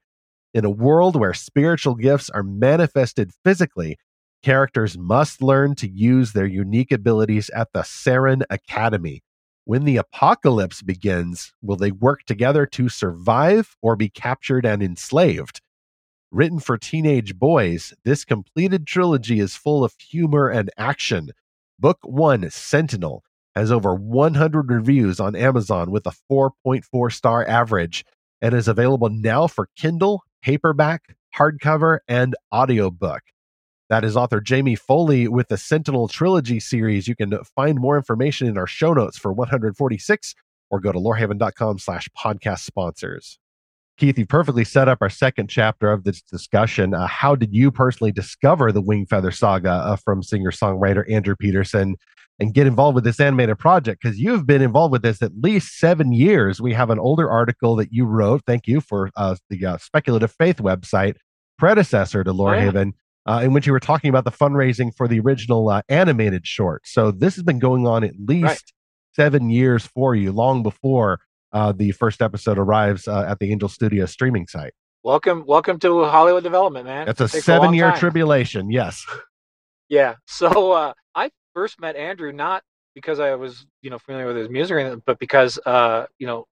In 0.53 0.65
a 0.65 0.69
world 0.69 1.15
where 1.15 1.33
spiritual 1.33 1.95
gifts 1.95 2.29
are 2.31 2.43
manifested 2.43 3.31
physically, 3.43 3.97
characters 4.41 4.97
must 4.97 5.41
learn 5.41 5.75
to 5.75 5.87
use 5.87 6.33
their 6.33 6.47
unique 6.47 6.91
abilities 6.91 7.49
at 7.51 7.71
the 7.73 7.81
Saren 7.81 8.41
Academy. 8.49 9.21
When 9.65 9.85
the 9.85 9.97
apocalypse 9.97 10.81
begins, 10.81 11.53
will 11.61 11.77
they 11.77 11.91
work 11.91 12.23
together 12.25 12.65
to 12.65 12.89
survive 12.89 13.77
or 13.81 13.95
be 13.95 14.09
captured 14.09 14.65
and 14.65 14.81
enslaved? 14.81 15.61
Written 16.31 16.59
for 16.59 16.77
teenage 16.77 17.37
boys, 17.37 17.93
this 18.03 18.25
completed 18.25 18.87
trilogy 18.87 19.39
is 19.39 19.55
full 19.55 19.83
of 19.83 19.93
humor 19.99 20.49
and 20.49 20.71
action. 20.77 21.29
Book 21.77 21.99
1, 22.03 22.49
Sentinel, 22.49 23.23
has 23.55 23.71
over 23.71 23.93
100 23.93 24.71
reviews 24.71 25.19
on 25.19 25.35
Amazon 25.35 25.91
with 25.91 26.05
a 26.07 26.13
4.4 26.31 27.11
star 27.11 27.47
average 27.47 28.05
and 28.41 28.53
is 28.53 28.67
available 28.67 29.09
now 29.09 29.47
for 29.47 29.69
Kindle, 29.75 30.23
paperback, 30.41 31.15
hardcover, 31.35 31.99
and 32.07 32.35
audiobook. 32.53 33.21
That 33.89 34.05
is 34.05 34.15
author 34.15 34.39
Jamie 34.39 34.75
Foley 34.75 35.27
with 35.27 35.49
the 35.49 35.57
Sentinel 35.57 36.07
Trilogy 36.07 36.59
series. 36.61 37.07
You 37.07 37.15
can 37.15 37.37
find 37.43 37.77
more 37.77 37.97
information 37.97 38.47
in 38.47 38.57
our 38.57 38.67
show 38.67 38.93
notes 38.93 39.17
for 39.17 39.33
146 39.33 40.33
or 40.69 40.79
go 40.79 40.93
to 40.93 40.99
lorehaven.com 40.99 41.77
slash 41.77 42.07
podcast 42.17 42.59
sponsors. 42.59 43.37
Keith, 44.01 44.17
you 44.17 44.25
perfectly 44.25 44.63
set 44.63 44.87
up 44.87 44.97
our 44.99 45.11
second 45.11 45.47
chapter 45.47 45.91
of 45.91 46.05
this 46.05 46.23
discussion. 46.23 46.95
Uh, 46.95 47.05
how 47.05 47.35
did 47.35 47.53
you 47.53 47.69
personally 47.69 48.11
discover 48.11 48.71
the 48.71 48.81
Wingfeather 48.81 49.31
saga 49.31 49.69
uh, 49.69 49.95
from 49.95 50.23
singer 50.23 50.49
songwriter 50.49 51.07
Andrew 51.07 51.35
Peterson 51.35 51.95
and 52.39 52.51
get 52.51 52.65
involved 52.65 52.95
with 52.95 53.03
this 53.03 53.19
animated 53.19 53.59
project? 53.59 54.01
Because 54.01 54.17
you've 54.17 54.47
been 54.47 54.63
involved 54.63 54.91
with 54.91 55.03
this 55.03 55.21
at 55.21 55.33
least 55.39 55.77
seven 55.77 56.13
years. 56.13 56.59
We 56.59 56.73
have 56.73 56.89
an 56.89 56.97
older 56.97 57.29
article 57.29 57.75
that 57.75 57.93
you 57.93 58.05
wrote. 58.05 58.41
Thank 58.47 58.65
you 58.65 58.81
for 58.81 59.11
uh, 59.15 59.35
the 59.51 59.63
uh, 59.63 59.77
Speculative 59.77 60.31
Faith 60.31 60.57
website, 60.57 61.17
predecessor 61.59 62.23
to 62.23 62.33
Lorehaven. 62.33 62.85
Yeah 62.85 62.91
uh, 63.27 63.41
in 63.43 63.53
which 63.53 63.67
you 63.67 63.71
were 63.71 63.79
talking 63.79 64.09
about 64.09 64.23
the 64.23 64.31
fundraising 64.31 64.91
for 64.97 65.07
the 65.07 65.19
original 65.19 65.69
uh, 65.69 65.83
animated 65.89 66.47
short. 66.47 66.81
So 66.87 67.11
this 67.11 67.35
has 67.35 67.43
been 67.43 67.59
going 67.59 67.85
on 67.85 68.03
at 68.03 68.13
least 68.17 68.43
right. 68.43 68.63
seven 69.15 69.51
years 69.51 69.85
for 69.85 70.15
you, 70.15 70.31
long 70.31 70.63
before 70.63 71.19
uh, 71.53 71.71
the 71.71 71.91
first 71.91 72.21
episode 72.21 72.57
arrives 72.57 73.07
uh, 73.07 73.25
at 73.27 73.39
the 73.39 73.51
Angel 73.51 73.69
Studio 73.69 74.05
streaming 74.05 74.47
site. 74.47 74.73
Welcome, 75.03 75.45
welcome 75.47 75.79
to 75.79 76.05
Hollywood 76.05 76.43
development, 76.43 76.85
man. 76.85 77.05
That's 77.05 77.21
a 77.21 77.27
seven-year 77.27 77.93
tribulation. 77.93 78.69
Yes. 78.69 79.05
Yeah. 79.89 80.15
So 80.25 80.71
uh, 80.71 80.93
I 81.15 81.31
first 81.53 81.81
met 81.81 81.97
Andrew 81.97 82.31
not 82.31 82.63
because 82.95 83.19
I 83.19 83.35
was, 83.35 83.65
you 83.81 83.89
know, 83.89 83.99
familiar 83.99 84.25
with 84.25 84.37
his 84.37 84.47
music, 84.47 85.01
but 85.05 85.19
because, 85.19 85.59
uh, 85.65 86.05
you 86.17 86.25
know, 86.25 86.45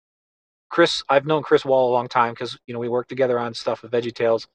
Chris. 0.69 1.03
I've 1.07 1.25
known 1.25 1.41
Chris 1.41 1.63
Wall 1.63 1.89
a 1.89 1.93
long 1.93 2.09
time 2.09 2.33
because 2.33 2.57
you 2.67 2.73
know 2.73 2.81
we 2.81 2.89
worked 2.89 3.07
together 3.07 3.39
on 3.39 3.53
stuff 3.53 3.81
with 3.81 3.93
Veggie 3.93 4.13
Tales 4.13 4.45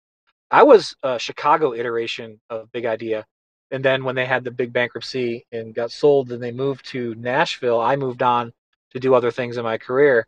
I 0.51 0.63
was 0.63 0.95
a 1.03 1.19
Chicago 1.19 1.75
iteration 1.75 2.41
of 2.51 2.71
Big 2.71 2.87
Idea. 2.87 3.27
And 3.73 3.85
then 3.85 4.05
when 4.05 4.15
they 4.15 4.27
had 4.27 4.45
the 4.45 4.53
big 4.53 4.73
bankruptcy 4.73 5.47
and 5.51 5.75
got 5.75 5.91
sold 5.91 6.31
and 6.31 6.43
they 6.43 6.53
moved 6.53 6.87
to 6.91 7.15
Nashville, 7.17 7.81
I 7.81 7.97
moved 7.97 8.23
on 8.23 8.53
to 8.93 9.01
do 9.01 9.15
other 9.15 9.33
things 9.33 9.57
in 9.57 9.65
my 9.65 9.79
career. 9.79 10.27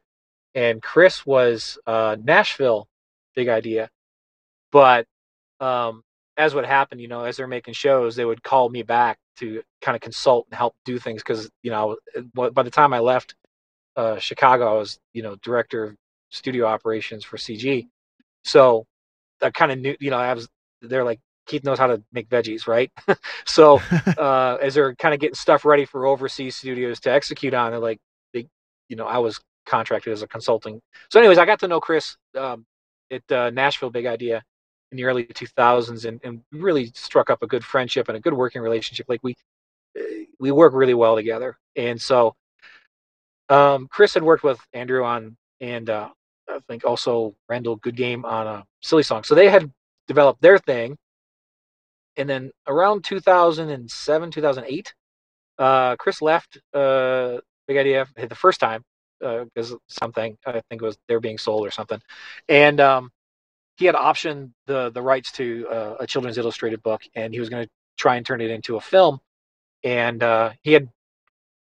And 0.56 0.82
Chris 0.82 1.24
was 1.24 1.78
uh, 1.86 2.16
Nashville 2.24 2.88
Big 3.36 3.48
Idea. 3.48 3.90
But 4.72 5.06
um, 5.60 6.02
as 6.36 6.54
what 6.54 6.66
happened, 6.66 7.00
you 7.00 7.08
know, 7.08 7.24
as 7.24 7.36
they're 7.36 7.46
making 7.46 7.74
shows, 7.74 8.16
they 8.16 8.24
would 8.24 8.42
call 8.42 8.68
me 8.70 8.82
back 8.82 9.18
to 9.36 9.62
kind 9.82 9.94
of 9.94 10.00
consult 10.00 10.46
and 10.50 10.56
help 10.58 10.74
do 10.86 10.98
things 10.98 11.22
because, 11.22 11.50
you 11.62 11.70
know, 11.70 11.96
by 12.32 12.62
the 12.62 12.70
time 12.70 12.94
I 12.94 13.00
left 13.00 13.36
uh, 13.96 14.18
Chicago, 14.18 14.74
I 14.74 14.78
was, 14.78 14.98
you 15.12 15.22
know, 15.22 15.36
director 15.42 15.84
of 15.84 15.96
studio 16.30 16.66
operations 16.66 17.24
for 17.24 17.36
CG. 17.36 17.86
So 18.44 18.86
I 19.42 19.50
kind 19.50 19.72
of 19.72 19.78
knew, 19.78 19.96
you 20.00 20.10
know, 20.10 20.18
I 20.18 20.34
was 20.34 20.48
they're 20.82 21.04
like 21.04 21.20
Keith 21.46 21.64
knows 21.64 21.78
how 21.78 21.86
to 21.86 22.02
make 22.12 22.28
veggies, 22.28 22.66
right? 22.66 22.90
so 23.46 23.80
uh, 24.18 24.56
as 24.60 24.74
they're 24.74 24.94
kind 24.96 25.14
of 25.14 25.20
getting 25.20 25.34
stuff 25.34 25.64
ready 25.64 25.84
for 25.84 26.06
overseas 26.06 26.56
studios 26.56 27.00
to 27.00 27.12
execute 27.12 27.54
on, 27.54 27.70
they're 27.70 27.80
like, 27.80 27.98
they, 28.34 28.48
you 28.88 28.96
know, 28.96 29.06
I 29.06 29.18
was 29.18 29.40
contracted 29.66 30.12
as 30.12 30.22
a 30.22 30.28
consulting. 30.28 30.80
So, 31.10 31.18
anyways, 31.18 31.38
I 31.38 31.44
got 31.44 31.60
to 31.60 31.68
know 31.68 31.80
Chris 31.80 32.16
um, 32.38 32.64
at 33.10 33.30
uh, 33.32 33.50
Nashville 33.50 33.90
Big 33.90 34.06
Idea 34.06 34.42
in 34.92 34.96
the 34.96 35.04
early 35.04 35.26
2000s, 35.26 36.04
and, 36.04 36.20
and 36.24 36.42
really 36.52 36.92
struck 36.94 37.28
up 37.30 37.42
a 37.42 37.46
good 37.46 37.64
friendship 37.64 38.08
and 38.08 38.16
a 38.16 38.20
good 38.20 38.34
working 38.34 38.62
relationship. 38.62 39.06
Like 39.08 39.20
we 39.22 39.36
we 40.38 40.50
work 40.50 40.72
really 40.74 40.94
well 40.94 41.16
together, 41.16 41.58
and 41.76 42.00
so 42.00 42.34
um, 43.48 43.88
Chris 43.90 44.14
had 44.14 44.22
worked 44.22 44.44
with 44.44 44.60
Andrew 44.72 45.04
on 45.04 45.36
and 45.60 45.88
uh, 45.88 46.08
I 46.48 46.58
think 46.68 46.84
also 46.84 47.34
Randall 47.48 47.78
Goodgame 47.78 48.24
on 48.24 48.46
a 48.46 48.64
silly 48.82 49.02
song. 49.02 49.24
So 49.24 49.34
they 49.34 49.48
had 49.48 49.70
developed 50.06 50.40
their 50.42 50.58
thing. 50.58 50.96
And 52.16 52.28
then 52.28 52.50
around 52.66 53.04
2007, 53.04 54.30
2008, 54.30 54.94
uh, 55.58 55.96
Chris 55.96 56.22
left 56.22 56.58
uh, 56.72 57.38
Big 57.68 57.76
Idea 57.76 58.06
the 58.16 58.34
first 58.34 58.60
time 58.60 58.82
because 59.20 59.72
uh, 59.72 59.76
something 59.88 60.36
I 60.46 60.62
think 60.68 60.82
it 60.82 60.82
was 60.82 60.98
they're 61.08 61.20
being 61.20 61.38
sold 61.38 61.66
or 61.66 61.70
something, 61.70 62.00
and 62.48 62.80
um, 62.80 63.10
he 63.76 63.86
had 63.86 63.94
optioned 63.94 64.52
the 64.66 64.90
the 64.90 65.02
rights 65.02 65.32
to 65.32 65.66
uh, 65.70 65.96
a 66.00 66.06
children's 66.06 66.38
illustrated 66.38 66.82
book, 66.82 67.02
and 67.14 67.32
he 67.32 67.40
was 67.40 67.48
going 67.48 67.64
to 67.64 67.70
try 67.96 68.16
and 68.16 68.26
turn 68.26 68.40
it 68.40 68.50
into 68.50 68.76
a 68.76 68.80
film. 68.80 69.20
And 69.84 70.22
uh, 70.22 70.52
he 70.62 70.72
had 70.72 70.88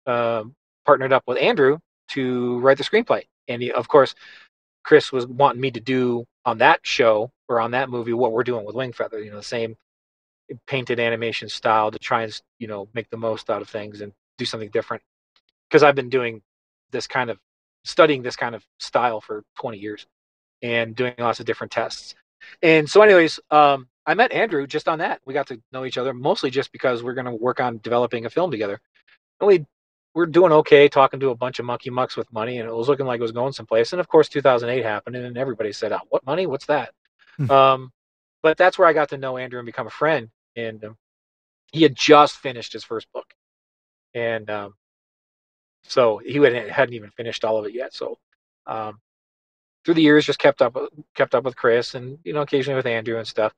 uh, 0.07 0.45
partnered 0.87 1.13
up 1.13 1.25
with 1.27 1.39
Andrew 1.39 1.79
to 2.09 2.59
write 2.61 2.79
the 2.79 2.85
screenplay, 2.85 3.25
and 3.47 3.63
he, 3.63 3.73
of 3.73 3.89
course, 3.89 4.15
Chris 4.85 5.13
was 5.13 5.27
wanting 5.27 5.61
me 5.61 5.71
to 5.71 5.81
do 5.81 6.25
on 6.45 6.59
that 6.59 6.81
show 6.83 7.31
or 7.49 7.61
on 7.61 7.73
that 7.73 7.91
movie 7.91 8.13
what 8.13 8.33
we're 8.33 8.45
doing 8.45 8.65
with 8.65 8.75
Wingfeather, 8.75 9.23
you 9.23 9.31
know, 9.31 9.37
the 9.37 9.43
same 9.43 9.77
painted 10.67 10.99
animation 10.99 11.49
style 11.49 11.91
to 11.91 11.99
try 11.99 12.23
and 12.23 12.41
you 12.59 12.67
know 12.67 12.89
make 12.95 13.11
the 13.11 13.17
most 13.19 13.51
out 13.51 13.61
of 13.61 13.69
things 13.69 14.01
and 14.01 14.13
do 14.39 14.45
something 14.45 14.71
different. 14.71 15.03
Because 15.69 15.83
I've 15.83 15.95
been 15.95 16.09
doing 16.09 16.41
this 16.91 17.07
kind 17.07 17.31
of 17.31 17.39
studying 17.85 18.23
this 18.23 18.37
kind 18.37 18.55
of 18.55 18.65
style 18.79 19.21
for 19.21 19.45
20 19.59 19.79
years 19.79 20.07
and 20.63 20.95
doing 20.95 21.15
lots 21.19 21.41
of 21.41 21.47
different 21.47 21.71
tests. 21.71 22.15
And 22.63 22.89
so, 22.89 23.03
anyways, 23.03 23.41
um, 23.51 23.89
I 24.07 24.15
met 24.15 24.33
Andrew 24.33 24.67
just 24.67 24.89
on 24.89 24.99
that. 25.01 25.21
We 25.25 25.35
got 25.35 25.47
to 25.49 25.61
know 25.73 25.85
each 25.85 25.99
other 25.99 26.15
mostly 26.15 26.51
just 26.51 26.73
because 26.73 27.03
we're 27.03 27.15
going 27.15 27.27
to 27.27 27.35
work 27.35 27.61
on 27.61 27.81
developing 27.83 28.27
a 28.27 28.31
film 28.31 28.51
together. 28.51 28.81
And 29.41 29.49
we 29.49 29.67
we're 30.15 30.27
doing 30.27 30.51
okay 30.51 30.89
talking 30.89 31.21
to 31.21 31.31
a 31.31 31.35
bunch 31.37 31.59
of 31.59 31.65
monkey 31.65 31.91
mucks 31.91 32.17
with 32.17 32.33
money 32.33 32.59
and 32.59 32.69
it 32.69 32.75
was 32.75 32.89
looking 32.89 33.07
like 33.07 33.21
it 33.21 33.23
was 33.23 33.31
going 33.31 33.53
someplace 33.53 33.93
and 33.93 34.01
of 34.01 34.09
course 34.09 34.29
2008 34.29 34.83
happened 34.83 35.15
and 35.15 35.39
everybody 35.39 35.73
said 35.73 35.93
oh, 35.93 36.01
what 36.09 36.27
money 36.27 36.45
what's 36.47 36.67
that 36.67 36.93
hmm. 37.37 37.49
um, 37.51 37.93
but 38.43 38.57
that's 38.57 38.79
where 38.79 38.89
i 38.89 38.93
got 38.93 39.09
to 39.11 39.17
know 39.17 39.37
andrew 39.37 39.61
and 39.61 39.67
become 39.67 39.87
a 39.87 39.91
friend 39.91 40.29
and 40.57 40.85
um, 40.85 40.97
he 41.73 41.83
had 41.83 41.95
just 41.95 42.37
finished 42.37 42.73
his 42.73 42.83
first 42.83 43.07
book 43.13 43.33
and 44.15 44.51
um, 44.51 44.75
So 45.89 46.19
he 46.19 46.37
hadn't 46.37 46.95
even 46.95 47.11
finished 47.11 47.45
all 47.45 47.59
of 47.59 47.67
it 47.67 47.75
yet. 47.75 47.95
So 47.95 48.19
um, 48.67 49.01
through 49.85 49.95
the 49.95 50.03
years, 50.03 50.27
just 50.27 50.39
kept 50.39 50.63
up 50.63 50.77
kept 51.15 51.35
up 51.35 51.45
with 51.45 51.57
Chris, 51.57 51.95
and 51.95 52.19
you 52.25 52.33
know 52.33 52.43
occasionally 52.43 52.77
with 52.77 52.87
Andrew 52.87 53.17
and 53.19 53.27
stuff. 53.27 53.55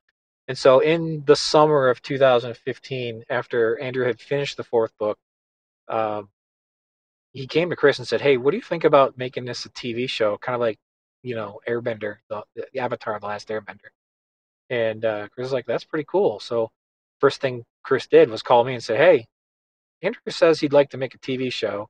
And 0.49 0.57
so 0.57 0.81
in 0.81 1.25
the 1.27 1.37
summer 1.37 1.89
of 1.89 2.03
2015, 2.03 3.25
after 3.31 3.79
Andrew 3.81 4.07
had 4.07 4.21
finished 4.21 4.57
the 4.57 4.65
fourth 4.65 4.97
book, 4.99 5.19
um, 5.89 6.29
he 7.33 7.47
came 7.47 7.71
to 7.71 7.77
Chris 7.77 7.99
and 7.99 8.09
said, 8.09 8.21
"Hey, 8.21 8.37
what 8.37 8.53
do 8.53 8.57
you 8.59 8.63
think 8.63 8.85
about 8.85 9.19
making 9.19 9.45
this 9.45 9.67
a 9.67 9.71
TV 9.71 10.09
show, 10.09 10.39
kind 10.39 10.55
of 10.55 10.61
like, 10.61 10.79
you 11.23 11.35
know, 11.35 11.61
Airbender, 11.69 12.19
the, 12.29 12.43
the 12.55 12.79
Avatar, 12.79 13.19
the 13.21 13.27
Last 13.27 13.49
Airbender?" 13.49 13.91
And 14.71 15.05
uh, 15.05 15.29
Chris 15.31 15.47
was 15.47 15.53
like, 15.53 15.67
"That's 15.67 15.85
pretty 15.85 16.07
cool." 16.09 16.41
So 16.41 16.71
first 17.21 17.41
thing 17.41 17.65
Chris 17.83 18.07
did 18.07 18.31
was 18.31 18.43
call 18.43 18.65
me 18.65 18.75
and 18.75 18.85
say, 18.85 18.97
"Hey, 18.97 19.27
Andrew 20.03 20.21
says 20.31 20.61
he'd 20.61 20.73
like 20.73 20.91
to 20.91 20.99
make 20.99 21.15
a 21.15 21.19
TV 21.19 21.53
show 21.53 21.89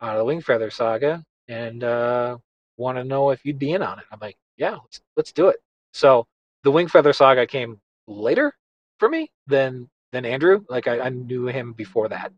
of 0.00 0.18
the 0.18 0.24
Wingfeather 0.24 0.72
saga, 0.72 1.22
and 1.48 1.84
uh, 1.84 2.38
want 2.76 2.98
to 2.98 3.04
know 3.04 3.30
if 3.30 3.44
you'd 3.44 3.58
be 3.58 3.72
in 3.72 3.82
on 3.82 3.98
it." 3.98 4.04
I'm 4.12 4.18
like, 4.20 4.36
"Yeah, 4.56 4.72
let's 4.72 5.00
let's 5.16 5.32
do 5.32 5.48
it." 5.48 5.56
So 5.92 6.26
the 6.64 6.72
Wingfeather 6.72 7.14
saga 7.14 7.46
came 7.46 7.80
later 8.06 8.52
for 8.98 9.08
me 9.08 9.30
than 9.46 9.88
than 10.12 10.24
Andrew. 10.24 10.64
Like 10.68 10.88
I, 10.88 11.00
I 11.00 11.08
knew 11.08 11.46
him 11.46 11.72
before 11.72 12.08
that, 12.08 12.32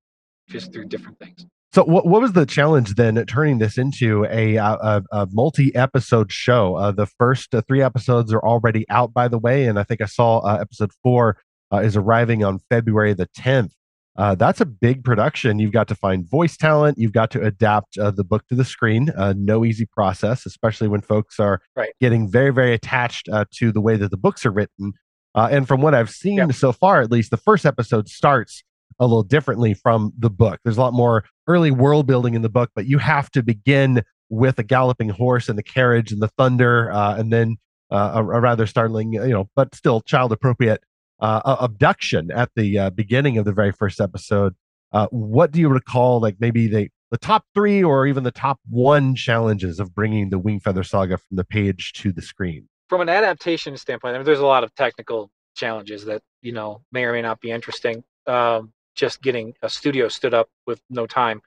just 0.48 0.72
through 0.72 0.86
different 0.86 1.18
things. 1.18 1.46
So, 1.72 1.84
what, 1.84 2.06
what 2.06 2.22
was 2.22 2.32
the 2.32 2.46
challenge 2.46 2.94
then 2.94 3.22
turning 3.26 3.58
this 3.58 3.76
into 3.76 4.24
a, 4.24 4.56
a, 4.56 5.02
a 5.12 5.28
multi 5.30 5.74
episode 5.74 6.32
show? 6.32 6.76
Uh, 6.76 6.92
the 6.92 7.06
first 7.06 7.54
uh, 7.54 7.60
three 7.68 7.82
episodes 7.82 8.32
are 8.32 8.40
already 8.40 8.86
out, 8.88 9.12
by 9.12 9.28
the 9.28 9.38
way, 9.38 9.66
and 9.66 9.78
I 9.78 9.82
think 9.82 10.00
I 10.00 10.06
saw 10.06 10.38
uh, 10.38 10.56
episode 10.60 10.92
four 11.02 11.36
uh, 11.72 11.78
is 11.78 11.94
arriving 11.94 12.42
on 12.42 12.60
February 12.70 13.12
the 13.12 13.28
10th. 13.38 13.72
Uh, 14.18 14.34
that's 14.34 14.60
a 14.60 14.66
big 14.66 15.04
production. 15.04 15.58
You've 15.58 15.72
got 15.72 15.88
to 15.88 15.94
find 15.94 16.28
voice 16.28 16.56
talent. 16.56 16.98
You've 16.98 17.12
got 17.12 17.30
to 17.30 17.42
adapt 17.42 17.96
uh, 17.96 18.10
the 18.10 18.24
book 18.24 18.46
to 18.48 18.54
the 18.54 18.64
screen. 18.64 19.10
no 19.36 19.64
easy 19.64 19.86
process, 19.86 20.44
especially 20.44 20.88
when 20.88 21.00
folks 21.00 21.38
are 21.38 21.60
right. 21.76 21.92
getting 22.00 22.28
very, 22.28 22.52
very 22.52 22.74
attached 22.74 23.28
to 23.52 23.72
the 23.72 23.80
way 23.80 23.96
that 23.96 24.10
the 24.10 24.16
books 24.16 24.44
are 24.44 24.50
written. 24.50 24.92
and 25.34 25.66
from 25.66 25.80
what 25.80 25.94
I've 25.94 26.10
seen 26.10 26.38
yep. 26.38 26.52
so 26.52 26.72
far, 26.72 27.00
at 27.00 27.10
least, 27.10 27.30
the 27.30 27.36
first 27.36 27.64
episode 27.64 28.08
starts 28.08 28.64
a 28.98 29.06
little 29.06 29.22
differently 29.22 29.74
from 29.74 30.12
the 30.18 30.30
book. 30.30 30.60
There's 30.64 30.76
a 30.76 30.80
lot 30.80 30.92
more 30.92 31.24
early 31.46 31.70
world 31.70 32.06
building 32.06 32.34
in 32.34 32.42
the 32.42 32.48
book, 32.48 32.70
but 32.74 32.86
you 32.86 32.98
have 32.98 33.30
to 33.30 33.42
begin 33.42 34.02
with 34.28 34.58
a 34.58 34.62
galloping 34.62 35.08
horse 35.08 35.48
and 35.48 35.58
the 35.58 35.62
carriage 35.62 36.12
and 36.12 36.20
the 36.20 36.28
thunder, 36.28 36.90
uh, 36.92 37.16
and 37.16 37.32
then 37.32 37.56
uh, 37.90 38.12
a, 38.14 38.18
a, 38.18 38.40
rather 38.40 38.66
startling, 38.66 39.14
you 39.14 39.28
know, 39.28 39.48
but 39.56 39.74
still 39.74 40.02
child 40.02 40.32
appropriate 40.32 40.82
uh, 41.20 41.56
abduction 41.60 42.30
at 42.30 42.50
the 42.54 42.78
uh, 42.78 42.90
beginning 42.90 43.38
of 43.38 43.44
the 43.44 43.52
very 43.52 43.72
first 43.72 44.00
episode. 44.00 44.54
Uh, 44.92 45.06
what 45.10 45.50
do 45.50 45.60
you 45.60 45.68
recall, 45.68 46.20
like 46.20 46.36
maybe 46.40 46.66
the 46.66 46.88
the 47.10 47.18
top 47.18 47.44
three 47.54 47.82
or 47.82 48.06
even 48.06 48.22
the 48.22 48.30
top 48.30 48.60
one 48.68 49.14
challenges 49.14 49.80
of 49.80 49.94
bringing 49.94 50.28
the 50.28 50.38
Wingfeather 50.38 50.86
Saga 50.86 51.16
from 51.16 51.36
the 51.36 51.44
page 51.44 51.92
to 51.94 52.12
the 52.12 52.20
screen? 52.20 52.68
From 52.88 53.00
an 53.00 53.08
adaptation 53.08 53.76
standpoint, 53.78 54.14
I 54.14 54.18
mean, 54.18 54.26
there's 54.26 54.40
a 54.40 54.46
lot 54.46 54.62
of 54.62 54.74
technical 54.74 55.30
challenges 55.56 56.04
that 56.04 56.22
you 56.42 56.52
know 56.52 56.82
may 56.92 57.04
or 57.04 57.12
may 57.12 57.22
not 57.22 57.40
be 57.40 57.50
interesting. 57.50 58.04
Um, 58.26 58.72
just 58.94 59.22
getting 59.22 59.54
a 59.62 59.68
studio 59.68 60.08
stood 60.08 60.34
up 60.34 60.48
with 60.66 60.82
no 60.90 61.06
time. 61.06 61.40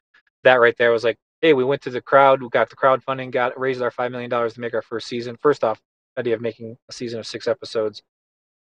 That 0.43 0.55
right 0.55 0.75
there 0.77 0.91
was 0.91 1.03
like, 1.03 1.17
hey, 1.41 1.53
we 1.53 1.63
went 1.63 1.81
to 1.83 1.89
the 1.89 2.01
crowd, 2.01 2.41
we 2.41 2.49
got 2.49 2.69
the 2.69 2.75
crowdfunding, 2.75 3.31
got 3.31 3.59
raised 3.59 3.81
our 3.81 3.91
five 3.91 4.11
million 4.11 4.29
dollars 4.29 4.53
to 4.53 4.61
make 4.61 4.73
our 4.73 4.81
first 4.81 5.07
season. 5.07 5.37
First 5.41 5.63
off, 5.63 5.79
idea 6.17 6.35
of 6.35 6.41
making 6.41 6.77
a 6.89 6.93
season 6.93 7.19
of 7.19 7.27
six 7.27 7.47
episodes 7.47 8.01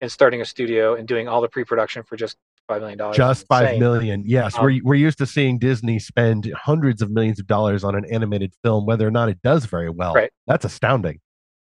and 0.01 0.11
starting 0.11 0.41
a 0.41 0.45
studio 0.45 0.95
and 0.95 1.07
doing 1.07 1.29
all 1.29 1.41
the 1.41 1.49
pre-production 1.49 2.03
for 2.03 2.17
just 2.17 2.37
five 2.69 2.81
million 2.81 2.99
dollars. 2.99 3.17
Just 3.17 3.47
five 3.47 3.79
million, 3.79 4.23
yes. 4.27 4.57
Um, 4.57 4.65
we're 4.65 4.81
we're 4.83 4.95
used 4.95 5.19
to 5.19 5.27
seeing 5.27 5.59
Disney 5.59 5.99
spend 5.99 6.53
hundreds 6.57 7.03
of 7.03 7.11
millions 7.11 7.41
of 7.41 7.47
dollars 7.47 7.85
on 7.85 7.95
an 7.95 8.05
animated 8.07 8.55
film, 8.63 8.87
whether 8.87 9.07
or 9.07 9.11
not 9.11 9.29
it 9.29 9.41
does 9.43 9.65
very 9.67 9.91
well. 9.91 10.15
Right. 10.15 10.31
That's 10.47 10.65
astounding. 10.65 11.21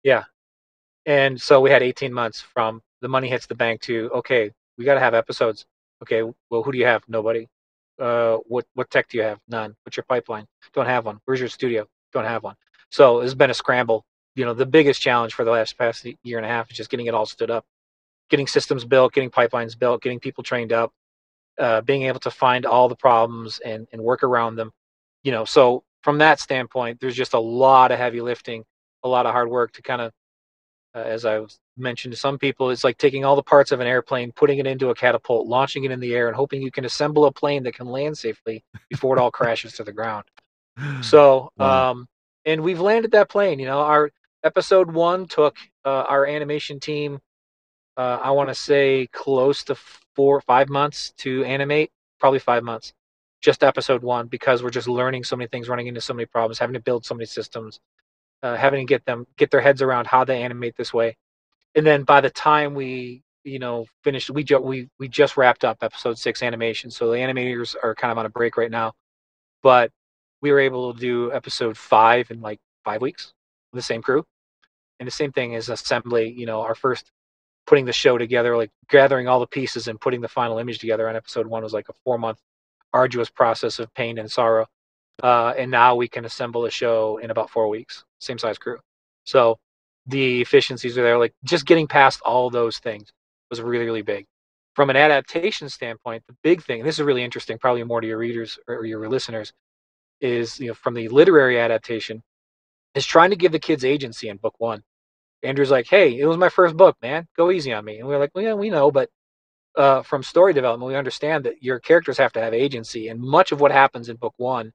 Yeah, 0.04 0.24
and 1.06 1.42
so 1.42 1.60
we 1.62 1.70
had 1.70 1.82
18 1.82 2.14
months 2.14 2.42
from 2.42 2.82
the 3.02 3.08
money 3.08 3.28
hits 3.28 3.48
the 3.48 3.56
bank 3.56 3.82
to 3.82 4.10
okay, 4.16 4.52
we 4.78 4.86
got 4.86 4.96
to 4.96 5.00
have 5.00 5.14
episodes. 5.14 5.66
Okay, 6.04 6.24
well, 6.50 6.64
who 6.64 6.72
do 6.72 6.78
you 6.78 6.86
have? 6.86 7.04
Nobody. 7.08 7.48
Uh, 8.00 8.38
what 8.48 8.66
what 8.74 8.90
tech 8.90 9.10
do 9.10 9.18
you 9.18 9.24
have? 9.24 9.40
None. 9.48 9.76
What's 9.84 9.98
your 9.98 10.06
pipeline? 10.08 10.46
Don't 10.74 10.86
have 10.86 11.06
one. 11.06 11.20
Where's 11.26 11.40
your 11.40 11.50
studio? 11.50 11.88
Don't 12.14 12.26
have 12.26 12.44
one. 12.44 12.56
So 12.90 13.22
it's 13.22 13.34
been 13.34 13.50
a 13.50 13.56
scramble. 13.56 14.06
You 14.36 14.46
know, 14.46 14.54
the 14.54 14.66
biggest 14.66 15.02
challenge 15.02 15.34
for 15.34 15.44
the 15.44 15.52
last 15.52 15.78
past 15.78 16.06
year 16.24 16.38
and 16.38 16.46
a 16.46 16.50
half 16.50 16.72
is 16.72 16.78
just 16.78 16.90
getting 16.90 17.08
it 17.08 17.14
all 17.14 17.26
stood 17.26 17.52
up, 17.52 17.66
getting 18.32 18.48
systems 18.48 18.84
built, 18.84 19.14
getting 19.14 19.30
pipelines 19.30 19.78
built, 19.78 20.02
getting 20.02 20.20
people 20.20 20.44
trained 20.44 20.74
up, 20.74 20.92
uh, 21.60 21.82
being 21.82 22.04
able 22.04 22.20
to 22.22 22.32
find 22.32 22.66
all 22.66 22.90
the 22.90 22.96
problems 22.96 23.60
and 23.60 23.88
and 23.94 24.02
work 24.02 24.24
around 24.24 24.56
them. 24.56 24.72
You 25.24 25.32
know, 25.32 25.46
so 25.46 25.84
from 26.02 26.18
that 26.18 26.40
standpoint, 26.40 27.00
there's 27.00 27.16
just 27.16 27.36
a 27.36 27.40
lot 27.40 27.92
of 27.92 28.00
heavy 28.00 28.22
lifting, 28.22 28.64
a 29.04 29.08
lot 29.08 29.28
of 29.28 29.34
hard 29.34 29.50
work 29.50 29.74
to 29.74 29.84
kind 29.84 30.02
of 30.02 30.12
uh, 30.96 31.00
as 31.00 31.26
I 31.26 31.42
mentioned 31.78 32.14
to 32.14 32.20
some 32.20 32.38
people, 32.38 32.70
it's 32.70 32.84
like 32.84 32.98
taking 32.98 33.24
all 33.24 33.36
the 33.36 33.44
parts 33.44 33.72
of 33.72 33.80
an 33.80 33.88
airplane, 33.88 34.32
putting 34.34 34.60
it 34.60 34.68
into 34.68 34.90
a 34.90 34.96
catapult, 34.96 35.48
launching 35.48 35.84
it 35.84 35.92
in 35.92 36.00
the 36.00 36.14
air, 36.14 36.28
and 36.28 36.36
hoping 36.36 36.62
you 36.62 36.72
can 36.72 36.86
assemble 36.86 37.26
a 37.26 37.32
plane 37.32 37.64
that 37.64 37.76
can 37.76 37.88
land 37.88 38.18
safely 38.18 38.64
before 38.90 39.16
it 39.16 39.22
all 39.22 39.32
crashes 39.32 39.74
to 39.74 39.84
the 39.84 39.94
ground. 39.94 40.26
So, 41.02 41.52
wow. 41.58 41.92
um, 41.92 42.08
and 42.46 42.62
we've 42.62 42.80
landed 42.80 43.12
that 43.12 43.30
plane. 43.30 43.60
You 43.60 43.68
know, 43.68 43.82
our 43.82 44.10
episode 44.44 44.92
one 44.92 45.28
took 45.28 45.58
uh, 45.86 46.06
our 46.08 46.26
animation 46.26 46.80
team, 46.80 47.20
uh, 47.98 48.20
I 48.22 48.32
want 48.32 48.50
to 48.50 48.56
say, 48.56 49.08
close 49.12 49.64
to 49.66 49.76
four, 50.16 50.42
five 50.42 50.70
months 50.70 51.14
to 51.18 51.44
animate, 51.44 51.92
probably 52.20 52.40
five 52.40 52.64
months. 52.64 52.94
Just 53.42 53.64
episode 53.64 54.04
one, 54.04 54.28
because 54.28 54.62
we're 54.64 54.70
just 54.70 54.88
learning 54.88 55.24
so 55.24 55.36
many 55.36 55.48
things, 55.48 55.68
running 55.68 55.88
into 55.88 56.02
so 56.02 56.14
many 56.14 56.26
problems, 56.26 56.60
having 56.60 56.76
to 56.76 56.80
build 56.80 57.06
so 57.06 57.16
many 57.16 57.26
systems, 57.26 57.80
uh, 58.44 58.56
having 58.56 58.86
to 58.86 58.90
get 58.90 59.06
them 59.06 59.26
get 59.38 59.52
their 59.52 59.62
heads 59.62 59.82
around 59.82 60.08
how 60.08 60.24
they 60.24 60.42
animate 60.42 60.76
this 60.78 60.94
way. 60.94 61.18
And 61.76 61.86
then 61.86 62.04
by 62.04 62.22
the 62.22 62.30
time 62.30 62.74
we 62.76 63.24
you 63.44 63.58
know 63.60 63.86
finished 64.04 64.30
we 64.30 64.44
just 64.44 64.64
we 64.64 64.88
we 65.00 65.08
just 65.08 65.38
wrapped 65.38 65.66
up 65.66 65.78
episode 65.82 66.16
six 66.18 66.44
animation 66.44 66.92
so 66.92 67.10
the 67.10 67.18
animators 67.18 67.76
are 67.82 67.96
kind 67.96 68.12
of 68.12 68.18
on 68.20 68.26
a 68.26 68.30
break 68.30 68.58
right 68.58 68.72
now. 68.72 68.94
But 69.64 69.92
we 70.42 70.52
were 70.52 70.60
able 70.60 70.94
to 70.94 71.00
do 71.00 71.32
episode 71.34 71.78
five 71.78 72.32
in 72.32 72.42
like 72.42 72.60
five 72.84 73.02
weeks 73.02 73.34
with 73.72 73.80
the 73.80 73.84
same 73.84 74.02
crew. 74.02 74.24
And 75.00 75.08
the 75.08 75.12
same 75.12 75.32
thing 75.32 75.54
is 75.54 75.70
assembly 75.70 76.32
you 76.32 76.46
know 76.46 76.62
our 76.62 76.76
first 76.76 77.12
putting 77.72 77.86
the 77.86 77.94
show 77.94 78.18
together 78.18 78.58
like 78.58 78.70
gathering 78.90 79.28
all 79.28 79.40
the 79.40 79.48
pieces 79.48 79.88
and 79.88 80.00
putting 80.00 80.22
the 80.22 80.28
final 80.28 80.60
image 80.60 80.80
together 80.80 81.10
on 81.10 81.16
episode 81.16 81.48
one 81.48 81.64
was 81.64 81.74
like 81.74 81.90
a 81.90 81.94
four 82.04 82.18
month 82.18 82.40
arduous 82.94 83.30
process 83.30 83.80
of 83.80 83.92
pain 83.94 84.20
and 84.20 84.30
sorrow 84.30 84.68
uh, 85.24 85.54
and 85.58 85.72
now 85.72 85.96
we 85.96 86.08
can 86.08 86.26
assemble 86.26 86.66
a 86.66 86.72
show 86.72 87.18
in 87.24 87.32
about 87.32 87.50
four 87.50 87.68
weeks 87.68 88.04
same 88.22 88.38
size 88.38 88.58
crew. 88.58 88.80
So 89.26 89.58
the 90.06 90.42
efficiencies 90.42 90.98
are 90.98 91.04
there. 91.04 91.18
Like 91.18 91.34
just 91.44 91.66
getting 91.66 91.88
past 91.88 92.22
all 92.22 92.50
those 92.50 92.80
things 92.80 93.12
was 93.50 93.62
really, 93.62 93.86
really 93.86 94.02
big. 94.02 94.26
From 94.76 94.90
an 94.90 94.96
adaptation 94.96 95.68
standpoint, 95.68 96.24
the 96.28 96.36
big 96.44 96.64
thing, 96.64 96.80
and 96.80 96.88
this 96.88 96.98
is 96.98 97.06
really 97.06 97.24
interesting, 97.24 97.58
probably 97.58 97.84
more 97.84 98.00
to 98.00 98.08
your 98.08 98.18
readers 98.18 98.58
or 98.68 98.86
your 98.86 99.10
listeners, 99.10 99.52
is 100.22 100.60
you 100.60 100.68
know 100.68 100.74
from 100.74 100.94
the 100.94 101.10
literary 101.10 101.60
adaptation, 101.60 102.24
is 102.96 103.06
trying 103.06 103.32
to 103.32 103.36
give 103.36 103.52
the 103.52 103.60
kids 103.60 103.84
agency 103.84 104.30
in 104.30 104.38
book 104.38 104.56
one. 104.60 104.82
Andrew's 105.44 105.72
like, 105.72 105.88
"Hey, 105.88 106.20
it 106.20 106.26
was 106.26 106.38
my 106.38 106.50
first 106.50 106.78
book, 106.78 106.98
man. 107.02 107.28
Go 107.38 107.52
easy 107.52 107.74
on 107.74 107.86
me." 107.86 108.00
And 108.00 108.08
we 108.08 108.16
are 108.16 108.20
like, 108.20 108.32
"Well, 108.36 108.44
yeah, 108.44 108.54
we 108.54 108.70
know, 108.70 108.92
but 108.92 109.10
uh, 109.78 110.02
from 110.04 110.24
story 110.24 110.54
development, 110.54 110.90
we 110.90 110.96
understand 110.98 111.46
that 111.46 111.64
your 111.64 111.80
characters 111.80 112.18
have 112.18 112.34
to 112.34 112.42
have 112.42 112.54
agency, 112.54 113.08
and 113.10 113.20
much 113.22 113.52
of 113.52 113.62
what 113.62 113.72
happens 113.72 114.10
in 114.10 114.18
book 114.18 114.34
one 114.38 114.74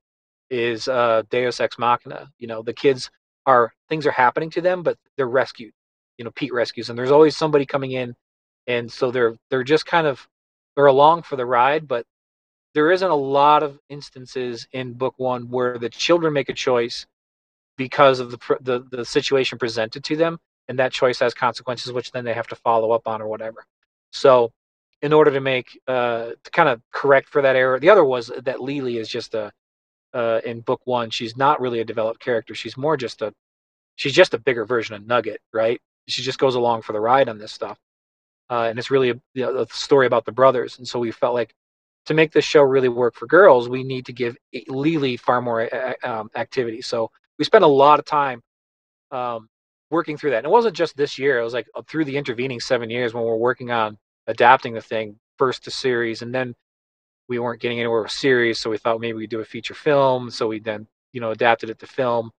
is 0.51 0.89
uh, 0.89 1.23
Deus 1.31 1.61
ex 1.61 1.79
machina. 1.79 2.31
You 2.39 2.47
know, 2.49 2.63
the 2.63 2.73
kids 2.73 3.11
are 3.47 3.73
things 3.89 4.07
are 4.07 4.13
happening 4.13 4.51
to 4.51 4.61
them, 4.61 4.83
but 4.83 4.99
they're 5.17 5.29
rescued. 5.29 5.73
You 6.19 6.25
know, 6.25 6.31
Pete 6.33 6.53
rescues, 6.55 6.91
and 6.91 6.99
there's 6.99 7.11
always 7.11 7.37
somebody 7.37 7.67
coming 7.67 7.93
in, 7.93 8.15
and 8.67 8.91
so 8.91 9.11
they're 9.11 9.37
they're 9.51 9.65
just 9.65 9.87
kind 9.87 10.07
of 10.07 10.27
they're 10.77 10.87
along 10.87 11.23
for 11.23 11.37
the 11.37 11.47
ride, 11.47 11.89
but 11.89 12.07
there 12.75 12.93
isn't 12.93 13.11
a 13.11 13.15
lot 13.15 13.63
of 13.63 13.79
instances 13.89 14.69
in 14.73 14.95
book 14.95 15.15
one 15.19 15.49
where 15.51 15.79
the 15.79 15.91
children 15.91 16.33
make 16.33 16.49
a 16.51 16.55
choice 16.55 17.07
because 17.77 18.21
of 18.21 18.31
the 18.31 18.39
the, 18.63 18.87
the 18.91 19.05
situation 19.05 19.59
presented 19.59 20.05
to 20.05 20.17
them, 20.17 20.39
and 20.69 20.79
that 20.79 20.93
choice 20.93 21.19
has 21.21 21.35
consequences, 21.35 21.93
which 21.93 22.13
then 22.13 22.25
they 22.25 22.35
have 22.35 22.49
to 22.49 22.57
follow 22.57 22.93
up 22.93 23.07
on 23.07 23.23
or 23.23 23.29
whatever. 23.29 23.65
So, 24.13 24.53
in 25.03 25.13
order 25.13 25.31
to 25.31 25.41
make 25.41 25.79
uh, 25.87 26.31
to 26.43 26.51
kind 26.53 26.69
of 26.69 26.81
correct 26.93 27.29
for 27.29 27.43
that 27.43 27.57
error, 27.57 27.79
the 27.79 27.91
other 27.91 28.05
was 28.05 28.31
that 28.45 28.61
Lily 28.61 28.97
is 28.97 29.09
just 29.09 29.35
a 29.35 29.53
uh, 30.17 30.41
in 30.45 30.61
book 30.61 30.81
one, 30.85 31.11
she's 31.11 31.37
not 31.37 31.61
really 31.61 31.81
a 31.81 31.85
developed 31.85 32.21
character. 32.21 32.55
She's 32.55 32.77
more 32.77 32.97
just 32.97 33.21
a 33.23 33.33
she's 33.97 34.15
just 34.15 34.35
a 34.35 34.39
bigger 34.39 34.65
version 34.65 34.95
of 34.95 35.07
Nugget, 35.07 35.41
right? 35.53 35.81
She 36.09 36.23
just 36.23 36.39
goes 36.39 36.55
along 36.55 36.83
for 36.83 36.93
the 36.95 37.01
ride 37.01 37.29
on 37.29 37.39
this 37.39 37.53
stuff, 37.53 37.79
uh, 38.51 38.67
and 38.71 38.79
it's 38.79 38.91
really 38.91 39.11
a, 39.11 39.43
a, 39.43 39.67
story 39.71 40.07
about 40.07 40.25
the 40.25 40.33
brothers. 40.33 40.79
And 40.79 40.89
so 40.89 40.99
we 40.99 41.11
felt 41.11 41.35
like 41.35 41.55
to 42.07 42.15
make 42.15 42.33
this 42.33 42.45
show 42.45 42.63
really 42.63 42.89
work 42.89 43.15
for 43.15 43.27
girls, 43.27 43.69
we 43.69 43.85
need 43.85 44.07
to 44.07 44.13
give 44.13 44.37
Lily 44.69 45.17
far 45.17 45.43
more 45.43 45.69
um, 46.05 46.31
activity. 46.37 46.81
So 46.81 47.11
we 47.39 47.45
spent 47.45 47.65
a 47.65 47.69
lot 47.69 47.99
of 47.99 48.05
time 48.05 48.41
um, 49.11 49.49
working 49.91 50.17
through 50.17 50.31
that. 50.31 50.39
And 50.39 50.47
it 50.47 50.51
wasn't 50.51 50.77
just 50.77 50.97
this 50.97 51.19
year; 51.19 51.39
it 51.39 51.45
was 51.45 51.55
like 51.55 51.69
through 51.89 52.05
the 52.05 52.17
intervening 52.17 52.61
seven 52.61 52.91
years 52.91 53.15
when 53.15 53.25
we're 53.25 53.37
working 53.37 53.71
on 53.71 53.99
adapting 54.27 54.75
the 54.75 54.81
thing 54.81 55.19
first 55.39 55.65
to 55.65 55.71
series, 55.71 56.23
and 56.23 56.35
then 56.35 56.55
we 57.29 57.39
weren't 57.39 57.61
getting 57.61 57.81
anywhere 57.81 58.03
with 58.03 58.13
series, 58.13 58.59
so 58.59 58.71
we 58.71 58.79
thought 58.79 59.01
maybe 59.01 59.15
we'd 59.19 59.31
do 59.31 59.41
a 59.41 59.45
feature 59.45 59.75
film. 59.75 60.31
So 60.31 60.49
we 60.49 60.61
then 60.61 60.87
you 61.13 61.21
know 61.21 61.31
adapted 61.31 61.71
it 61.71 61.79
to 61.81 61.87
film, 61.87 62.31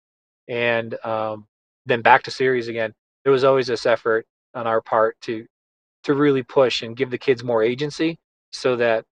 and 0.48 0.96
um, 1.06 1.48
then 1.86 2.02
back 2.02 2.24
to 2.24 2.32
series 2.32 2.68
again. 2.68 2.94
There 3.24 3.34
was 3.34 3.44
always 3.44 3.68
this 3.68 3.86
effort 3.86 4.26
on 4.54 4.68
our 4.68 4.82
part 4.82 5.20
to 5.22 5.46
to 6.04 6.14
really 6.14 6.44
push 6.44 6.84
and 6.84 6.96
give 6.96 7.10
the 7.10 7.18
kids 7.18 7.44
more 7.44 7.64
agency 7.64 8.18
so 8.52 8.76
that 8.78 9.04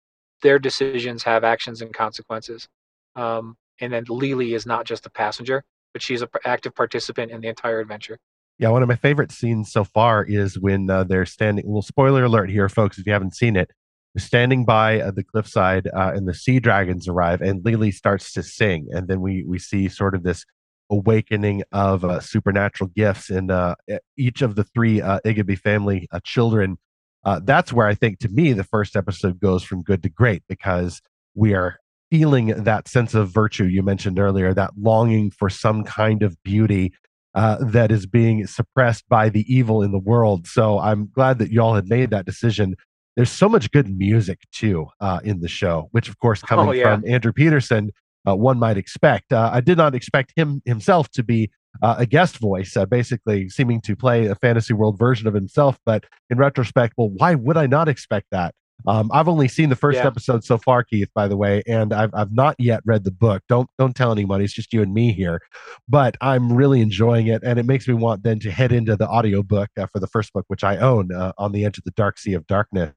their 0.43 0.59
decisions 0.59 1.22
have 1.24 1.43
actions 1.45 1.82
and 1.82 1.93
consequences. 1.93 2.68
Um, 3.16 3.57
and 3.80 3.93
then 3.93 4.05
Lily 4.09 4.55
is 4.55 4.66
not 4.66 4.87
just 4.87 5.07
a 5.07 5.11
passenger, 5.11 5.64
but 5.95 6.03
she's 6.03 6.20
an 6.20 6.28
active 6.45 6.74
participant 6.74 7.32
in 7.32 7.40
the 7.40 7.49
entire 7.49 7.80
adventure. 7.80 8.18
Yeah, 8.59 8.68
one 8.68 8.82
of 8.82 8.88
my 8.88 8.97
favorite 8.97 9.32
scenes 9.32 9.72
so 9.72 9.82
far 9.82 10.22
is 10.22 10.59
when 10.59 10.90
uh, 10.90 11.05
they're 11.05 11.24
standing. 11.24 11.64
Well, 11.66 11.80
spoiler 11.80 12.24
alert 12.24 12.51
here, 12.51 12.68
folks, 12.68 12.99
if 12.99 13.07
you 13.07 13.12
haven't 13.12 13.34
seen 13.34 13.57
it. 13.57 13.70
Standing 14.16 14.64
by 14.64 15.01
uh, 15.01 15.11
the 15.11 15.24
cliffside, 15.24 15.88
uh, 15.88 16.12
and 16.14 16.28
the 16.28 16.34
sea 16.34 16.61
dragons 16.61 17.09
arrive, 17.09 17.40
and 17.40 17.64
Lily 17.64 17.90
starts 17.90 18.32
to 18.34 18.45
sing, 18.45 18.86
and 18.92 19.09
then 19.09 19.20
we 19.20 19.45
we 19.45 19.59
see 19.59 19.88
sort 19.88 20.14
of 20.14 20.22
this 20.22 20.45
awakening 20.90 21.64
of 21.72 22.05
uh, 22.05 22.20
supernatural 22.20 22.90
gifts 22.95 23.30
in 23.30 23.51
uh, 23.51 23.74
each 24.16 24.42
of 24.42 24.55
the 24.55 24.64
three 24.64 25.01
uh, 25.01 25.18
Igby 25.24 25.59
family 25.59 26.07
uh, 26.12 26.20
children. 26.22 26.76
Uh, 27.24 27.40
that's 27.42 27.72
where 27.72 27.86
I 27.86 27.95
think, 27.95 28.18
to 28.20 28.28
me, 28.28 28.53
the 28.53 28.62
first 28.64 28.95
episode 28.95 29.40
goes 29.40 29.64
from 29.64 29.82
good 29.82 30.03
to 30.03 30.09
great 30.09 30.42
because 30.49 31.01
we 31.34 31.55
are 31.55 31.78
feeling 32.14 32.46
that 32.62 32.86
sense 32.86 33.12
of 33.12 33.28
virtue 33.28 33.64
you 33.64 33.82
mentioned 33.82 34.20
earlier, 34.20 34.54
that 34.54 34.70
longing 34.80 35.32
for 35.32 35.50
some 35.50 35.82
kind 35.82 36.22
of 36.22 36.40
beauty 36.44 36.94
uh, 37.34 37.56
that 37.60 37.90
is 37.90 38.06
being 38.06 38.46
suppressed 38.46 39.02
by 39.08 39.28
the 39.28 39.44
evil 39.52 39.82
in 39.82 39.90
the 39.90 39.98
world. 39.98 40.46
So 40.46 40.78
I'm 40.78 41.10
glad 41.12 41.40
that 41.40 41.50
y'all 41.50 41.74
had 41.74 41.88
made 41.88 42.10
that 42.10 42.24
decision. 42.24 42.76
There's 43.16 43.32
so 43.32 43.48
much 43.48 43.68
good 43.72 43.88
music 43.98 44.42
too 44.52 44.86
uh, 45.00 45.18
in 45.24 45.40
the 45.40 45.48
show, 45.48 45.88
which 45.90 46.08
of 46.08 46.16
course 46.20 46.40
coming 46.40 46.68
oh, 46.68 46.70
yeah. 46.70 46.94
from 46.94 47.02
Andrew 47.04 47.32
Peterson, 47.32 47.90
uh, 48.28 48.36
one 48.36 48.60
might 48.60 48.76
expect. 48.76 49.32
Uh, 49.32 49.50
I 49.52 49.60
did 49.60 49.76
not 49.76 49.96
expect 49.96 50.34
him 50.36 50.62
himself 50.64 51.10
to 51.14 51.24
be 51.24 51.50
uh, 51.82 51.96
a 51.98 52.06
guest 52.06 52.38
voice, 52.38 52.76
uh, 52.76 52.86
basically 52.86 53.48
seeming 53.48 53.80
to 53.80 53.96
play 53.96 54.26
a 54.26 54.36
fantasy 54.36 54.72
world 54.72 55.00
version 55.00 55.26
of 55.26 55.34
himself. 55.34 55.80
But 55.84 56.04
in 56.30 56.38
retrospect, 56.38 56.94
well, 56.96 57.10
why 57.10 57.34
would 57.34 57.56
I 57.56 57.66
not 57.66 57.88
expect 57.88 58.26
that? 58.30 58.54
Um, 58.87 59.11
I've 59.12 59.29
only 59.29 59.49
seen 59.49 59.70
the 59.70 59.77
first 59.77 59.97
yeah. 59.97 60.07
episode 60.07 60.45
so 60.45 60.59
far, 60.59 60.85
Keith, 60.85 61.09
by 61.14 61.27
the 61.27 61.37
way, 61.37 61.62
and 61.66 61.93
I've 61.93 62.11
I've 62.14 62.33
not 62.33 62.55
yet 62.59 62.83
read 62.85 63.05
the 63.05 63.11
book. 63.11 63.43
Don't 63.49 63.68
don't 63.79 63.97
tell 63.97 64.12
anybody. 64.12 64.45
It's 64.45 64.53
just 64.53 64.72
you 64.72 64.83
and 64.83 64.93
me 64.93 65.12
here. 65.12 65.41
But 65.89 66.16
I'm 66.20 66.53
really 66.53 66.81
enjoying 66.81 67.29
it, 67.29 67.43
and 67.45 67.59
it 67.59 67.64
makes 67.64 67.89
me 67.89 67.95
want 67.95 68.22
then 68.25 68.41
to 68.41 68.51
head 68.51 68.72
into 68.72 68.97
the 68.97 69.09
audiobook 69.09 69.70
uh, 69.79 69.87
for 69.87 70.01
the 70.01 70.07
first 70.07 70.33
book, 70.33 70.45
which 70.49 70.64
I 70.64 70.77
own, 70.77 71.12
uh, 71.12 71.33
on 71.39 71.53
the 71.53 71.64
edge 71.64 71.79
of 71.79 71.85
the 71.85 71.93
dark 71.93 72.18
sea 72.18 72.35
of 72.35 72.47
darkness. 72.47 72.93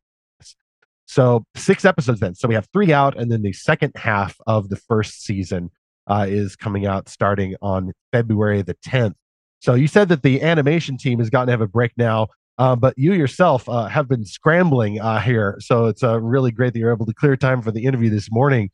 So 1.05 1.45
six 1.55 1.85
episodes 1.85 2.19
then. 2.19 2.35
So 2.35 2.49
we 2.49 2.55
have 2.55 2.67
three 2.73 2.91
out, 2.91 3.17
and 3.17 3.31
then 3.31 3.41
the 3.41 3.53
second 3.53 3.93
half 3.95 4.35
of 4.45 4.69
the 4.69 4.75
first 4.75 5.23
season 5.23 5.71
uh, 6.07 6.25
is 6.27 6.55
coming 6.55 6.85
out 6.85 7.09
starting 7.09 7.55
on 7.61 7.93
February 8.11 8.61
the 8.61 8.75
10th. 8.75 9.15
So 9.59 9.73
you 9.73 9.87
said 9.87 10.09
that 10.09 10.21
the 10.21 10.41
animation 10.41 10.97
team 10.97 11.19
has 11.19 11.29
gotten 11.29 11.47
to 11.47 11.51
have 11.51 11.61
a 11.61 11.67
break 11.67 11.91
now. 11.97 12.27
Uh, 12.57 12.75
but 12.75 12.93
you 12.97 13.13
yourself 13.13 13.69
uh, 13.69 13.85
have 13.87 14.07
been 14.07 14.25
scrambling 14.25 14.99
uh, 14.99 15.19
here. 15.19 15.57
So 15.59 15.85
it's 15.85 16.03
uh, 16.03 16.19
really 16.19 16.51
great 16.51 16.73
that 16.73 16.79
you're 16.79 16.91
able 16.91 17.05
to 17.05 17.13
clear 17.13 17.35
time 17.35 17.61
for 17.61 17.71
the 17.71 17.85
interview 17.85 18.09
this 18.09 18.29
morning. 18.31 18.71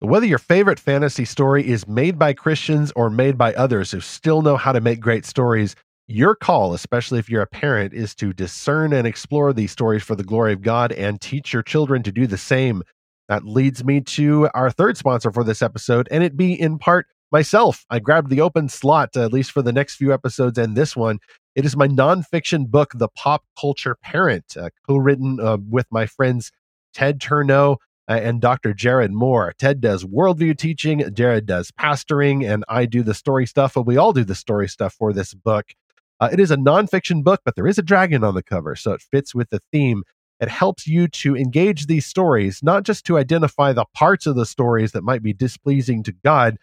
Whether 0.00 0.26
your 0.26 0.38
favorite 0.38 0.78
fantasy 0.78 1.24
story 1.24 1.66
is 1.66 1.88
made 1.88 2.18
by 2.18 2.32
Christians 2.34 2.92
or 2.96 3.10
made 3.10 3.38
by 3.38 3.54
others 3.54 3.90
who 3.90 4.00
still 4.00 4.42
know 4.42 4.56
how 4.56 4.72
to 4.72 4.80
make 4.80 5.00
great 5.00 5.24
stories, 5.24 5.74
your 6.06 6.34
call, 6.34 6.74
especially 6.74 7.18
if 7.18 7.28
you're 7.28 7.42
a 7.42 7.46
parent, 7.46 7.92
is 7.92 8.14
to 8.16 8.32
discern 8.32 8.92
and 8.92 9.06
explore 9.06 9.52
these 9.52 9.72
stories 9.72 10.02
for 10.02 10.14
the 10.14 10.22
glory 10.22 10.52
of 10.52 10.62
God 10.62 10.92
and 10.92 11.20
teach 11.20 11.52
your 11.52 11.62
children 11.62 12.02
to 12.04 12.12
do 12.12 12.26
the 12.26 12.38
same. 12.38 12.82
That 13.28 13.44
leads 13.44 13.84
me 13.84 14.02
to 14.02 14.48
our 14.54 14.70
third 14.70 14.96
sponsor 14.96 15.32
for 15.32 15.42
this 15.42 15.62
episode, 15.62 16.08
and 16.10 16.22
it 16.22 16.36
be 16.36 16.52
in 16.58 16.78
part 16.78 17.06
myself. 17.32 17.84
I 17.90 17.98
grabbed 17.98 18.30
the 18.30 18.40
open 18.40 18.68
slot, 18.68 19.16
at 19.16 19.32
least 19.32 19.50
for 19.50 19.62
the 19.62 19.72
next 19.72 19.96
few 19.96 20.12
episodes 20.12 20.58
and 20.58 20.76
this 20.76 20.94
one, 20.94 21.18
it 21.56 21.64
is 21.64 21.74
my 21.74 21.88
nonfiction 21.88 22.68
book, 22.68 22.92
The 22.94 23.08
Pop 23.08 23.42
Culture 23.58 23.96
Parent, 23.96 24.56
uh, 24.58 24.68
co 24.86 24.98
written 24.98 25.40
uh, 25.40 25.56
with 25.68 25.86
my 25.90 26.04
friends 26.04 26.52
Ted 26.92 27.18
Turnau 27.18 27.78
uh, 28.08 28.12
and 28.12 28.42
Dr. 28.42 28.74
Jared 28.74 29.10
Moore. 29.10 29.54
Ted 29.58 29.80
does 29.80 30.04
worldview 30.04 30.58
teaching, 30.58 31.02
Jared 31.14 31.46
does 31.46 31.70
pastoring, 31.70 32.46
and 32.46 32.62
I 32.68 32.84
do 32.84 33.02
the 33.02 33.14
story 33.14 33.46
stuff. 33.46 33.72
But 33.74 33.86
we 33.86 33.96
all 33.96 34.12
do 34.12 34.22
the 34.22 34.34
story 34.34 34.68
stuff 34.68 34.92
for 34.92 35.14
this 35.14 35.32
book. 35.32 35.72
Uh, 36.20 36.28
it 36.30 36.38
is 36.38 36.50
a 36.50 36.56
nonfiction 36.58 37.24
book, 37.24 37.40
but 37.42 37.56
there 37.56 37.66
is 37.66 37.78
a 37.78 37.82
dragon 37.82 38.22
on 38.22 38.34
the 38.34 38.42
cover, 38.42 38.76
so 38.76 38.92
it 38.92 39.00
fits 39.00 39.34
with 39.34 39.48
the 39.48 39.62
theme. 39.72 40.02
It 40.38 40.50
helps 40.50 40.86
you 40.86 41.08
to 41.08 41.34
engage 41.34 41.86
these 41.86 42.04
stories, 42.04 42.62
not 42.62 42.82
just 42.82 43.06
to 43.06 43.16
identify 43.16 43.72
the 43.72 43.86
parts 43.94 44.26
of 44.26 44.36
the 44.36 44.44
stories 44.44 44.92
that 44.92 45.04
might 45.04 45.22
be 45.22 45.32
displeasing 45.32 46.02
to 46.02 46.12
God, 46.12 46.58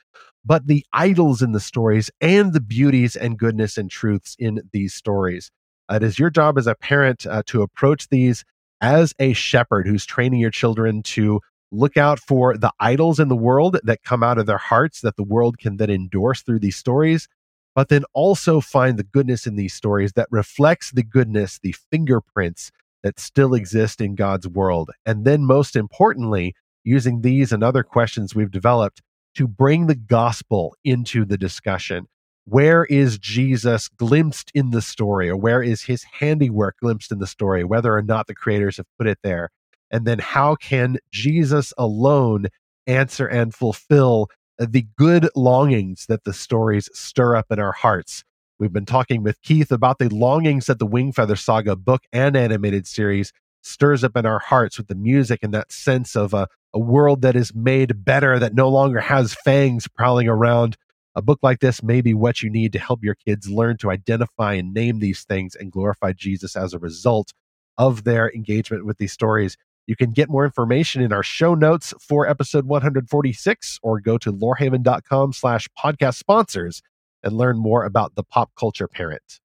but 0.46 0.68
the 0.68 0.86
idols 0.94 1.42
in 1.42 1.52
the 1.52 1.60
stories 1.60 2.12
and 2.22 2.54
the 2.54 2.62
beauties 2.62 3.16
and 3.16 3.40
goodness 3.40 3.78
and 3.78 3.90
truths 3.90 4.36
in 4.40 4.62
these 4.72 4.94
stories. 4.94 5.50
Uh, 5.90 5.96
it 5.96 6.04
is 6.04 6.20
your 6.20 6.30
job 6.30 6.58
as 6.58 6.68
a 6.68 6.76
parent 6.76 7.26
uh, 7.28 7.44
to 7.46 7.62
approach 7.62 8.10
these 8.10 8.44
as 8.82 9.14
a 9.20 9.34
shepherd 9.34 9.88
who's 9.88 10.06
training 10.06 10.40
your 10.40 10.52
children 10.52 11.02
to 11.04 11.40
look 11.72 11.98
out 11.98 12.20
for 12.20 12.56
the 12.58 12.72
idols 12.80 13.20
in 13.20 13.30
the 13.30 13.36
world 13.36 13.80
that 13.84 14.04
come 14.04 14.24
out 14.24 14.38
of 14.38 14.46
their 14.46 14.58
hearts 14.58 15.02
that 15.02 15.16
the 15.16 15.24
world 15.24 15.58
can 15.58 15.78
then 15.78 15.90
endorse 15.90 16.42
through 16.42 16.60
these 16.60 16.76
stories, 16.76 17.28
but 17.76 17.90
then 17.90 18.04
also 18.14 18.62
find 18.62 18.98
the 18.98 19.04
goodness 19.04 19.48
in 19.48 19.56
these 19.56 19.74
stories 19.74 20.14
that 20.14 20.28
reflects 20.30 20.92
the 20.92 21.04
goodness, 21.04 21.60
the 21.64 21.76
fingerprints 21.92 22.72
that 23.02 23.20
still 23.20 23.54
exist 23.54 24.00
in 24.02 24.16
God's 24.16 24.48
world. 24.48 24.92
And 25.06 25.26
then, 25.26 25.46
most 25.46 25.76
importantly, 25.76 26.56
using 26.84 27.22
these 27.22 27.52
and 27.52 27.64
other 27.64 27.84
questions 27.84 28.36
we've 28.36 28.52
developed 28.52 29.02
to 29.36 29.48
bring 29.48 29.88
the 29.88 29.96
gospel 29.96 30.76
into 30.84 31.26
the 31.26 31.38
discussion. 31.38 32.08
Where 32.46 32.86
is 32.86 33.18
Jesus 33.18 33.88
glimpsed 33.88 34.52
in 34.54 34.72
the 34.72 34.82
story, 34.82 35.30
or 35.30 35.38
where 35.38 35.64
is 35.64 35.84
his 35.84 36.04
handiwork 36.04 36.76
glimpsed 36.82 37.12
in 37.12 37.20
the 37.20 37.28
story, 37.28 37.64
whether 37.64 37.96
or 37.96 38.02
not 38.02 38.28
the 38.28 38.36
creators 38.36 38.78
have 38.78 38.86
put 38.98 39.08
it 39.08 39.20
there? 39.24 39.50
And 39.90 40.06
then 40.06 40.20
how 40.20 40.56
can 40.56 40.98
Jesus 41.12 41.72
alone 41.78 42.48
answer 42.86 43.28
and 43.28 43.54
fulfill 43.54 44.28
the 44.58 44.86
good 44.98 45.30
longings 45.36 46.06
that 46.08 46.26
the 46.26 46.34
stories 46.34 46.90
stir 46.94 47.36
up 47.36 47.46
in 47.50 47.60
our 47.60 47.72
hearts? 47.72 48.24
We've 48.60 48.74
been 48.74 48.86
talking 48.86 49.24
with 49.24 49.42
Keith 49.42 49.72
about 49.72 50.00
the 50.00 50.10
longings 50.10 50.66
that 50.66 50.80
the 50.80 50.88
Wingfeather 50.88 51.38
Saga 51.38 51.76
book 51.76 52.04
and 52.12 52.36
animated 52.36 52.88
series 52.88 53.32
stirs 53.62 54.04
up 54.04 54.18
in 54.18 54.26
our 54.26 54.40
hearts 54.40 54.78
with 54.78 54.88
the 54.88 54.96
music 54.96 55.40
and 55.44 55.54
that 55.54 55.72
sense 55.72 56.16
of 56.16 56.34
a, 56.34 56.48
a 56.74 56.80
world 56.80 57.22
that 57.22 57.36
is 57.36 57.54
made 57.54 58.04
better, 58.04 58.40
that 58.40 58.56
no 58.56 58.70
longer 58.70 59.00
has 59.00 59.34
fangs 59.34 59.88
prowling 59.88 60.28
around. 60.28 60.76
A 61.16 61.22
book 61.22 61.40
like 61.44 61.60
this 61.60 61.84
may 61.84 62.02
be 62.02 62.14
what 62.14 62.42
you 62.42 62.50
need 62.50 62.74
to 62.74 62.80
help 62.80 63.04
your 63.04 63.16
kids 63.16 63.50
learn 63.50 63.78
to 63.78 63.92
identify 63.92 64.54
and 64.54 64.74
name 64.74 65.00
these 65.00 65.24
things 65.24 65.56
and 65.56 65.72
glorify 65.72 66.14
Jesus 66.14 66.56
as 66.56 66.74
a 66.74 66.80
result 66.80 67.34
of 67.78 68.04
their 68.04 68.32
engagement 68.32 68.86
with 68.86 68.98
these 68.98 69.14
stories. 69.14 69.56
You 69.86 69.96
can 69.96 70.12
get 70.12 70.30
more 70.30 70.46
information 70.46 71.02
in 71.02 71.14
our 71.14 71.24
show 71.24 71.54
notes 71.54 71.94
for 72.00 72.28
episode 72.28 72.66
146 72.66 73.80
or 73.84 74.00
go 74.00 74.18
to 74.18 74.32
lorehaven.com 74.32 75.34
slash 75.34 75.68
podcast 75.78 76.16
sponsors 76.16 76.82
and 77.22 77.34
learn 77.34 77.58
more 77.58 77.84
about 77.84 78.16
the 78.16 78.24
pop 78.24 78.52
culture 78.58 78.88
parent. 78.88 79.40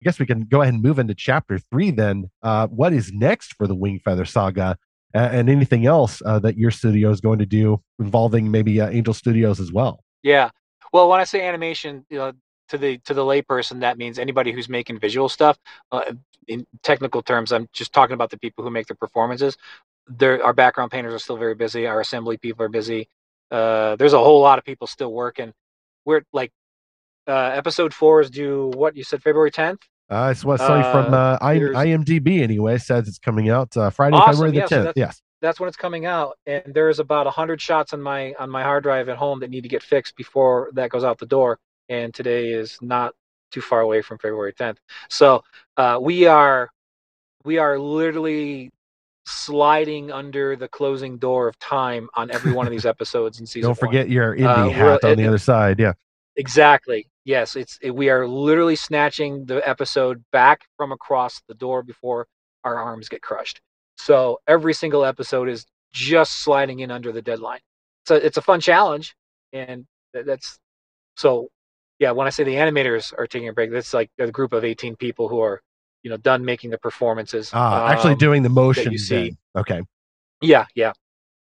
I 0.00 0.04
guess 0.04 0.18
we 0.18 0.26
can 0.26 0.42
go 0.42 0.62
ahead 0.62 0.74
and 0.74 0.82
move 0.82 0.98
into 0.98 1.14
chapter 1.14 1.58
three 1.58 1.90
then. 1.90 2.30
Uh, 2.42 2.66
what 2.68 2.92
is 2.92 3.12
next 3.12 3.54
for 3.54 3.66
the 3.66 3.76
Wingfeather 3.76 4.26
saga 4.26 4.78
and 5.14 5.48
anything 5.48 5.86
else 5.86 6.22
uh, 6.24 6.38
that 6.40 6.56
your 6.56 6.70
studio 6.70 7.10
is 7.10 7.20
going 7.20 7.38
to 7.38 7.46
do 7.46 7.80
involving 7.98 8.50
maybe 8.50 8.80
uh, 8.80 8.88
Angel 8.88 9.14
Studios 9.14 9.60
as 9.60 9.72
well? 9.72 10.04
Yeah. 10.22 10.50
Well, 10.92 11.08
when 11.08 11.20
I 11.20 11.24
say 11.24 11.46
animation, 11.46 12.04
you 12.10 12.18
know, 12.18 12.32
to 12.68 12.78
the 12.78 12.98
to 12.98 13.14
the 13.14 13.22
layperson, 13.22 13.80
that 13.80 13.98
means 13.98 14.18
anybody 14.18 14.52
who's 14.52 14.68
making 14.68 14.98
visual 14.98 15.28
stuff. 15.28 15.58
Uh, 15.90 16.12
in 16.46 16.66
technical 16.82 17.22
terms, 17.22 17.52
I'm 17.52 17.68
just 17.72 17.92
talking 17.92 18.14
about 18.14 18.30
the 18.30 18.38
people 18.38 18.64
who 18.64 18.70
make 18.70 18.86
the 18.86 18.94
performances. 18.94 19.56
There, 20.06 20.42
our 20.42 20.54
background 20.54 20.90
painters 20.90 21.12
are 21.12 21.18
still 21.18 21.36
very 21.36 21.54
busy. 21.54 21.86
Our 21.86 22.00
assembly 22.00 22.38
people 22.38 22.64
are 22.64 22.70
busy. 22.70 23.08
Uh, 23.50 23.96
there's 23.96 24.14
a 24.14 24.18
whole 24.18 24.40
lot 24.40 24.58
of 24.58 24.64
people 24.64 24.86
still 24.86 25.12
working. 25.12 25.52
We're 26.04 26.22
like 26.32 26.52
uh, 27.26 27.52
episode 27.54 27.92
four 27.92 28.20
is 28.20 28.30
due 28.30 28.70
what 28.74 28.96
you 28.96 29.04
said 29.04 29.22
February 29.22 29.50
10th. 29.50 29.82
Uh, 30.10 30.30
it's 30.32 30.44
what 30.44 30.60
uh, 30.60 30.92
from 30.92 31.12
uh, 31.12 31.36
I, 31.40 31.58
IMDb 31.58 32.40
anyway 32.40 32.78
says 32.78 33.08
it's 33.08 33.18
coming 33.18 33.50
out 33.50 33.76
uh, 33.76 33.90
Friday, 33.90 34.16
awesome. 34.16 34.32
February 34.32 34.52
the 34.52 34.56
yeah, 34.58 34.64
10th. 34.64 34.68
So 34.68 34.82
that's, 34.84 34.96
yes, 34.96 35.22
that's 35.42 35.60
when 35.60 35.68
it's 35.68 35.76
coming 35.76 36.06
out, 36.06 36.38
and 36.46 36.62
there's 36.66 36.98
about 36.98 37.26
hundred 37.26 37.60
shots 37.60 37.92
on 37.92 38.00
my 38.00 38.32
on 38.38 38.48
my 38.48 38.62
hard 38.62 38.84
drive 38.84 39.10
at 39.10 39.18
home 39.18 39.40
that 39.40 39.50
need 39.50 39.62
to 39.62 39.68
get 39.68 39.82
fixed 39.82 40.16
before 40.16 40.70
that 40.74 40.90
goes 40.90 41.04
out 41.04 41.18
the 41.18 41.26
door. 41.26 41.58
And 41.90 42.12
today 42.12 42.52
is 42.52 42.78
not 42.80 43.14
too 43.50 43.60
far 43.60 43.80
away 43.80 44.02
from 44.02 44.18
February 44.18 44.52
10th, 44.54 44.76
so 45.10 45.42
uh, 45.76 45.98
we 46.00 46.26
are 46.26 46.70
we 47.44 47.58
are 47.58 47.78
literally 47.78 48.70
sliding 49.26 50.10
under 50.10 50.56
the 50.56 50.68
closing 50.68 51.18
door 51.18 51.48
of 51.48 51.58
time 51.58 52.08
on 52.14 52.30
every 52.30 52.52
one 52.52 52.66
of 52.66 52.70
these 52.70 52.86
episodes 52.94 53.40
in 53.40 53.46
season. 53.46 53.68
Don't 53.68 53.78
forget 53.78 54.06
one. 54.06 54.12
your 54.12 54.36
indie 54.36 54.46
uh, 54.46 54.70
hat 54.70 55.04
on 55.04 55.18
the 55.18 55.26
other 55.26 55.38
side. 55.38 55.78
Yeah, 55.78 55.92
exactly 56.36 57.06
yes, 57.28 57.56
it's 57.56 57.78
it, 57.82 57.94
we 57.94 58.08
are 58.08 58.26
literally 58.26 58.74
snatching 58.74 59.44
the 59.44 59.66
episode 59.68 60.24
back 60.32 60.62
from 60.78 60.92
across 60.92 61.42
the 61.46 61.54
door 61.54 61.82
before 61.82 62.26
our 62.64 62.76
arms 62.76 63.08
get 63.08 63.20
crushed. 63.20 63.60
So 63.98 64.40
every 64.48 64.72
single 64.72 65.04
episode 65.04 65.48
is 65.48 65.66
just 65.92 66.42
sliding 66.42 66.80
in 66.80 66.90
under 66.90 67.12
the 67.12 67.20
deadline. 67.20 67.60
So 68.06 68.14
it's 68.14 68.38
a 68.38 68.42
fun 68.42 68.60
challenge, 68.60 69.14
and 69.52 69.86
that's 70.12 70.58
so. 71.16 71.48
Yeah, 71.98 72.12
when 72.12 72.28
I 72.28 72.30
say 72.30 72.44
the 72.44 72.54
animators 72.54 73.12
are 73.18 73.26
taking 73.26 73.48
a 73.48 73.52
break, 73.52 73.72
that's 73.72 73.92
like 73.92 74.08
a 74.20 74.30
group 74.30 74.52
of 74.52 74.64
18 74.64 74.94
people 74.94 75.28
who 75.28 75.40
are, 75.40 75.60
you 76.04 76.10
know, 76.10 76.16
done 76.16 76.44
making 76.44 76.70
the 76.70 76.78
performances. 76.78 77.50
Ah, 77.52 77.88
actually 77.88 78.12
um, 78.12 78.18
doing 78.18 78.44
the 78.44 78.48
motion. 78.48 78.92
you 78.92 78.98
see. 78.98 79.14
then. 79.16 79.38
Okay. 79.56 79.82
Yeah, 80.40 80.66
yeah, 80.76 80.92